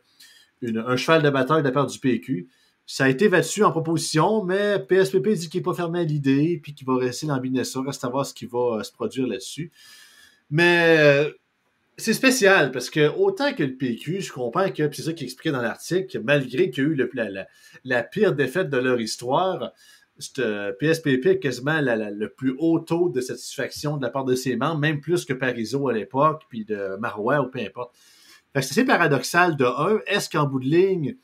un 0.63 0.97
cheval 0.97 1.23
de 1.23 1.31
bataille 1.31 1.63
de 1.63 1.67
la 1.67 1.73
part 1.73 1.87
du 1.87 1.99
PQ. 1.99 2.49
Ça 2.87 3.05
a 3.05 3.09
été 3.09 3.29
battu 3.29 3.65
en 3.65 3.71
proposition, 3.71 4.45
mais 4.45 4.79
PSPP 4.79 5.29
dit 5.31 5.49
qu'il 5.49 5.61
n'est 5.61 5.65
pas 5.65 5.75
fermé 5.75 6.01
à 6.01 6.05
l'idée, 6.05 6.61
puis 6.63 6.75
qu'il 6.75 6.87
va 6.87 6.97
rester 6.97 7.27
dans 7.27 7.65
ça. 7.65 7.81
Reste 7.83 8.05
à 8.05 8.09
voir 8.09 8.27
ce 8.27 8.35
qui 8.35 8.47
va 8.47 8.83
se 8.85 8.93
produire 8.93 9.27
là-dessus. 9.27 9.73
Mais 10.51 11.25
c'est 12.01 12.15
spécial 12.15 12.73
parce 12.73 12.91
que 12.91 13.09
autant 13.09 13.53
que 13.53 13.63
le 13.63 13.77
PQ, 13.77 14.21
je 14.21 14.33
comprends 14.33 14.71
que, 14.71 14.91
c'est 14.93 15.03
ça 15.03 15.13
qui 15.13 15.25
expliquait 15.25 15.53
dans 15.53 15.63
l'article, 15.63 16.21
malgré 16.25 16.71
qu'il 16.71 16.85
y 16.85 16.87
a 16.87 16.91
eu 16.91 16.95
le, 16.95 17.11
la, 17.85 18.03
pire 18.03 18.35
défaite 18.35 18.71
de 18.71 18.79
leur 18.79 19.01
histoire, 19.01 19.73
PSPP 20.19 21.27
a 21.27 21.35
quasiment 21.37 21.81
le 21.81 22.29
plus 22.29 22.55
haut 22.59 22.81
taux 22.81 23.09
de 23.09 23.21
satisfaction 23.21 23.97
de 23.97 24.03
la 24.03 24.11
part 24.11 24.25
de 24.25 24.35
ses 24.35 24.57
membres, 24.57 24.79
même 24.79 25.01
plus 25.01 25.25
que 25.25 25.33
Parizeau 25.33 25.89
à 25.89 25.93
l'époque, 25.93 26.45
puis 26.49 26.65
de 26.65 26.97
Marois 26.97 27.41
ou 27.41 27.49
peu 27.49 27.61
importe. 27.61 27.95
c'est 28.55 28.59
assez 28.59 28.85
paradoxal 28.85 29.57
de 29.57 29.65
un, 29.65 30.01
est-ce 30.07 30.29
qu'en 30.29 30.47
bout 30.47 30.61
de 30.61 30.67
ligne, 30.67 31.17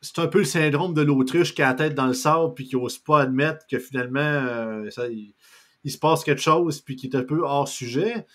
c'est 0.00 0.18
un 0.18 0.26
peu 0.26 0.40
le 0.40 0.44
syndrome 0.44 0.92
de 0.92 1.02
l'autruche 1.02 1.54
qui 1.54 1.62
a 1.62 1.68
la 1.68 1.74
tête 1.74 1.94
dans 1.94 2.06
le 2.06 2.14
sable 2.14 2.54
puis 2.54 2.66
qui 2.66 2.76
n'ose 2.76 2.98
pas 2.98 3.22
admettre 3.22 3.66
que 3.66 3.78
finalement, 3.78 4.20
euh, 4.20 4.90
il, 5.10 5.34
il, 5.82 5.90
se 5.90 5.98
passe 5.98 6.24
quelque 6.24 6.42
chose 6.42 6.80
puis 6.80 6.96
qui 6.96 7.06
est 7.06 7.16
un 7.16 7.22
peu 7.22 7.40
hors 7.42 7.68
sujet? 7.68 8.26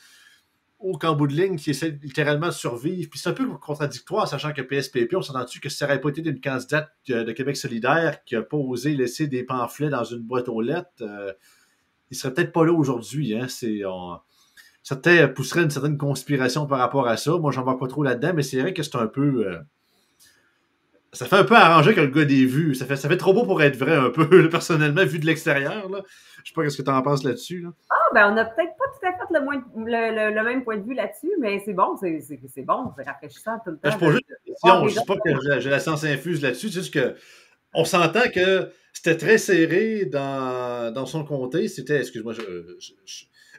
Au 0.79 1.15
bout 1.15 1.27
de 1.27 1.33
ligne 1.33 1.57
qui 1.57 1.71
essaie 1.71 1.99
littéralement 2.01 2.47
de 2.47 2.53
survivre. 2.53 3.09
Puis 3.09 3.19
c'est 3.19 3.29
un 3.29 3.33
peu 3.33 3.45
contradictoire, 3.57 4.27
sachant 4.27 4.53
que 4.53 4.61
PSPP, 4.61 5.13
on 5.15 5.21
s'entend-tu 5.21 5.59
que 5.59 5.69
ça 5.69 5.85
n'aurait 5.85 5.99
pas 5.99 6.09
été 6.09 6.21
d'une 6.21 6.39
candidate 6.39 6.89
de 7.07 7.31
Québec 7.31 7.57
solidaire 7.57 8.23
qui 8.23 8.35
n'a 8.35 8.41
pas 8.41 8.57
osé 8.57 8.95
laisser 8.95 9.27
des 9.27 9.43
pamphlets 9.43 9.89
dans 9.89 10.05
une 10.05 10.21
boîte 10.21 10.47
aux 10.47 10.61
lettres, 10.61 10.89
euh, 11.01 11.33
il 12.11 12.17
serait 12.17 12.33
peut-être 12.33 12.51
pas 12.51 12.65
là 12.65 12.71
aujourd'hui. 12.71 13.35
Hein? 13.37 13.47
C'est, 13.47 13.83
pousserait 15.35 15.63
une 15.63 15.69
certaine 15.69 15.97
conspiration 15.97 16.65
par 16.65 16.79
rapport 16.79 17.07
à 17.07 17.17
ça. 17.17 17.37
Moi, 17.37 17.51
j'en 17.51 17.63
vois 17.63 17.77
pas 17.77 17.87
trop 17.87 18.03
là-dedans, 18.03 18.33
mais 18.35 18.43
c'est 18.43 18.59
vrai 18.59 18.73
que 18.73 18.83
c'est 18.83 18.95
un 18.95 19.07
peu. 19.07 19.47
Euh, 19.47 19.59
ça 21.11 21.25
fait 21.25 21.37
un 21.37 21.43
peu 21.43 21.55
arranger 21.55 21.95
que 21.95 22.01
le 22.01 22.07
gars 22.07 22.25
des 22.25 22.45
vues. 22.45 22.75
Ça 22.75 22.85
fait, 22.85 23.17
trop 23.17 23.33
beau 23.33 23.43
pour 23.43 23.61
être 23.61 23.77
vrai, 23.77 23.95
un 23.95 24.09
peu, 24.09 24.27
personnellement, 24.49 25.03
vu 25.05 25.19
de 25.19 25.25
l'extérieur. 25.25 25.89
Là. 25.89 26.01
Je 26.43 26.49
sais 26.49 26.53
pas 26.55 26.67
ce 26.69 26.77
que 26.77 26.83
tu 26.83 26.89
en 26.89 27.01
penses 27.01 27.23
là-dessus. 27.23 27.65
Ah, 27.89 27.95
ben, 28.13 28.31
on 28.31 28.35
n'a 28.35 28.45
peut-être 28.45 28.75
tout 28.99 29.07
à 29.07 29.11
fait 29.11 29.33
le, 29.75 30.33
le, 30.33 30.43
même 30.43 30.63
point 30.63 30.77
de 30.77 30.83
vue 30.83 30.93
là-dessus, 30.93 31.31
mais 31.39 31.61
c'est 31.63 31.73
bon, 31.73 31.95
c'est, 31.99 32.19
bon, 32.63 32.91
c'est 32.97 33.03
rafraîchissant 33.03 33.57
tout 33.63 33.71
le 33.71 33.79
ben, 33.81 33.91
temps. 33.91 33.97
Je 33.99 34.05
pose 34.05 34.13
juste 34.13 34.25
question. 34.45 34.87
Je 34.87 34.95
ne 34.95 34.99
dis 34.99 35.05
pas 35.05 35.17
que 35.17 35.59
j'ai 35.61 35.69
la 35.69 35.79
science 35.79 36.03
infuse 36.03 36.41
là-dessus, 36.41 36.69
c'est 36.69 36.79
juste 36.79 36.93
que 36.93 37.15
on 37.73 37.85
s'entend 37.85 38.29
que 38.33 38.71
c'était 38.93 39.17
très 39.17 39.37
serré 39.37 40.05
dans, 40.05 40.91
dans 40.93 41.05
son 41.05 41.23
comté. 41.23 41.67
C'était, 41.67 41.99
excuse-moi, 41.99 42.33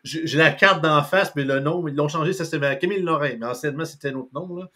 j'ai 0.03 0.39
la 0.39 0.51
carte 0.51 0.83
d'en 0.83 1.03
face, 1.03 1.35
mais 1.37 1.45
le 1.45 1.61
nom, 1.61 1.87
ils 1.87 1.95
l'ont 1.95 2.09
changé, 2.09 2.33
ça 2.33 2.45
c'était 2.45 2.79
Camille 2.79 3.03
Lorrain, 3.03 3.37
mais 3.39 3.47
anciennement 3.47 3.85
c'était 3.85 4.09
un 4.09 4.17
autre 4.17 4.31
nom. 4.35 4.57
Là. 4.57 4.71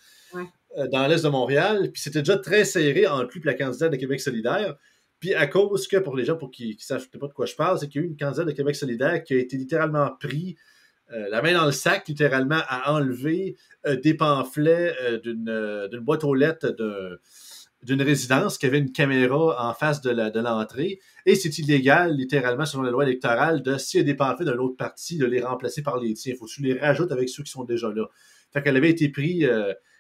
Euh, 0.77 0.89
dans 0.89 1.07
l'est 1.07 1.23
de 1.23 1.29
Montréal. 1.29 1.91
Puis 1.93 2.03
c'était 2.03 2.21
déjà 2.21 2.37
très 2.37 2.65
serré 2.65 2.93
lui 2.93 3.41
et 3.41 3.45
la 3.45 3.55
candidate 3.55 3.93
de 3.93 3.97
Québec 3.97 4.21
solidaire. 4.21 4.77
Puis 5.25 5.33
à 5.33 5.47
cause 5.47 5.89
que, 5.89 5.97
pour 5.97 6.15
les 6.17 6.27
gens 6.27 6.37
pour 6.37 6.51
qui 6.51 6.77
ne 6.79 6.83
savent 6.83 7.09
pas 7.09 7.29
de 7.29 7.33
quoi 7.33 7.47
je 7.47 7.55
parle, 7.55 7.79
c'est 7.79 7.89
qu'il 7.89 8.03
y 8.03 8.05
a 8.05 8.07
eu 8.07 8.11
une 8.11 8.17
candidate 8.19 8.47
de 8.47 8.53
Québec 8.53 8.77
solidaire 8.77 9.25
qui 9.25 9.33
a 9.33 9.39
été 9.39 9.57
littéralement 9.57 10.11
pris 10.21 10.55
euh, 11.15 11.31
la 11.31 11.41
main 11.41 11.55
dans 11.55 11.65
le 11.65 11.73
sac, 11.73 12.07
littéralement, 12.07 12.61
à 12.69 12.93
enlever 12.93 13.57
euh, 13.87 13.97
des 13.97 14.13
pamphlets 14.13 14.95
d'une 15.23 15.89
boîte 16.03 16.25
aux 16.25 16.35
lettres 16.35 16.77
d'une 17.83 18.03
résidence 18.03 18.59
qui 18.59 18.67
avait 18.67 18.81
une 18.81 18.93
caméra 18.93 19.67
en 19.67 19.73
face 19.73 20.03
de 20.03 20.41
l'entrée. 20.41 21.01
et 21.25 21.37
c'est 21.37 21.57
illégal, 21.59 22.15
littéralement, 22.15 22.67
selon 22.67 22.83
la 22.83 22.91
loi 22.91 23.05
électorale, 23.05 23.63
de, 23.63 23.79
s'il 23.79 24.01
y 24.01 24.03
a 24.03 24.05
des 24.05 24.13
pamphlets 24.13 24.45
d'un 24.45 24.59
autre 24.59 24.77
parti, 24.77 25.17
de 25.17 25.25
les 25.25 25.41
remplacer 25.41 25.83
par 25.83 25.99
les 25.99 26.13
tiens. 26.13 26.35
Il 26.35 26.37
faut 26.37 26.45
que 26.45 26.51
tu 26.51 26.61
les 26.61 26.79
rajoutes 26.79 27.13
avec 27.13 27.31
ceux 27.31 27.43
qui 27.43 27.51
sont 27.51 27.65
déjà 27.65 27.91
là. 27.91 28.11
Fait 28.53 28.63
qu'elle 28.63 28.77
avait 28.77 28.91
été 28.91 29.09
prise 29.09 29.49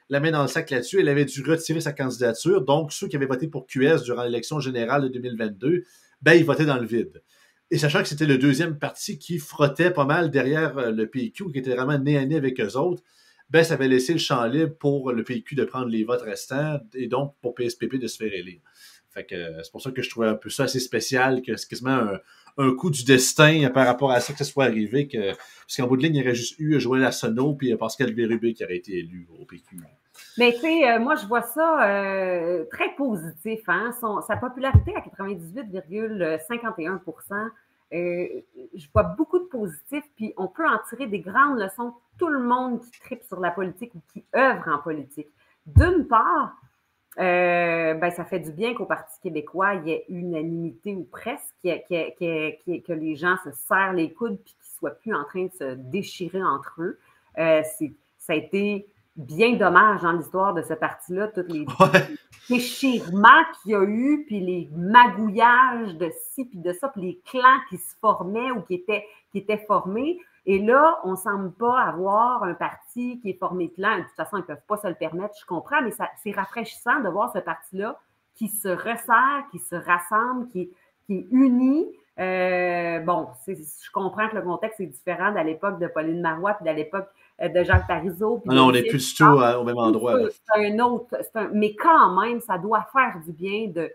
la 0.08 0.20
main 0.20 0.30
dans 0.30 0.42
le 0.42 0.48
sac 0.48 0.70
là-dessus. 0.70 1.00
Elle 1.00 1.08
avait 1.08 1.24
dû 1.24 1.42
retirer 1.42 1.80
sa 1.80 1.92
candidature. 1.92 2.62
Donc, 2.62 2.92
ceux 2.92 3.08
qui 3.08 3.16
avaient 3.16 3.26
voté 3.26 3.48
pour 3.48 3.66
QS 3.66 4.02
durant 4.04 4.24
l'élection 4.24 4.60
générale 4.60 5.02
de 5.02 5.08
2022, 5.08 5.84
ben, 6.22 6.32
ils 6.34 6.44
votaient 6.44 6.66
dans 6.66 6.78
le 6.78 6.86
vide. 6.86 7.22
Et 7.70 7.78
sachant 7.78 8.02
que 8.02 8.08
c'était 8.08 8.26
le 8.26 8.38
deuxième 8.38 8.78
parti 8.78 9.18
qui 9.18 9.38
frottait 9.38 9.90
pas 9.90 10.04
mal 10.04 10.30
derrière 10.30 10.78
euh, 10.78 10.90
le 10.90 11.08
PQ, 11.08 11.50
qui 11.50 11.58
était 11.58 11.74
vraiment 11.74 11.98
nez 11.98 12.16
à 12.18 12.24
nez 12.24 12.36
avec 12.36 12.60
eux 12.60 12.76
autres, 12.76 13.02
ben, 13.50 13.64
ça 13.64 13.74
avait 13.74 13.88
laissé 13.88 14.12
le 14.12 14.18
champ 14.18 14.44
libre 14.46 14.74
pour 14.78 15.12
le 15.12 15.22
PQ 15.22 15.54
de 15.54 15.64
prendre 15.64 15.88
les 15.88 16.04
votes 16.04 16.22
restants 16.22 16.80
et 16.94 17.08
donc 17.08 17.34
pour 17.40 17.54
PSPP 17.54 17.96
de 17.96 18.06
se 18.06 18.16
faire 18.16 18.32
élire. 18.32 18.60
Fait 19.10 19.26
euh, 19.32 19.60
c'est 19.62 19.70
pour 19.70 19.80
ça 19.80 19.92
que 19.92 20.02
je 20.02 20.10
trouvais 20.10 20.26
un 20.26 20.34
peu 20.34 20.50
ça 20.50 20.64
assez 20.64 20.80
spécial, 20.80 21.42
que 21.42 21.56
c'est 21.56 21.68
quasiment 21.68 21.90
un, 21.90 22.20
un 22.56 22.74
coup 22.74 22.90
du 22.90 23.04
destin 23.04 23.68
par 23.70 23.86
rapport 23.86 24.12
à 24.12 24.20
ça 24.20 24.32
que 24.32 24.38
ça 24.38 24.44
soit 24.44 24.64
arrivé. 24.64 25.08
Que, 25.08 25.32
parce 25.32 25.76
qu'en 25.76 25.86
bout 25.86 25.96
de 25.96 26.02
ligne, 26.02 26.16
il 26.16 26.20
y 26.20 26.22
aurait 26.22 26.34
juste 26.34 26.58
eu 26.58 26.78
Joël 26.80 27.04
Arsenault 27.04 27.54
puis 27.54 27.74
Pascal 27.76 28.12
Bérubé 28.14 28.54
qui 28.54 28.64
aurait 28.64 28.76
été 28.76 28.98
élu 28.98 29.28
au 29.40 29.44
PQ. 29.44 29.76
Mais 30.38 30.52
tu 30.52 30.60
sais, 30.60 30.88
euh, 30.90 31.00
moi, 31.00 31.16
je 31.16 31.26
vois 31.26 31.42
ça 31.42 31.88
euh, 31.88 32.64
très 32.70 32.94
positif. 32.94 33.68
Hein? 33.68 33.90
sa 34.26 34.36
popularité 34.36 34.94
à 34.94 35.00
98,51% 35.00 37.50
euh, 37.92 38.26
je 38.74 38.86
vois 38.92 39.04
beaucoup 39.04 39.38
de 39.38 39.44
positifs, 39.44 40.04
puis 40.16 40.34
on 40.36 40.48
peut 40.48 40.66
en 40.66 40.78
tirer 40.88 41.06
des 41.06 41.20
grandes 41.20 41.60
leçons. 41.60 41.94
Tout 42.18 42.26
le 42.28 42.42
monde 42.42 42.80
qui 42.80 42.90
tripe 43.00 43.22
sur 43.22 43.40
la 43.40 43.50
politique 43.50 43.94
ou 43.94 44.00
qui 44.12 44.24
œuvre 44.34 44.68
en 44.68 44.78
politique. 44.78 45.28
D'une 45.66 46.06
part, 46.06 46.56
euh, 47.18 47.94
ben, 47.94 48.10
ça 48.10 48.24
fait 48.24 48.40
du 48.40 48.52
bien 48.52 48.74
qu'au 48.74 48.86
Parti 48.86 49.20
québécois, 49.20 49.74
il 49.74 49.88
y 49.88 49.92
ait 49.92 50.04
unanimité 50.08 50.94
ou 50.94 51.04
presque, 51.04 51.54
que 51.62 52.92
les 52.92 53.16
gens 53.16 53.36
se 53.44 53.52
serrent 53.52 53.92
les 53.92 54.12
coudes 54.12 54.38
puis 54.44 54.54
qu'ils 54.54 54.72
ne 54.72 54.78
soient 54.78 54.98
plus 54.98 55.14
en 55.14 55.24
train 55.24 55.44
de 55.44 55.52
se 55.52 55.74
déchirer 55.74 56.42
entre 56.42 56.74
eux. 56.80 56.98
Euh, 57.38 57.62
ça 58.18 58.32
a 58.32 58.36
été 58.36 58.86
bien 59.16 59.54
dommage 59.54 60.02
dans 60.02 60.12
l'histoire 60.12 60.54
de 60.54 60.62
ce 60.62 60.74
parti-là, 60.74 61.28
tous 61.28 61.46
les 61.48 61.66
déchirements 62.48 63.28
qu'il 63.62 63.72
y 63.72 63.74
a 63.74 63.82
eu, 63.84 64.24
puis 64.26 64.40
les 64.40 64.70
magouillages 64.74 65.94
de 65.96 66.10
ci, 66.30 66.44
puis 66.46 66.58
de 66.58 66.72
ça, 66.72 66.88
puis 66.88 67.02
les 67.02 67.20
clans 67.24 67.60
qui 67.68 67.78
se 67.78 67.94
formaient 68.00 68.50
ou 68.50 68.62
qui 68.62 68.74
étaient, 68.74 69.06
qui 69.30 69.38
étaient 69.38 69.64
formés. 69.66 70.18
Et 70.46 70.58
là, 70.58 71.00
on 71.04 71.12
ne 71.12 71.16
semble 71.16 71.52
pas 71.52 71.80
avoir 71.80 72.42
un 72.42 72.54
parti 72.54 73.18
qui 73.20 73.30
est 73.30 73.38
formé 73.38 73.68
de 73.68 73.82
De 73.82 74.02
toute 74.02 74.16
façon, 74.16 74.36
ils 74.36 74.40
ne 74.40 74.46
peuvent 74.46 74.66
pas 74.68 74.76
se 74.76 74.88
le 74.88 74.94
permettre, 74.94 75.34
je 75.40 75.46
comprends, 75.46 75.80
mais 75.82 75.92
c'est 76.22 76.32
rafraîchissant 76.32 77.00
de 77.00 77.08
voir 77.08 77.32
ce 77.32 77.38
parti-là 77.38 77.98
qui 78.34 78.48
se 78.48 78.68
resserre, 78.68 79.44
qui 79.50 79.58
se 79.58 79.76
rassemble, 79.76 80.48
qui, 80.48 80.70
qui 81.06 81.18
est 81.18 81.26
uni. 81.30 81.86
Euh, 82.18 83.00
bon, 83.00 83.28
je 83.46 83.90
comprends 83.92 84.28
que 84.28 84.36
le 84.36 84.42
contexte 84.42 84.80
est 84.80 84.86
différent 84.86 85.32
d'à 85.32 85.42
l'époque 85.42 85.78
de 85.78 85.86
Pauline 85.86 86.20
Marois 86.20 86.54
puis 86.54 86.64
d'à 86.64 86.72
l'époque 86.72 87.08
de 87.40 87.64
Jacques 87.64 87.86
Parizeau. 87.86 88.42
Non, 88.44 88.54
non, 88.54 88.66
on 88.66 88.72
n'est 88.72 88.84
plus 88.84 89.08
du 89.08 89.14
tout 89.14 89.24
au 89.24 89.64
même 89.64 89.78
endroit. 89.78 90.18
C'est 90.30 90.66
un 90.66 90.78
autre, 90.78 91.16
mais 91.52 91.74
quand 91.74 92.20
même, 92.20 92.40
ça 92.40 92.58
doit 92.58 92.86
faire 92.92 93.20
du 93.24 93.32
bien 93.32 93.68
de, 93.68 93.90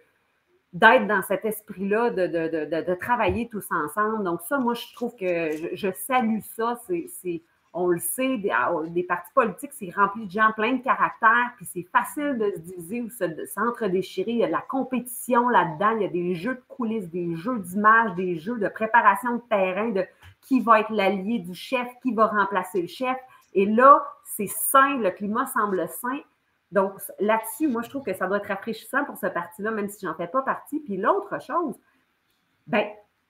d'être 0.73 1.07
dans 1.07 1.21
cet 1.23 1.45
esprit-là, 1.45 2.11
de, 2.11 2.27
de, 2.27 2.81
de, 2.81 2.93
travailler 2.95 3.47
tous 3.49 3.65
ensemble. 3.71 4.23
Donc, 4.23 4.41
ça, 4.41 4.59
moi, 4.59 4.73
je 4.73 4.93
trouve 4.93 5.15
que 5.15 5.51
je, 5.73 5.87
salue 5.93 6.39
ça. 6.55 6.79
C'est, 6.87 7.41
on 7.73 7.87
le 7.87 7.99
sait, 7.99 8.37
des, 8.37 8.51
ah, 8.51 8.71
des, 8.87 9.03
partis 9.03 9.31
politiques, 9.33 9.71
c'est 9.73 9.91
rempli 9.95 10.25
de 10.25 10.31
gens 10.31 10.51
plein 10.55 10.73
de 10.73 10.81
caractères, 10.81 11.53
puis 11.55 11.65
c'est 11.65 11.85
facile 11.91 12.37
de 12.37 12.51
se 12.55 12.59
diviser 12.59 13.01
ou 13.01 13.07
de 13.07 13.45
s'entre-déchirer. 13.45 14.31
Il 14.31 14.37
y 14.37 14.43
a 14.43 14.47
de 14.47 14.51
la 14.51 14.61
compétition 14.67 15.49
là-dedans, 15.49 15.91
il 15.97 16.01
y 16.01 16.05
a 16.05 16.09
des 16.09 16.35
jeux 16.35 16.55
de 16.55 16.63
coulisses, 16.67 17.09
des 17.09 17.35
jeux 17.35 17.59
d'image, 17.59 18.15
des 18.15 18.37
jeux 18.37 18.57
de 18.57 18.67
préparation 18.67 19.35
de 19.35 19.41
terrain, 19.49 19.89
de 19.89 20.03
qui 20.49 20.61
va 20.61 20.79
être 20.79 20.89
l'allié 20.89 21.37
du 21.37 21.53
chef, 21.53 21.87
qui 22.01 22.11
va 22.11 22.25
remplacer 22.25 22.81
le 22.81 22.87
chef. 22.87 23.15
Et 23.53 23.67
là, 23.67 24.03
c'est 24.25 24.47
sain, 24.47 24.97
le 24.97 25.11
climat 25.11 25.45
semble 25.45 25.87
sain. 25.87 26.19
Donc, 26.71 26.93
là-dessus, 27.19 27.67
moi, 27.67 27.83
je 27.83 27.89
trouve 27.89 28.03
que 28.03 28.15
ça 28.15 28.25
doit 28.25 28.37
être 28.37 28.47
rafraîchissant 28.47 29.05
pour 29.05 29.15
ce 29.15 29.27
parti-là, 29.27 29.69
même 29.69 29.89
si 29.89 30.07
j'en 30.07 30.15
fais 30.15 30.27
pas 30.27 30.41
partie. 30.41 30.79
Puis 30.79 30.97
l'autre 30.97 31.39
chose, 31.39 31.75
ben, 32.65 32.83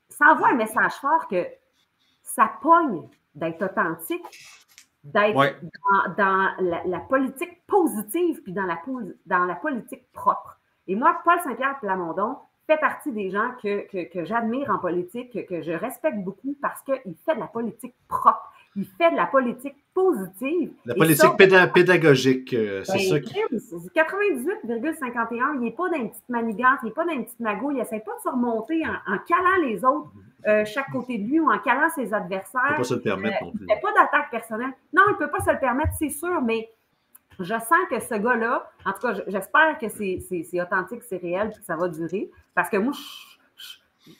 ça 0.07 0.27
envoie 0.27 0.47
un 0.47 0.55
message 0.55 0.93
fort 0.93 1.27
que 1.27 1.45
ça 2.21 2.49
pogne 2.61 3.09
d'être 3.35 3.65
authentique, 3.65 4.23
d'être 5.03 5.59
dans, 6.17 6.55
la, 6.85 6.99
politique 7.01 7.65
positive, 7.67 8.41
puis 8.43 8.53
dans 8.53 8.65
la, 8.65 8.79
dans 9.25 9.43
la 9.43 9.55
politique 9.55 10.09
propre. 10.13 10.57
Et 10.87 10.95
moi, 10.95 11.19
Paul 11.25 11.39
Saint-Pierre 11.41 11.79
Plamondon 11.81 12.37
fait 12.73 12.79
partie 12.79 13.11
des 13.11 13.29
gens 13.29 13.51
que, 13.61 14.05
que, 14.05 14.25
j'admire 14.25 14.69
en 14.69 14.79
politique, 14.79 15.31
que, 15.33 15.39
que 15.39 15.61
je 15.61 15.71
respecte 15.71 16.19
beaucoup 16.19 16.55
parce 16.61 16.81
qu'il 16.83 17.15
fait 17.25 17.35
de 17.35 17.39
la 17.39 17.47
politique 17.47 17.95
propre 18.07 18.51
il 18.75 18.85
fait 18.85 19.11
de 19.11 19.15
la 19.15 19.25
politique 19.25 19.75
positive. 19.93 20.71
La 20.85 20.95
politique 20.95 21.35
pédagogique, 21.73 22.53
euh, 22.53 22.83
c'est 22.83 22.93
ben, 22.93 23.09
ça 23.09 23.19
qui... 23.19 23.33
98,51, 23.95 25.55
il 25.55 25.59
n'est 25.61 25.71
pas 25.71 25.89
dans 25.89 25.97
une 25.97 26.09
petite 26.09 26.29
manigance, 26.29 26.79
il 26.83 26.85
n'est 26.85 26.91
pas 26.91 27.05
dans 27.05 27.13
une 27.13 27.25
petite 27.25 27.39
magouille, 27.39 27.75
il 27.75 27.79
n'essaie 27.79 27.99
pas 27.99 28.15
de 28.15 28.21
se 28.21 28.29
remonter 28.29 28.81
en, 28.85 29.17
calant 29.27 29.57
les 29.63 29.83
autres 29.83 30.11
euh, 30.47 30.63
chaque 30.65 30.91
côté 30.91 31.17
de 31.17 31.27
lui 31.27 31.39
ou 31.39 31.51
en 31.51 31.57
calant 31.59 31.89
ses 31.89 32.13
adversaires. 32.13 32.61
Il 32.67 32.71
ne 32.71 32.75
peut 32.75 32.81
pas 32.81 32.83
se 32.83 32.93
le 32.93 33.01
permettre 33.01 33.37
euh, 33.41 33.45
non 33.45 33.51
plus. 33.51 33.65
Il 33.67 33.69
ne 33.69 33.75
fait 33.75 33.81
pas 33.81 33.93
d'attaque 33.93 34.31
personnelle. 34.31 34.71
Non, 34.93 35.03
il 35.07 35.13
ne 35.13 35.17
peut 35.17 35.31
pas 35.31 35.43
se 35.43 35.51
le 35.51 35.59
permettre, 35.59 35.93
c'est 35.97 36.09
sûr, 36.09 36.41
mais 36.41 36.69
je 37.39 37.53
sens 37.53 37.79
que 37.89 37.99
ce 37.99 38.15
gars-là, 38.15 38.69
en 38.85 38.93
tout 38.93 38.99
cas, 39.01 39.13
j'espère 39.27 39.77
que 39.79 39.89
c'est 39.89 40.61
authentique, 40.61 41.03
c'est 41.03 41.17
réel, 41.17 41.49
que 41.49 41.63
ça 41.65 41.75
va 41.75 41.87
durer, 41.87 42.29
parce 42.55 42.69
que 42.69 42.77
moi, 42.77 42.93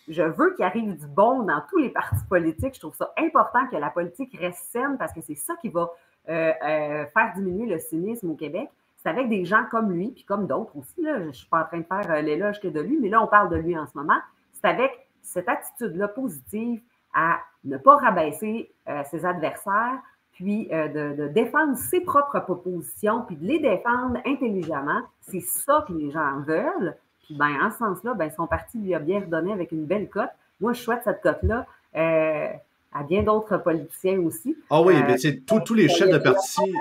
je 0.07 0.23
veux 0.23 0.53
qu'il 0.55 0.65
arrive 0.65 0.97
du 0.97 1.07
bon 1.07 1.43
dans 1.43 1.61
tous 1.69 1.77
les 1.77 1.89
partis 1.89 2.23
politiques. 2.27 2.75
Je 2.75 2.79
trouve 2.79 2.95
ça 2.95 3.11
important 3.17 3.67
que 3.67 3.75
la 3.75 3.89
politique 3.89 4.37
reste 4.39 4.63
saine 4.71 4.97
parce 4.97 5.13
que 5.13 5.21
c'est 5.21 5.35
ça 5.35 5.55
qui 5.61 5.69
va 5.69 5.89
euh, 6.29 6.51
euh, 6.63 7.05
faire 7.07 7.33
diminuer 7.35 7.65
le 7.65 7.79
cynisme 7.79 8.31
au 8.31 8.35
Québec. 8.35 8.69
C'est 8.97 9.09
avec 9.09 9.29
des 9.29 9.45
gens 9.45 9.63
comme 9.71 9.91
lui, 9.91 10.09
puis 10.09 10.23
comme 10.25 10.45
d'autres 10.45 10.75
aussi. 10.75 11.01
Là, 11.01 11.19
je 11.19 11.27
ne 11.27 11.31
suis 11.31 11.47
pas 11.47 11.61
en 11.61 11.65
train 11.65 11.79
de 11.79 11.85
faire 11.85 12.11
euh, 12.11 12.21
l'éloge 12.21 12.59
que 12.59 12.67
de 12.67 12.81
lui, 12.81 12.97
mais 12.99 13.09
là, 13.09 13.23
on 13.23 13.27
parle 13.27 13.49
de 13.49 13.55
lui 13.55 13.77
en 13.77 13.87
ce 13.87 13.97
moment. 13.97 14.19
C'est 14.53 14.67
avec 14.67 15.07
cette 15.21 15.47
attitude-là 15.47 16.09
positive 16.09 16.81
à 17.13 17.39
ne 17.63 17.77
pas 17.77 17.95
rabaisser 17.97 18.71
ses 19.09 19.25
adversaires, 19.25 19.99
puis 20.31 20.67
de, 20.67 21.15
de, 21.15 21.27
défendre 21.27 21.75
ses 21.75 22.01
propres 22.01 22.39
propositions, 22.39 23.23
puis 23.25 23.35
de 23.35 23.45
les 23.45 23.59
défendre 23.59 24.19
intelligemment. 24.25 25.01
C'est 25.21 25.41
ça 25.41 25.85
que 25.87 25.93
les 25.93 26.11
gens 26.11 26.39
veulent 26.41 26.95
ben, 27.31 27.61
en 27.61 27.71
ce 27.71 27.77
sens-là, 27.77 28.13
ben, 28.13 28.29
son 28.31 28.47
parti 28.47 28.77
lui 28.77 28.93
a 28.93 28.99
bien 28.99 29.21
redonné 29.21 29.51
avec 29.51 29.71
une 29.71 29.85
belle 29.85 30.09
cote. 30.09 30.29
Moi, 30.59 30.73
je 30.73 30.81
souhaite 30.81 31.01
cette 31.03 31.21
cote-là 31.21 31.65
euh, 31.95 32.47
à 32.93 33.03
bien 33.03 33.23
d'autres 33.23 33.57
politiciens 33.57 34.19
aussi. 34.19 34.57
Ah 34.69 34.81
oui, 34.81 34.95
mais 35.05 35.17
c'est 35.17 35.37
euh, 35.37 35.59
tous 35.63 35.73
les 35.73 35.87
chefs 35.87 36.09
de 36.09 36.17
parti. 36.17 36.73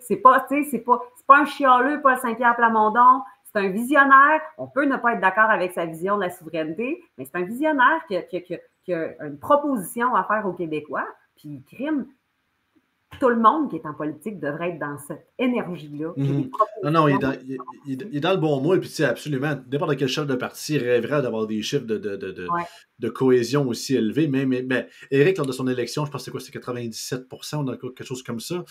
C'est 0.00 0.16
pas, 0.16 0.46
c'est 0.48 0.78
pas, 0.78 1.02
pas 1.26 1.38
un 1.38 1.44
chialeux, 1.44 2.00
Paul 2.02 2.18
Saint-Pierre 2.18 2.56
Plamondon. 2.56 3.22
C'est 3.44 3.60
un 3.60 3.68
visionnaire. 3.68 4.40
On 4.58 4.66
peut 4.66 4.84
ne 4.84 4.96
pas 4.96 5.12
être 5.12 5.20
d'accord 5.20 5.50
avec 5.50 5.72
sa 5.72 5.86
vision 5.86 6.16
de 6.16 6.22
la 6.22 6.30
souveraineté, 6.30 7.02
mais 7.16 7.24
c'est 7.24 7.38
un 7.38 7.44
visionnaire 7.44 8.04
qui 8.08 8.16
a, 8.16 8.22
qui, 8.22 8.92
a, 8.92 9.24
une 9.24 9.38
proposition 9.38 10.14
à 10.14 10.24
faire 10.24 10.44
aux 10.46 10.52
Québécois. 10.52 11.06
Puis, 11.36 11.62
crime, 11.70 12.06
tout 13.20 13.28
le 13.28 13.36
monde 13.36 13.70
qui 13.70 13.76
est 13.76 13.86
en 13.86 13.94
politique 13.94 14.40
devrait 14.40 14.70
être 14.70 14.78
dans 14.78 14.96
cette 14.98 15.26
énergie-là. 15.38 16.12
Mhm. 16.16 16.50
Non, 16.82 16.90
non, 16.90 17.08
il 17.08 17.16
est, 17.16 17.18
dans, 17.18 17.32
il, 17.86 18.16
est, 18.16 18.20
dans, 18.20 18.32
le 18.32 18.38
bon 18.38 18.60
mot. 18.60 18.74
Et 18.74 18.80
puis, 18.80 18.88
tu 18.88 18.96
sais, 18.96 19.04
absolument, 19.04 19.54
n'importe 19.70 19.96
quel 19.96 20.08
chef 20.08 20.26
de 20.26 20.34
parti 20.34 20.78
rêverait 20.78 21.22
d'avoir 21.22 21.46
des 21.46 21.62
chiffres 21.62 21.86
de, 21.86 21.98
de, 21.98 22.16
de, 22.16 22.46
de, 22.98 23.08
cohésion 23.08 23.66
aussi 23.68 23.94
élevés. 23.94 24.28
Mais, 24.28 24.46
mais, 24.46 24.62
mais 24.62 24.88
Eric, 25.10 25.38
lors 25.38 25.46
de 25.46 25.52
son 25.52 25.68
élection, 25.68 26.04
je 26.04 26.10
pense 26.10 26.22
que 26.22 26.24
c'est 26.26 26.30
quoi, 26.30 26.40
c'est 26.40 26.52
97 26.52 27.26
ou 27.32 27.90
quelque 27.90 28.04
chose 28.04 28.22
comme 28.22 28.40
ça. 28.40 28.64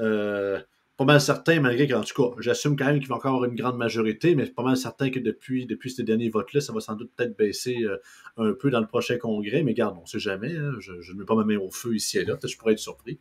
Euh, 0.00 0.60
pas 1.00 1.06
mal 1.06 1.18
certain, 1.18 1.60
malgré 1.60 1.88
qu'en 1.88 2.02
tout 2.02 2.22
cas, 2.22 2.36
j'assume 2.40 2.76
quand 2.76 2.84
même 2.84 2.98
qu'il 2.98 3.08
va 3.08 3.16
encore 3.16 3.34
avoir 3.34 3.48
une 3.48 3.56
grande 3.56 3.78
majorité, 3.78 4.34
mais 4.34 4.44
pas 4.44 4.62
mal 4.62 4.76
certain 4.76 5.08
que 5.08 5.18
depuis, 5.18 5.64
depuis 5.64 5.90
ces 5.90 6.02
derniers 6.02 6.28
votes-là, 6.28 6.60
ça 6.60 6.74
va 6.74 6.80
sans 6.80 6.94
doute 6.94 7.10
peut-être 7.16 7.34
baisser 7.38 7.84
euh, 7.84 7.96
un 8.36 8.52
peu 8.52 8.68
dans 8.68 8.80
le 8.80 8.86
prochain 8.86 9.16
congrès. 9.16 9.62
Mais 9.62 9.72
garde, 9.72 9.96
on 9.96 10.02
ne 10.02 10.06
sait 10.06 10.18
jamais. 10.18 10.54
Hein. 10.54 10.72
je, 10.78 10.92
ne 10.92 11.18
mets 11.18 11.24
pas 11.24 11.36
ma 11.36 11.44
main 11.44 11.56
au 11.56 11.70
feu 11.70 11.94
ici 11.94 12.18
et 12.18 12.26
là. 12.26 12.34
Peut-être 12.34 12.42
que 12.42 12.48
je 12.48 12.58
pourrais 12.58 12.72
être 12.74 12.80
surpris. 12.80 13.18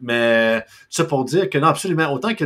Mais 0.00 0.64
ça 0.90 1.04
pour 1.04 1.24
dire 1.24 1.48
que 1.48 1.58
non, 1.58 1.68
absolument, 1.68 2.12
autant 2.12 2.34
que 2.34 2.44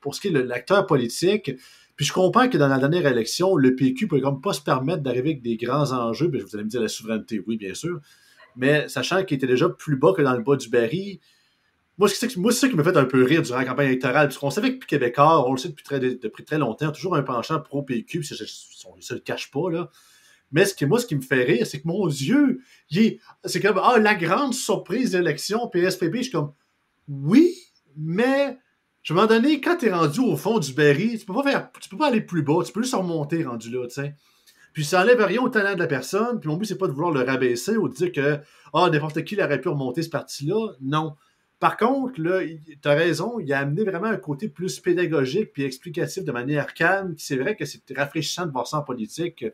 pour 0.00 0.14
ce 0.14 0.20
qui 0.20 0.28
est 0.28 0.32
de 0.32 0.40
l'acteur 0.40 0.86
politique, 0.86 1.52
puis 1.96 2.04
je 2.04 2.12
comprends 2.12 2.48
que 2.48 2.58
dans 2.58 2.68
la 2.68 2.78
dernière 2.78 3.06
élection, 3.06 3.56
le 3.56 3.74
PQ 3.74 4.06
pouvait 4.06 4.20
comme 4.20 4.40
pas 4.40 4.52
se 4.52 4.60
permettre 4.60 5.02
d'arriver 5.02 5.30
avec 5.30 5.42
des 5.42 5.56
grands 5.56 5.92
enjeux. 5.92 6.30
Puis 6.30 6.40
vous 6.40 6.54
allez 6.54 6.64
me 6.64 6.68
dire 6.68 6.82
la 6.82 6.88
souveraineté, 6.88 7.42
oui, 7.46 7.56
bien 7.56 7.74
sûr. 7.74 8.00
Mais 8.54 8.88
sachant 8.88 9.24
qu'il 9.24 9.36
était 9.36 9.46
déjà 9.46 9.68
plus 9.68 9.96
bas 9.96 10.12
que 10.14 10.22
dans 10.22 10.34
le 10.34 10.42
bas 10.42 10.56
du 10.56 10.68
baril, 10.68 11.20
moi, 11.98 12.08
c'est 12.08 12.16
ça 12.16 12.26
qui 12.28 12.38
me 12.38 12.82
fait 12.82 12.96
un 12.96 13.06
peu 13.06 13.24
rire 13.24 13.40
durant 13.40 13.58
la 13.58 13.64
campagne 13.64 13.86
électorale, 13.86 14.28
parce 14.28 14.36
qu'on 14.36 14.50
savait 14.50 14.78
que 14.78 14.84
Québécois, 14.84 15.48
on 15.48 15.52
le 15.52 15.58
sait 15.58 15.68
depuis 15.68 15.84
très, 15.84 15.98
depuis 15.98 16.44
très 16.44 16.58
longtemps, 16.58 16.92
toujours 16.92 17.16
un 17.16 17.22
penchant 17.22 17.58
pro-PQ, 17.60 18.20
puis 18.20 18.30
ne 18.38 19.14
le 19.14 19.20
cache 19.20 19.50
pas, 19.50 19.70
là. 19.70 19.90
Mais 20.52 20.64
ce 20.64 20.74
qui, 20.74 20.86
moi, 20.86 20.98
ce 20.98 21.06
qui 21.06 21.16
me 21.16 21.20
fait 21.20 21.44
rire, 21.44 21.66
c'est 21.66 21.80
que 21.80 21.88
mon 21.88 22.06
Dieu, 22.06 22.60
c'est 23.44 23.60
comme, 23.60 23.80
ah, 23.82 23.98
la 23.98 24.14
grande 24.14 24.54
surprise 24.54 25.10
d'élection, 25.12 25.68
PSPP, 25.68 26.16
je 26.16 26.22
suis 26.22 26.30
comme, 26.30 26.52
oui, 27.08 27.54
mais, 27.96 28.58
je 29.02 29.12
un 29.12 29.16
moment 29.16 29.28
donné, 29.28 29.60
quand 29.60 29.76
tu 29.76 29.86
es 29.86 29.92
rendu 29.92 30.20
au 30.20 30.36
fond 30.36 30.58
du 30.58 30.72
berry, 30.72 31.18
tu 31.18 31.26
peux 31.26 31.34
pas 31.34 31.42
faire, 31.42 31.70
tu 31.80 31.88
peux 31.88 31.96
pas 31.96 32.08
aller 32.08 32.20
plus 32.20 32.42
bas, 32.42 32.62
tu 32.64 32.72
peux 32.72 32.82
juste 32.82 32.94
remonter 32.94 33.44
rendu 33.44 33.70
là, 33.70 33.86
tu 33.86 33.94
sais. 33.94 34.14
Puis 34.72 34.84
ça 34.84 35.00
enlève 35.00 35.22
rien 35.22 35.40
au 35.40 35.48
talent 35.48 35.74
de 35.74 35.78
la 35.78 35.86
personne, 35.86 36.38
puis 36.38 36.50
mon 36.50 36.56
but, 36.56 36.66
c'est 36.66 36.76
pas 36.76 36.86
de 36.86 36.92
vouloir 36.92 37.10
le 37.10 37.22
rabaisser 37.22 37.76
ou 37.76 37.88
de 37.88 37.94
dire 37.94 38.12
que, 38.12 38.40
ah, 38.74 38.90
n'importe 38.90 39.24
qui 39.24 39.42
aurait 39.42 39.60
pu 39.60 39.68
remonter 39.68 40.02
ce 40.02 40.10
parti-là. 40.10 40.74
Non. 40.82 41.16
Par 41.58 41.78
contre, 41.78 42.20
là, 42.20 42.42
as 42.84 42.94
raison, 42.94 43.40
il 43.40 43.50
a 43.54 43.60
amené 43.60 43.84
vraiment 43.84 44.08
un 44.08 44.18
côté 44.18 44.50
plus 44.50 44.78
pédagogique 44.78 45.52
puis 45.54 45.64
explicatif 45.64 46.24
de 46.24 46.32
manière 46.32 46.74
calme. 46.74 47.14
C'est 47.16 47.36
vrai 47.36 47.56
que 47.56 47.64
c'est 47.64 47.80
rafraîchissant 47.96 48.44
de 48.44 48.52
voir 48.52 48.66
ça 48.66 48.78
en 48.78 48.82
politique. 48.82 49.46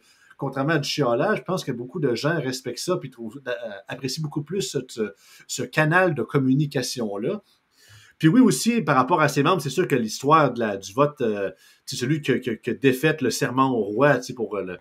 Contrairement 0.42 0.72
à 0.72 0.78
du 0.80 0.88
chiolage, 0.88 1.38
je 1.38 1.42
pense 1.44 1.62
que 1.62 1.70
beaucoup 1.70 2.00
de 2.00 2.16
gens 2.16 2.40
respectent 2.40 2.80
ça 2.80 2.96
puis 2.96 3.10
trouvent, 3.10 3.40
euh, 3.46 3.52
apprécient 3.86 4.24
beaucoup 4.24 4.42
plus 4.42 4.76
ce, 5.46 5.62
canal 5.62 6.16
de 6.16 6.22
communication-là. 6.24 7.42
Puis 8.18 8.26
oui, 8.26 8.40
aussi, 8.40 8.82
par 8.82 8.96
rapport 8.96 9.20
à 9.20 9.28
ses 9.28 9.44
membres, 9.44 9.62
c'est 9.62 9.70
sûr 9.70 9.86
que 9.86 9.94
l'histoire 9.94 10.52
du 10.52 10.92
vote, 10.94 11.20
euh, 11.20 11.52
c'est 11.86 11.94
celui 11.94 12.22
qui 12.22 12.32
a 12.32 12.74
défait 12.74 13.16
le 13.20 13.30
serment 13.30 13.70
au 13.70 13.84
roi 13.84 14.18
pour 14.34 14.56
le, 14.56 14.78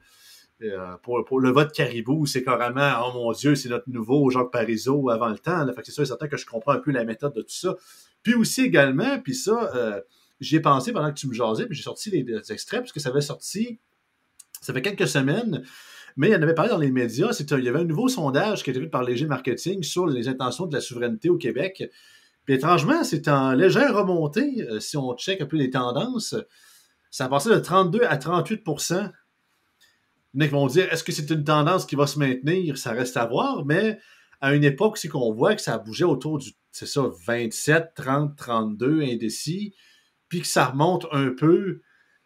euh, 0.64 0.98
le 1.40 1.52
vote 1.52 1.72
caribou, 1.72 2.26
c'est 2.26 2.44
carrément, 2.44 2.92
oh 3.06 3.14
mon 3.14 3.32
Dieu, 3.32 3.54
c'est 3.54 3.70
notre 3.70 3.88
nouveau 3.88 4.32
Jacques 4.32 4.50
Parizeau 4.50 5.12
avant 5.12 5.30
le 5.30 5.38
temps. 5.38 5.64
Que 5.68 5.84
c'est 5.84 5.92
sûr 5.92 6.02
et 6.02 6.08
certain 6.08 6.28
que 6.28 6.38
je 6.38 6.46
comprends 6.48 6.72
un 6.72 6.80
peu 6.80 6.90
la 6.90 7.04
méthode 7.04 7.36
de 7.36 7.42
tout 7.42 7.54
ça. 7.54 7.76
Puis 8.24 8.34
aussi 8.34 8.62
également, 8.62 9.20
puis 9.20 9.36
ça, 9.36 9.72
euh, 9.76 10.02
j'y 10.40 10.56
ai 10.56 10.60
pensé 10.60 10.92
pendant 10.92 11.14
que 11.14 11.20
tu 11.20 11.28
me 11.28 11.34
jasais, 11.34 11.68
puis 11.68 11.76
j'ai 11.76 11.84
sorti 11.84 12.10
les, 12.10 12.52
extraits, 12.52 12.82
puisque 12.82 13.00
ça 13.00 13.10
avait 13.10 13.22
sorti, 13.22 13.80
ça 14.62 14.74
fait 14.74 14.82
quelques 14.82 15.08
semaines, 15.08 15.64
mais 16.16 16.30
il 16.30 16.32
y 16.32 16.36
en 16.36 16.42
avait 16.42 16.54
parlé 16.54 16.72
dans 16.72 16.78
les 16.78 16.92
médias, 16.92 17.34
c'est 17.34 17.50
il 17.52 17.64
y 17.64 17.70
avait 17.70 17.80
un 17.80 17.86
nouveau 17.86 18.08
sondage 18.08 18.64
qui 18.64 18.70
a 18.70 18.74
été 18.74 18.82
fait 18.82 18.90
par 18.90 19.04
Léger 19.04 19.26
Marketing 19.26 19.84
sur 19.84 20.06
les 20.08 20.28
intentions 20.28 20.66
de 20.66 20.74
la 20.74 20.82
souveraineté 20.82 21.30
au 21.30 21.38
Québec. 21.38 21.90
Puis 22.46 22.56
étrangement, 22.56 23.04
c'est 23.04 23.28
en 23.28 23.54
légère 23.54 23.96
remontée, 23.96 24.68
euh, 24.70 24.80
si 24.80 24.98
on 24.98 25.16
check 25.16 25.42
un 25.42 25.46
peu 25.46 25.58
les 25.58 25.70
tendances. 25.70 26.36
Ça 27.10 27.26
a 27.26 27.30
passé 27.30 27.50
de 27.50 27.60
32 27.60 28.04
à 28.04 28.18
38% 28.18 29.12
il 30.34 30.50
vont 30.50 30.68
dire 30.68 30.92
est-ce 30.92 31.04
que 31.04 31.12
c'est 31.12 31.30
une 31.30 31.44
tendance 31.44 31.86
qui 31.86 31.96
va 31.96 32.08
se 32.08 32.20
maintenir? 32.20 32.78
Ça 32.78 32.92
reste 32.92 33.18
à 33.18 33.26
voir, 33.26 33.66
mais 33.66 34.00
à 34.40 34.54
une 34.54 34.64
époque, 34.64 34.98
c'est 34.98 35.08
qu'on 35.08 35.32
voit 35.34 35.56
que 35.56 35.62
ça 35.62 35.78
bougeait 35.78 36.06
autour 36.06 36.40
du, 36.40 36.52
c'est 36.72 36.88
ça, 36.88 37.04
27, 37.26 37.92
30, 37.96 38.36
32 38.36 39.02
indécis, 39.02 39.76
puis 40.30 40.42
que 40.42 40.48
ça 40.48 40.66
remonte 40.66 41.06
un 41.12 41.30
peu, 41.30 41.82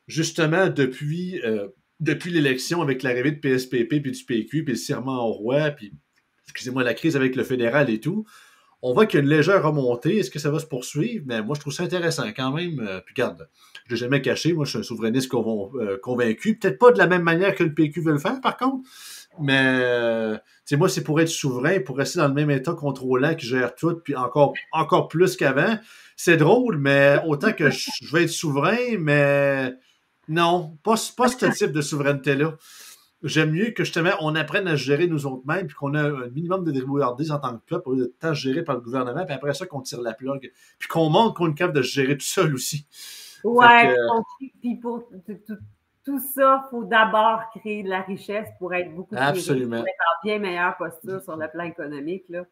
justement, 0.08 0.70
depuis, 0.70 1.42
euh, 1.44 1.68
depuis 2.00 2.32
l'élection 2.32 2.82
avec 2.82 3.04
l'arrivée 3.04 3.32
de 3.32 3.40
PSPP, 3.40 4.02
puis 4.02 4.12
du 4.12 4.24
PQ, 4.24 4.64
puis 4.64 4.74
le 4.74 4.80
serment 4.80 5.28
au 5.28 5.32
roi, 5.32 5.72
puis, 5.72 5.94
excusez-moi, 6.44 6.84
la 6.84 6.94
crise 6.94 7.16
avec 7.16 7.36
le 7.36 7.44
fédéral 7.44 7.90
et 7.90 8.00
tout. 8.00 8.26
On 8.82 8.94
voit 8.94 9.08
qu'il 9.08 9.20
y 9.20 9.22
a 9.22 9.24
une 9.24 9.30
légère 9.30 9.64
remontée. 9.64 10.20
Est-ce 10.20 10.30
que 10.30 10.38
ça 10.38 10.52
va 10.52 10.60
se 10.60 10.66
poursuivre? 10.68 11.24
Mais 11.28 11.42
moi, 11.42 11.56
je 11.56 11.62
trouve 11.62 11.74
ça 11.74 11.84
intéressant 11.84 12.28
quand 12.36 12.52
même. 12.52 12.80
Euh, 12.88 13.02
puis 13.04 13.16
garde, 13.16 13.50
je 13.88 13.94
l'ai 13.94 13.98
jamais 13.98 14.22
caché. 14.22 14.54
Moi, 14.54 14.66
je 14.66 14.72
suis 14.72 14.80
un 14.80 14.84
souverainiste 14.84 15.34
euh, 15.34 15.98
convaincu. 16.04 16.56
Peut-être 16.56 16.78
pas 16.78 16.92
de 16.92 17.00
la 17.00 17.08
même 17.08 17.24
manière 17.24 17.56
que 17.56 17.64
le 17.64 17.74
PQ 17.74 18.02
veut 18.02 18.12
le 18.12 18.20
faire, 18.20 18.40
par 18.42 18.58
contre. 18.58 18.88
Mais 19.40 19.80
euh, 19.82 20.38
moi, 20.74 20.90
c'est 20.90 21.04
pour 21.04 21.20
être 21.20 21.30
souverain, 21.30 21.80
pour 21.80 21.98
rester 21.98 22.20
dans 22.20 22.28
le 22.28 22.34
même 22.34 22.52
état 22.52 22.74
contrôlant 22.74 23.36
qui 23.36 23.46
gère 23.46 23.76
tout, 23.76 23.96
puis 24.04 24.16
encore, 24.16 24.54
plus 25.08 25.36
qu'avant. 25.36 25.78
C'est 26.16 26.38
drôle, 26.38 26.78
mais 26.78 27.20
autant 27.26 27.54
que 27.54 27.70
je, 27.70 27.90
vais 28.14 28.24
être 28.24 28.30
souverain, 28.30 28.98
mais 29.00 29.74
non, 30.28 30.78
pas, 30.84 30.96
pas 31.16 31.28
ce 31.28 31.46
type 31.52 31.72
de 31.72 31.82
souveraineté-là. 31.82 32.54
J'aime 33.24 33.52
mieux 33.52 33.72
que 33.72 33.84
justement 33.84 34.12
on 34.20 34.36
apprenne 34.36 34.68
à 34.68 34.76
gérer 34.76 35.08
nous 35.08 35.26
autres 35.26 35.46
mêmes, 35.48 35.68
puis 35.68 35.76
qu'on 35.76 35.96
a 35.96 36.04
un 36.04 36.28
minimum 36.30 36.64
de 36.64 36.72
débrouillardise 36.72 37.32
en 37.32 37.40
tant 37.40 37.58
que 37.58 37.64
peuple, 37.66 37.90
au 37.90 37.94
lieu 37.96 38.14
de 38.22 38.34
gérées 38.34 38.64
par 38.64 38.76
le 38.76 38.82
gouvernement, 38.82 39.26
puis 39.26 39.34
après 39.34 39.54
ça 39.54 39.66
qu'on 39.66 39.82
tire 39.82 40.02
la 40.02 40.14
plug, 40.14 40.52
puis 40.78 40.88
qu'on 40.88 41.10
montre 41.10 41.34
qu'on 41.34 41.50
est 41.50 41.56
capable 41.56 41.78
de 41.78 41.82
gérer 41.82 42.18
tout 42.18 42.26
seul 42.26 42.54
aussi. 42.54 42.88
Ouais, 43.44 43.96
puis 44.60 44.76
pour 44.76 45.08
tout, 46.04 46.20
ça, 46.20 46.64
il 46.66 46.70
faut 46.70 46.84
d'abord 46.84 47.42
créer 47.56 47.82
de 47.82 47.90
la 47.90 48.02
richesse 48.02 48.48
pour 48.60 48.74
être 48.74 48.94
beaucoup 48.94 49.16
Absolument. 49.18 49.82
plus 49.82 49.92
en 49.92 50.24
bien 50.24 50.40
meilleure 50.40 50.78
posture 50.78 51.22
sur 51.22 51.36
le 51.36 51.48
plan 51.48 51.64
économique. 51.64 52.26
Là. 52.30 52.44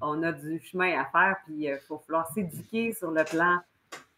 On 0.00 0.22
a 0.22 0.32
du 0.32 0.60
chemin 0.60 1.00
à 1.00 1.04
faire, 1.06 1.36
puis 1.44 1.54
il 1.58 1.70
euh, 1.70 1.78
faut 1.88 1.98
falloir 2.06 2.30
s'éduquer 2.32 2.92
sur 2.92 3.10
le 3.10 3.24
plan 3.24 3.58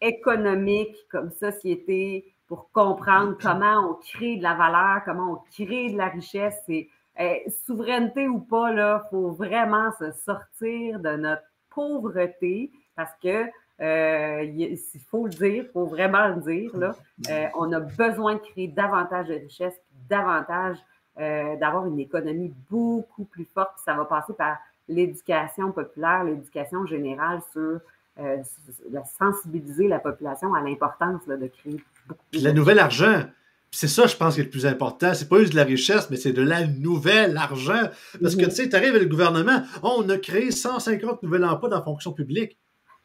économique 0.01 0.95
comme 1.09 1.31
société 1.31 2.34
pour 2.47 2.69
comprendre 2.71 3.37
comment 3.41 3.89
on 3.89 3.93
crée 3.95 4.37
de 4.37 4.43
la 4.43 4.53
valeur, 4.53 5.03
comment 5.03 5.33
on 5.33 5.51
crée 5.51 5.91
de 5.91 5.97
la 5.97 6.07
richesse. 6.07 6.55
C'est 6.65 6.89
eh, 7.17 7.43
souveraineté 7.65 8.27
ou 8.27 8.39
pas, 8.39 8.71
là, 8.71 9.07
faut 9.09 9.31
vraiment 9.31 9.91
se 9.99 10.11
sortir 10.11 10.99
de 10.99 11.15
notre 11.15 11.43
pauvreté 11.73 12.71
parce 12.95 13.11
que 13.21 13.45
euh, 13.81 14.43
il 14.43 14.77
faut 15.09 15.25
le 15.25 15.31
dire, 15.31 15.63
il 15.65 15.69
faut 15.73 15.85
vraiment 15.85 16.27
le 16.29 16.41
dire. 16.41 16.75
Là. 16.77 16.95
Euh, 17.29 17.47
on 17.55 17.71
a 17.73 17.79
besoin 17.79 18.35
de 18.35 18.39
créer 18.39 18.67
davantage 18.67 19.27
de 19.27 19.33
richesse, 19.33 19.75
davantage 20.09 20.77
euh, 21.19 21.55
d'avoir 21.57 21.85
une 21.85 21.99
économie 21.99 22.53
beaucoup 22.69 23.25
plus 23.25 23.45
forte. 23.45 23.73
Ça 23.83 23.93
va 23.93 24.05
passer 24.05 24.33
par 24.33 24.57
l'éducation 24.87 25.71
populaire, 25.71 26.23
l'éducation 26.23 26.85
générale 26.85 27.41
sur 27.51 27.79
la 28.17 29.03
sensibiliser 29.05 29.87
la 29.87 29.99
population 29.99 30.53
à 30.53 30.61
l'importance 30.61 31.21
de 31.27 31.47
créer 31.47 31.83
beaucoup 32.07 32.21
La 32.33 32.53
nouvelle 32.53 32.79
argent. 32.79 33.25
C'est 33.71 33.89
ça, 33.89 34.07
je 34.07 34.15
pense, 34.15 34.35
qui 34.35 34.41
est 34.41 34.45
le 34.45 34.49
plus 34.49 34.65
important. 34.65 35.13
C'est 35.13 35.27
pas 35.27 35.39
juste 35.39 35.51
de 35.51 35.57
la 35.57 35.65
richesse, 35.65 36.09
mais 36.09 36.15
c'est 36.15 36.31
de 36.31 36.41
la 36.41 36.65
nouvelle 36.65 37.35
argent. 37.35 37.89
Parce 38.21 38.35
que, 38.35 38.43
mhm. 38.43 38.49
tu 38.49 38.55
sais, 38.55 38.69
tu 38.69 38.75
arrives 38.75 38.91
avec 38.91 39.03
le 39.03 39.09
gouvernement, 39.09 39.63
on 39.83 40.07
a 40.07 40.17
créé 40.17 40.51
150 40.51 41.23
nouveaux 41.23 41.43
emplois 41.43 41.67
dans 41.67 41.79
la 41.79 41.83
fonction 41.83 42.13
publique. 42.13 42.57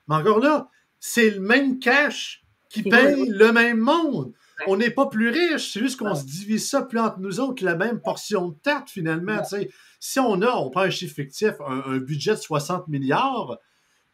Mais 0.06 0.14
encore 0.14 0.38
là, 0.38 0.68
c'est 1.00 1.30
le 1.30 1.40
même 1.40 1.80
cash 1.80 2.44
qui 2.68 2.84
paye 2.84 3.28
le 3.28 3.52
même 3.52 3.78
monde. 3.78 4.32
On 4.66 4.76
n'est 4.76 4.90
pas 4.90 5.06
plus 5.06 5.30
riche, 5.30 5.72
c'est 5.72 5.80
juste 5.80 5.98
qu'on 5.98 6.14
se 6.14 6.24
divise 6.24 6.68
ça 6.68 6.82
plus 6.82 6.98
entre 6.98 7.18
nous 7.18 7.40
autres, 7.40 7.64
la 7.64 7.76
même 7.76 8.00
portion 8.00 8.48
de 8.48 8.54
tarte 8.62 8.90
finalement. 8.90 9.42
Si 9.98 10.20
on 10.20 10.42
a, 10.42 10.50
on 10.54 10.70
prend 10.70 10.82
un 10.82 10.90
chiffre 10.90 11.14
fictif, 11.14 11.54
un, 11.66 11.96
budget 11.98 12.32
de 12.32 12.40
60 12.40 12.88
milliards, 12.88 13.58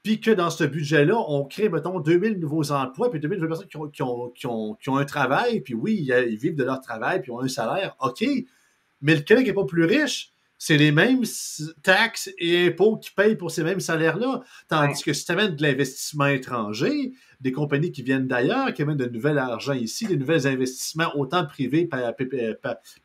puis 0.06 0.20
que 0.20 0.30
dans 0.30 0.50
ce 0.50 0.62
budget-là, 0.62 1.16
on 1.26 1.42
crée, 1.46 1.68
mettons, 1.68 1.98
2000 1.98 2.38
nouveaux 2.38 2.70
emplois, 2.70 3.10
puis 3.10 3.18
2000 3.18 3.40
nouvelles 3.40 3.58
personnes 3.58 3.90
qui 3.90 4.04
ont, 4.88 4.98
un 4.98 5.04
travail, 5.04 5.62
puis 5.62 5.74
oui, 5.74 5.96
ils 6.08 6.36
vivent 6.36 6.54
de 6.54 6.62
leur 6.62 6.80
travail, 6.80 7.22
puis 7.22 7.32
ont 7.32 7.40
un 7.40 7.48
salaire, 7.48 7.96
OK. 7.98 8.24
Mais 9.00 9.16
le 9.16 9.22
Québec 9.22 9.48
n'est 9.48 9.52
pas 9.52 9.64
plus 9.64 9.84
riche 9.84 10.32
c'est 10.58 10.78
les 10.78 10.92
mêmes 10.92 11.24
taxes 11.82 12.30
et 12.38 12.68
impôts 12.68 12.96
qui 12.96 13.10
payent 13.10 13.36
pour 13.36 13.50
ces 13.50 13.62
mêmes 13.62 13.80
salaires-là. 13.80 14.42
Tandis 14.68 15.02
que 15.02 15.12
si 15.12 15.26
tu 15.26 15.32
amènes 15.32 15.54
de 15.54 15.62
l'investissement 15.62 16.28
étranger, 16.28 17.12
des 17.40 17.52
compagnies 17.52 17.92
qui 17.92 18.02
viennent 18.02 18.26
d'ailleurs, 18.26 18.72
qui 18.72 18.80
amènent 18.80 18.96
de 18.96 19.06
nouvel 19.06 19.36
argent 19.36 19.74
ici, 19.74 20.06
des 20.06 20.16
nouveaux 20.16 20.46
investissements, 20.46 21.14
autant 21.14 21.44
privés, 21.44 21.90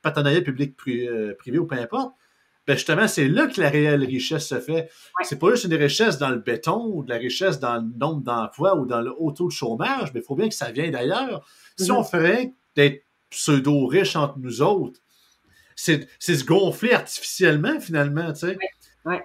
partenariat 0.01 0.41
public-privé 0.41 1.07
euh, 1.09 1.59
ou 1.59 1.65
peu 1.65 1.75
importe, 1.75 2.15
ben 2.67 2.75
justement, 2.75 3.07
c'est 3.07 3.27
là 3.27 3.47
que 3.47 3.59
la 3.59 3.69
réelle 3.69 4.03
richesse 4.03 4.47
se 4.47 4.59
fait. 4.59 4.89
C'est 5.23 5.39
pas 5.39 5.49
juste 5.51 5.65
une 5.65 5.73
richesse 5.73 6.17
dans 6.19 6.29
le 6.29 6.39
béton 6.39 6.85
ou 6.93 7.03
de 7.03 7.09
la 7.09 7.17
richesse 7.17 7.59
dans 7.59 7.77
le 7.77 7.97
nombre 7.97 8.21
d'emplois 8.21 8.75
ou 8.75 8.85
dans 8.85 9.01
le 9.01 9.11
haut 9.17 9.31
taux 9.31 9.47
de 9.47 9.51
chômage, 9.51 10.13
mais 10.13 10.19
il 10.19 10.23
faut 10.23 10.35
bien 10.35 10.47
que 10.47 10.55
ça 10.55 10.71
vienne 10.71 10.91
d'ailleurs. 10.91 11.45
Si 11.77 11.89
mm-hmm. 11.89 11.95
on 11.95 12.03
ferait 12.03 12.53
d'être 12.75 13.03
pseudo-riches 13.31 14.15
entre 14.15 14.37
nous 14.37 14.61
autres, 14.61 14.99
c'est 15.75 16.07
se 16.19 16.43
gonfler 16.43 16.93
artificiellement, 16.93 17.79
finalement, 17.79 18.31
tu 18.33 18.41
sais. 18.41 18.57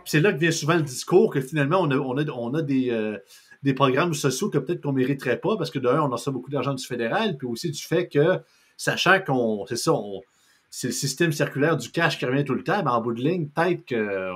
C'est 0.06 0.20
là 0.20 0.32
que 0.32 0.38
vient 0.38 0.50
souvent 0.50 0.76
le 0.76 0.82
discours 0.82 1.30
que 1.30 1.40
finalement, 1.42 1.80
on 1.82 1.90
a, 1.90 1.96
on 1.96 2.16
a, 2.16 2.24
on 2.30 2.54
a 2.54 2.62
des, 2.62 2.88
euh, 2.90 3.18
des 3.62 3.74
programmes 3.74 4.14
sociaux 4.14 4.48
que 4.48 4.56
peut-être 4.56 4.80
qu'on 4.80 4.92
ne 4.92 4.98
mériterait 4.98 5.38
pas 5.38 5.56
parce 5.58 5.70
que 5.70 5.78
d'un, 5.78 6.00
on 6.00 6.12
a 6.12 6.16
ça 6.16 6.30
beaucoup 6.30 6.50
d'argent 6.50 6.72
du 6.72 6.86
fédéral, 6.86 7.36
puis 7.36 7.46
aussi 7.46 7.70
du 7.70 7.82
fait 7.82 8.08
que, 8.08 8.40
sachant 8.78 9.20
qu'on, 9.20 9.66
c'est 9.66 9.76
ça, 9.76 9.92
c'est 10.78 10.88
le 10.88 10.92
système 10.92 11.32
circulaire 11.32 11.78
du 11.78 11.90
cash 11.90 12.18
qui 12.18 12.26
revient 12.26 12.44
tout 12.44 12.52
le 12.52 12.62
temps, 12.62 12.82
mais 12.84 12.90
en 12.90 13.00
bout 13.00 13.14
de 13.14 13.22
ligne, 13.22 13.48
peut-être 13.48 13.86
que 13.86 14.30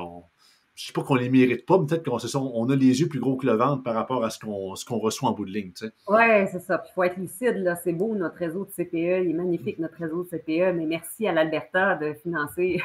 je 0.75 0.87
sais 0.87 0.93
pas 0.95 1.03
qu'on 1.03 1.17
les 1.17 1.29
mérite 1.29 1.67
pas, 1.67 1.79
peut-être 1.79 2.03
qu'on 2.03 2.17
on 2.55 2.71
a 2.71 2.77
les 2.77 3.01
yeux 3.03 3.09
plus 3.09 3.21
gros 3.21 3.37
que 3.37 3.47
le 3.47 3.53
ventre 3.53 3.83
par 3.83 3.93
rapport 3.93 4.25
à 4.25 4.31
ce 4.31 4.39
qu'on 4.39 4.73
qu'on 4.89 4.99
reçoit 4.99 5.29
en 5.29 5.33
bout 5.33 5.45
de 5.45 5.51
ligne. 5.51 5.73
Tu 5.73 5.85
sais. 5.85 5.93
Oui, 6.09 6.49
c'est 6.51 6.61
ça. 6.61 6.83
il 6.83 6.95
faut 6.95 7.03
être 7.03 7.19
lucide. 7.19 7.57
Là. 7.57 7.77
C'est 7.77 7.93
beau, 7.93 8.15
notre 8.15 8.37
réseau 8.37 8.65
de 8.65 8.71
CPE. 8.71 8.95
Il 8.95 9.31
est 9.31 9.35
magnifique, 9.35 9.79
notre 9.79 9.97
réseau 9.97 10.25
de 10.25 10.31
CPE. 10.31 10.75
Mais 10.75 10.87
merci 10.87 11.29
à 11.29 11.33
l'Alberta 11.33 11.97
de 11.97 12.15
financer 12.15 12.81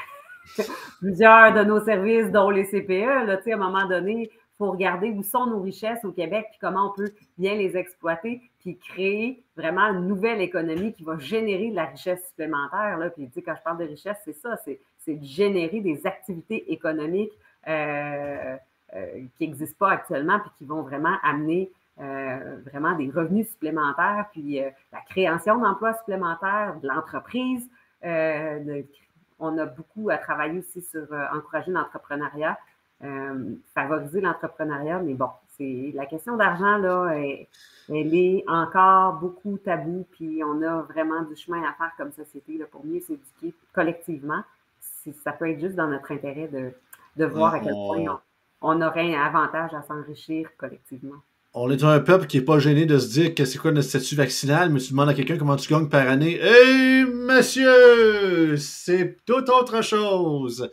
plusieurs 0.99 1.53
de 1.53 1.63
nos 1.63 1.79
services, 1.79 2.29
dont 2.31 2.49
les 2.49 2.65
CPE. 2.65 3.25
Là, 3.25 3.37
tu 3.37 3.43
sais, 3.43 3.53
à 3.53 3.55
un 3.55 3.59
moment 3.59 3.87
donné, 3.87 4.29
il 4.29 4.57
faut 4.57 4.69
regarder 4.69 5.11
où 5.11 5.23
sont 5.23 5.45
nos 5.45 5.61
richesses 5.61 6.03
au 6.03 6.11
Québec, 6.11 6.47
puis 6.49 6.59
comment 6.59 6.91
on 6.91 6.93
peut 6.93 7.13
bien 7.37 7.55
les 7.55 7.77
exploiter, 7.77 8.41
puis 8.65 8.79
créer 8.79 9.43
vraiment 9.55 9.93
une 9.93 10.07
nouvelle 10.07 10.41
économie 10.41 10.91
qui 10.91 11.03
va 11.03 11.19
générer 11.19 11.69
de 11.69 11.75
la 11.75 11.85
richesse 11.85 12.25
supplémentaire. 12.29 12.97
Là. 12.97 13.11
Puis, 13.11 13.29
quand 13.45 13.53
je 13.55 13.61
parle 13.61 13.77
de 13.77 13.83
richesse, 13.83 14.17
c'est 14.25 14.33
ça, 14.33 14.57
c'est, 14.65 14.79
de 15.07 15.23
générer 15.23 15.81
des 15.81 16.07
activités 16.07 16.73
économiques 16.73 17.31
euh, 17.67 18.57
euh, 18.95 19.05
qui 19.37 19.47
n'existent 19.47 19.77
pas 19.77 19.91
actuellement, 19.91 20.39
puis 20.39 20.49
qui 20.57 20.65
vont 20.65 20.81
vraiment 20.81 21.15
amener 21.21 21.71
euh, 22.01 22.57
vraiment 22.65 22.95
des 22.95 23.11
revenus 23.11 23.47
supplémentaires, 23.49 24.25
puis 24.31 24.59
la 24.91 25.01
création 25.01 25.59
d'emplois 25.59 25.93
supplémentaires, 25.93 26.77
de 26.81 26.87
l'entreprise. 26.87 27.69
on 29.37 29.57
a 29.59 29.65
beaucoup 29.67 30.09
à 30.09 30.17
travailler 30.17 30.57
aussi 30.57 30.81
sur 30.81 31.05
encourager 31.31 31.71
l'entrepreneuriat, 31.71 32.57
favoriser 33.75 34.21
l'entrepreneuriat, 34.21 34.99
mais 35.03 35.13
bon, 35.13 35.29
la 35.59 36.05
question 36.05 36.37
d'argent, 36.37 36.77
là, 36.77 37.13
elle, 37.89 38.15
est 38.15 38.43
encore 38.47 39.13
beaucoup 39.19 39.57
tabou, 39.57 40.05
puis 40.11 40.43
on 40.43 40.61
a 40.61 40.81
vraiment 40.83 41.21
du 41.23 41.35
chemin 41.35 41.61
à 41.63 41.73
faire 41.73 41.91
comme 41.97 42.11
société 42.11 42.57
là, 42.57 42.65
pour 42.69 42.85
mieux 42.85 42.99
s'éduquer 42.99 43.53
collectivement. 43.73 44.43
Ça 45.23 45.31
peut 45.31 45.49
être 45.49 45.59
juste 45.59 45.75
dans 45.75 45.87
notre 45.87 46.11
intérêt 46.11 46.47
de, 46.47 46.71
de 47.17 47.25
voir 47.25 47.53
à 47.53 47.59
quel 47.59 47.73
point 47.73 48.19
on, 48.61 48.81
aurait 48.81 49.13
un 49.13 49.21
avantage 49.21 49.73
à 49.73 49.83
s'enrichir 49.83 50.49
collectivement. 50.57 51.15
On 51.53 51.69
est 51.71 51.83
un 51.83 51.99
peuple 51.99 52.25
qui 52.27 52.37
n'est 52.37 52.43
pas 52.43 52.59
gêné 52.59 52.85
de 52.85 52.97
se 52.97 53.09
dire 53.11 53.33
que 53.33 53.45
c'est 53.45 53.57
quoi 53.57 53.71
notre 53.71 53.87
statut 53.87 54.15
vaccinal, 54.15 54.69
mais 54.69 54.79
tu 54.79 54.91
demandes 54.91 55.09
à 55.09 55.13
quelqu'un 55.13 55.37
comment 55.37 55.55
tu 55.55 55.71
gagnes 55.71 55.87
par 55.87 56.09
année. 56.09 56.37
Hé, 56.41 57.05
monsieur, 57.05 58.57
c'est 58.57 59.17
tout 59.25 59.49
autre 59.51 59.81
chose. 59.81 60.69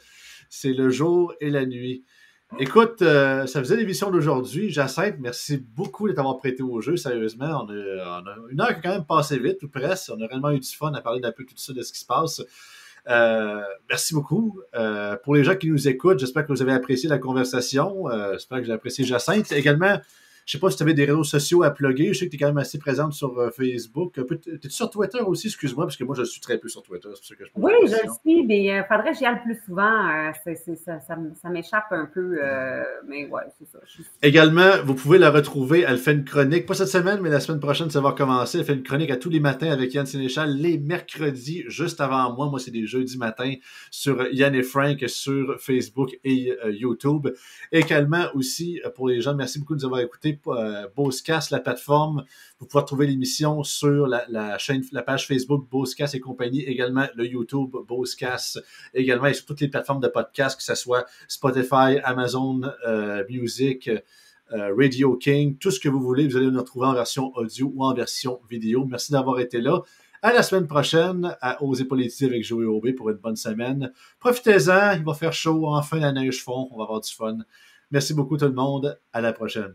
C'est 0.49 0.73
le 0.73 0.91
jour 0.91 1.35
et 1.41 1.51
la 1.51 1.67
nuit. 1.67 2.05
Écoute, 2.59 3.01
euh, 3.01 3.47
ça 3.47 3.61
faisait 3.61 3.77
l'émission 3.77 4.11
d'aujourd'hui. 4.11 4.71
Jacinthe, 4.71 5.17
merci 5.19 5.57
beaucoup 5.57 6.07
de 6.07 6.13
t'avoir 6.13 6.37
prêté 6.37 6.63
au 6.63 6.81
jeu, 6.83 6.97
sérieusement. 6.97 7.67
On 7.67 7.71
a, 7.71 8.37
une 8.51 8.61
heure 8.61 8.69
qui 8.69 8.75
a 8.75 8.81
quand 8.83 8.91
même 8.91 9.07
passé 9.07 9.39
vite, 9.39 9.63
ou 9.63 9.69
presque. 9.69 10.13
On 10.15 10.21
a 10.21 10.27
réellement 10.27 10.51
eu 10.51 10.61
du 10.61 10.69
fun 10.69 10.93
à 10.93 11.01
parler 11.01 11.21
d'un 11.21 11.33
peu 11.33 11.45
tout 11.45 11.55
ça, 11.57 11.73
de 11.73 11.81
ce 11.81 11.93
qui 11.93 12.01
se 12.01 12.07
passe. 12.07 12.43
Euh, 13.09 13.63
merci 13.89 14.15
beaucoup. 14.15 14.61
Euh, 14.75 15.17
pour 15.25 15.35
les 15.35 15.45
gens 15.45 15.57
qui 15.57 15.71
nous 15.71 15.89
écoutent, 15.89 16.19
j'espère 16.19 16.47
que 16.47 16.53
vous 16.53 16.63
avez 16.63 16.73
apprécié 16.73 17.09
la 17.09 17.19
conversation. 17.19 18.09
Euh, 18.09 18.35
j'espère 18.35 18.59
que 18.59 18.65
j'ai 18.65 18.73
apprécié 18.73 19.05
Jacinthe. 19.05 19.51
Également, 19.53 19.99
je 20.45 20.53
sais 20.53 20.59
pas 20.59 20.71
si 20.71 20.77
tu 20.77 20.83
avais 20.83 20.95
des 20.95 21.05
réseaux 21.05 21.25
sociaux 21.25 21.63
à 21.63 21.71
plugger. 21.71 22.13
Je 22.13 22.19
sais 22.19 22.27
que 22.27 22.31
tu 22.31 22.37
es 22.37 22.39
quand 22.39 22.49
même 22.49 22.59
assez 22.59 22.79
présente 22.79 23.13
sur 23.13 23.39
euh, 23.39 23.51
Facebook. 23.51 24.15
Tu 24.15 24.59
es 24.63 24.69
sur 24.69 24.91
Twitter 24.91 25.21
aussi, 25.21 25.47
excuse-moi, 25.47 25.87
parce 25.87 25.97
que 25.97 26.05
moi, 26.05 26.15
je 26.17 26.25
suis 26.25 26.41
très 26.41 26.59
peu 26.59 26.69
sur 26.69 26.83
Twitter. 26.83 27.09
Que 27.09 27.45
je 27.45 27.51
oui, 27.55 27.73
je 27.87 27.93
le 27.93 28.13
suis, 28.21 28.47
mais 28.47 28.65
il 28.65 28.71
euh, 28.71 28.83
faudrait 28.85 29.13
que 29.13 29.19
j'y 29.19 29.25
aille 29.25 29.41
plus 29.43 29.61
souvent. 29.65 30.09
Euh, 30.09 30.33
ça, 30.85 31.01
ça, 31.01 31.49
m'échappe 31.51 31.87
un 31.91 32.07
peu, 32.13 32.39
mais 33.07 33.27
ouais, 33.27 33.43
c'est 33.59 33.69
ça. 33.71 33.79
Également, 34.23 34.83
vous 34.85 34.95
pouvez 34.95 35.19
la 35.19 35.31
retrouver. 35.31 35.85
Elle 35.87 35.99
fait 35.99 36.13
une 36.13 36.25
chronique, 36.25 36.67
pas 36.67 36.75
cette 36.75 36.89
semaine, 36.89 37.21
mais 37.21 37.31
la 37.31 37.41
semaine 37.41 37.61
prochaine, 37.61 37.91
ça 37.91 38.01
va 38.01 38.13
commencer. 38.13 38.59
Elle 38.59 38.65
fait 38.65 38.75
une 38.75 38.83
chronique 38.83 39.11
à 39.11 39.17
tous 39.17 39.31
les 39.31 39.41
matins 39.41 39.71
avec 39.71 39.95
Yann 39.95 40.07
Sénéchal, 40.07 40.57
les 40.57 40.79
mercredis, 40.79 41.65
juste 41.69 42.01
avant 42.01 42.35
moi. 42.35 42.49
Moi, 42.49 42.59
c'est 42.59 42.71
des 42.71 42.87
jeudis 42.87 43.19
matins 43.19 43.55
sur 43.91 44.27
Yann 44.33 44.55
et 44.55 44.63
Frank 44.63 45.03
sur 45.07 45.61
Facebook 45.61 46.19
et 46.25 46.53
YouTube. 46.71 47.29
Également 47.71 48.27
aussi, 48.35 48.81
pour 48.95 49.09
les 49.09 49.21
gens, 49.21 49.35
merci 49.35 49.59
beaucoup 49.59 49.75
de 49.75 49.81
nous 49.81 49.87
avoir 49.87 50.01
écoutés 50.01 50.32
euh, 50.47 50.87
Bosecast, 50.97 51.51
la 51.51 51.61
plateforme. 51.61 52.25
Vous 52.59 52.67
pouvez 52.67 52.85
trouver 52.85 53.07
l'émission 53.07 53.63
sur 53.63 54.07
la, 54.07 54.59
chaîne, 54.59 54.83
la 54.93 55.03
page 55.03 55.27
Facebook 55.27 55.69
Bosecast 55.71 56.15
et 56.15 56.21
compagnie, 56.21 56.63
également 56.63 57.07
le 57.15 57.27
YouTube 57.27 57.77
Bosecast, 57.87 58.63
également 58.95 59.27
et 59.27 59.35
sur 59.35 59.47
toutes 59.47 59.61
les 59.61 59.69
plateformes 59.69 60.01
de 60.01 60.09
podcast, 60.09 60.57
que 60.57 60.63
ce 60.63 60.75
soit 60.75 61.07
Spotify, 61.29 61.99
Amazon 62.05 62.63
euh, 62.87 63.25
Music, 63.29 63.89
euh, 64.53 64.75
Radio 64.77 65.17
King, 65.17 65.57
tout 65.57 65.71
ce 65.71 65.81
que 65.81 65.89
vous 65.89 66.01
voulez, 66.01 66.29
vous 66.29 66.37
allez 66.37 66.51
nous 66.51 66.61
retrouver 66.61 66.87
en 66.87 66.95
version 66.95 67.33
audio 67.35 67.73
ou 67.75 67.85
en 67.85 67.95
version 67.95 68.41
vidéo. 68.51 68.85
Merci 68.85 69.13
d'avoir 69.13 69.41
été 69.41 69.61
là. 69.61 69.83
À 70.25 70.33
la 70.33 70.43
semaine 70.45 70.69
prochaine 70.69 71.37
à 71.41 71.63
Oser 71.65 71.85
Politiser 71.85 72.27
avec 72.27 72.45
Joey 72.45 72.65
Aubé 72.65 72.93
pour 72.93 73.11
une 73.11 73.17
bonne 73.17 73.35
semaine. 73.35 73.93
Profitez-en, 74.21 74.93
il 74.93 75.05
va 75.05 75.15
faire 75.15 75.33
chaud, 75.33 75.67
enfin 75.67 75.99
la 75.99 76.13
neige 76.13 76.45
fond, 76.45 76.69
on 76.71 76.77
va 76.77 76.85
avoir 76.85 77.01
du 77.01 77.13
fun. 77.13 77.39
Merci 77.91 78.15
beaucoup 78.15 78.37
tout 78.37 78.45
le 78.45 78.53
monde, 78.53 78.99
à 79.13 79.21
la 79.21 79.33
prochaine. 79.33 79.75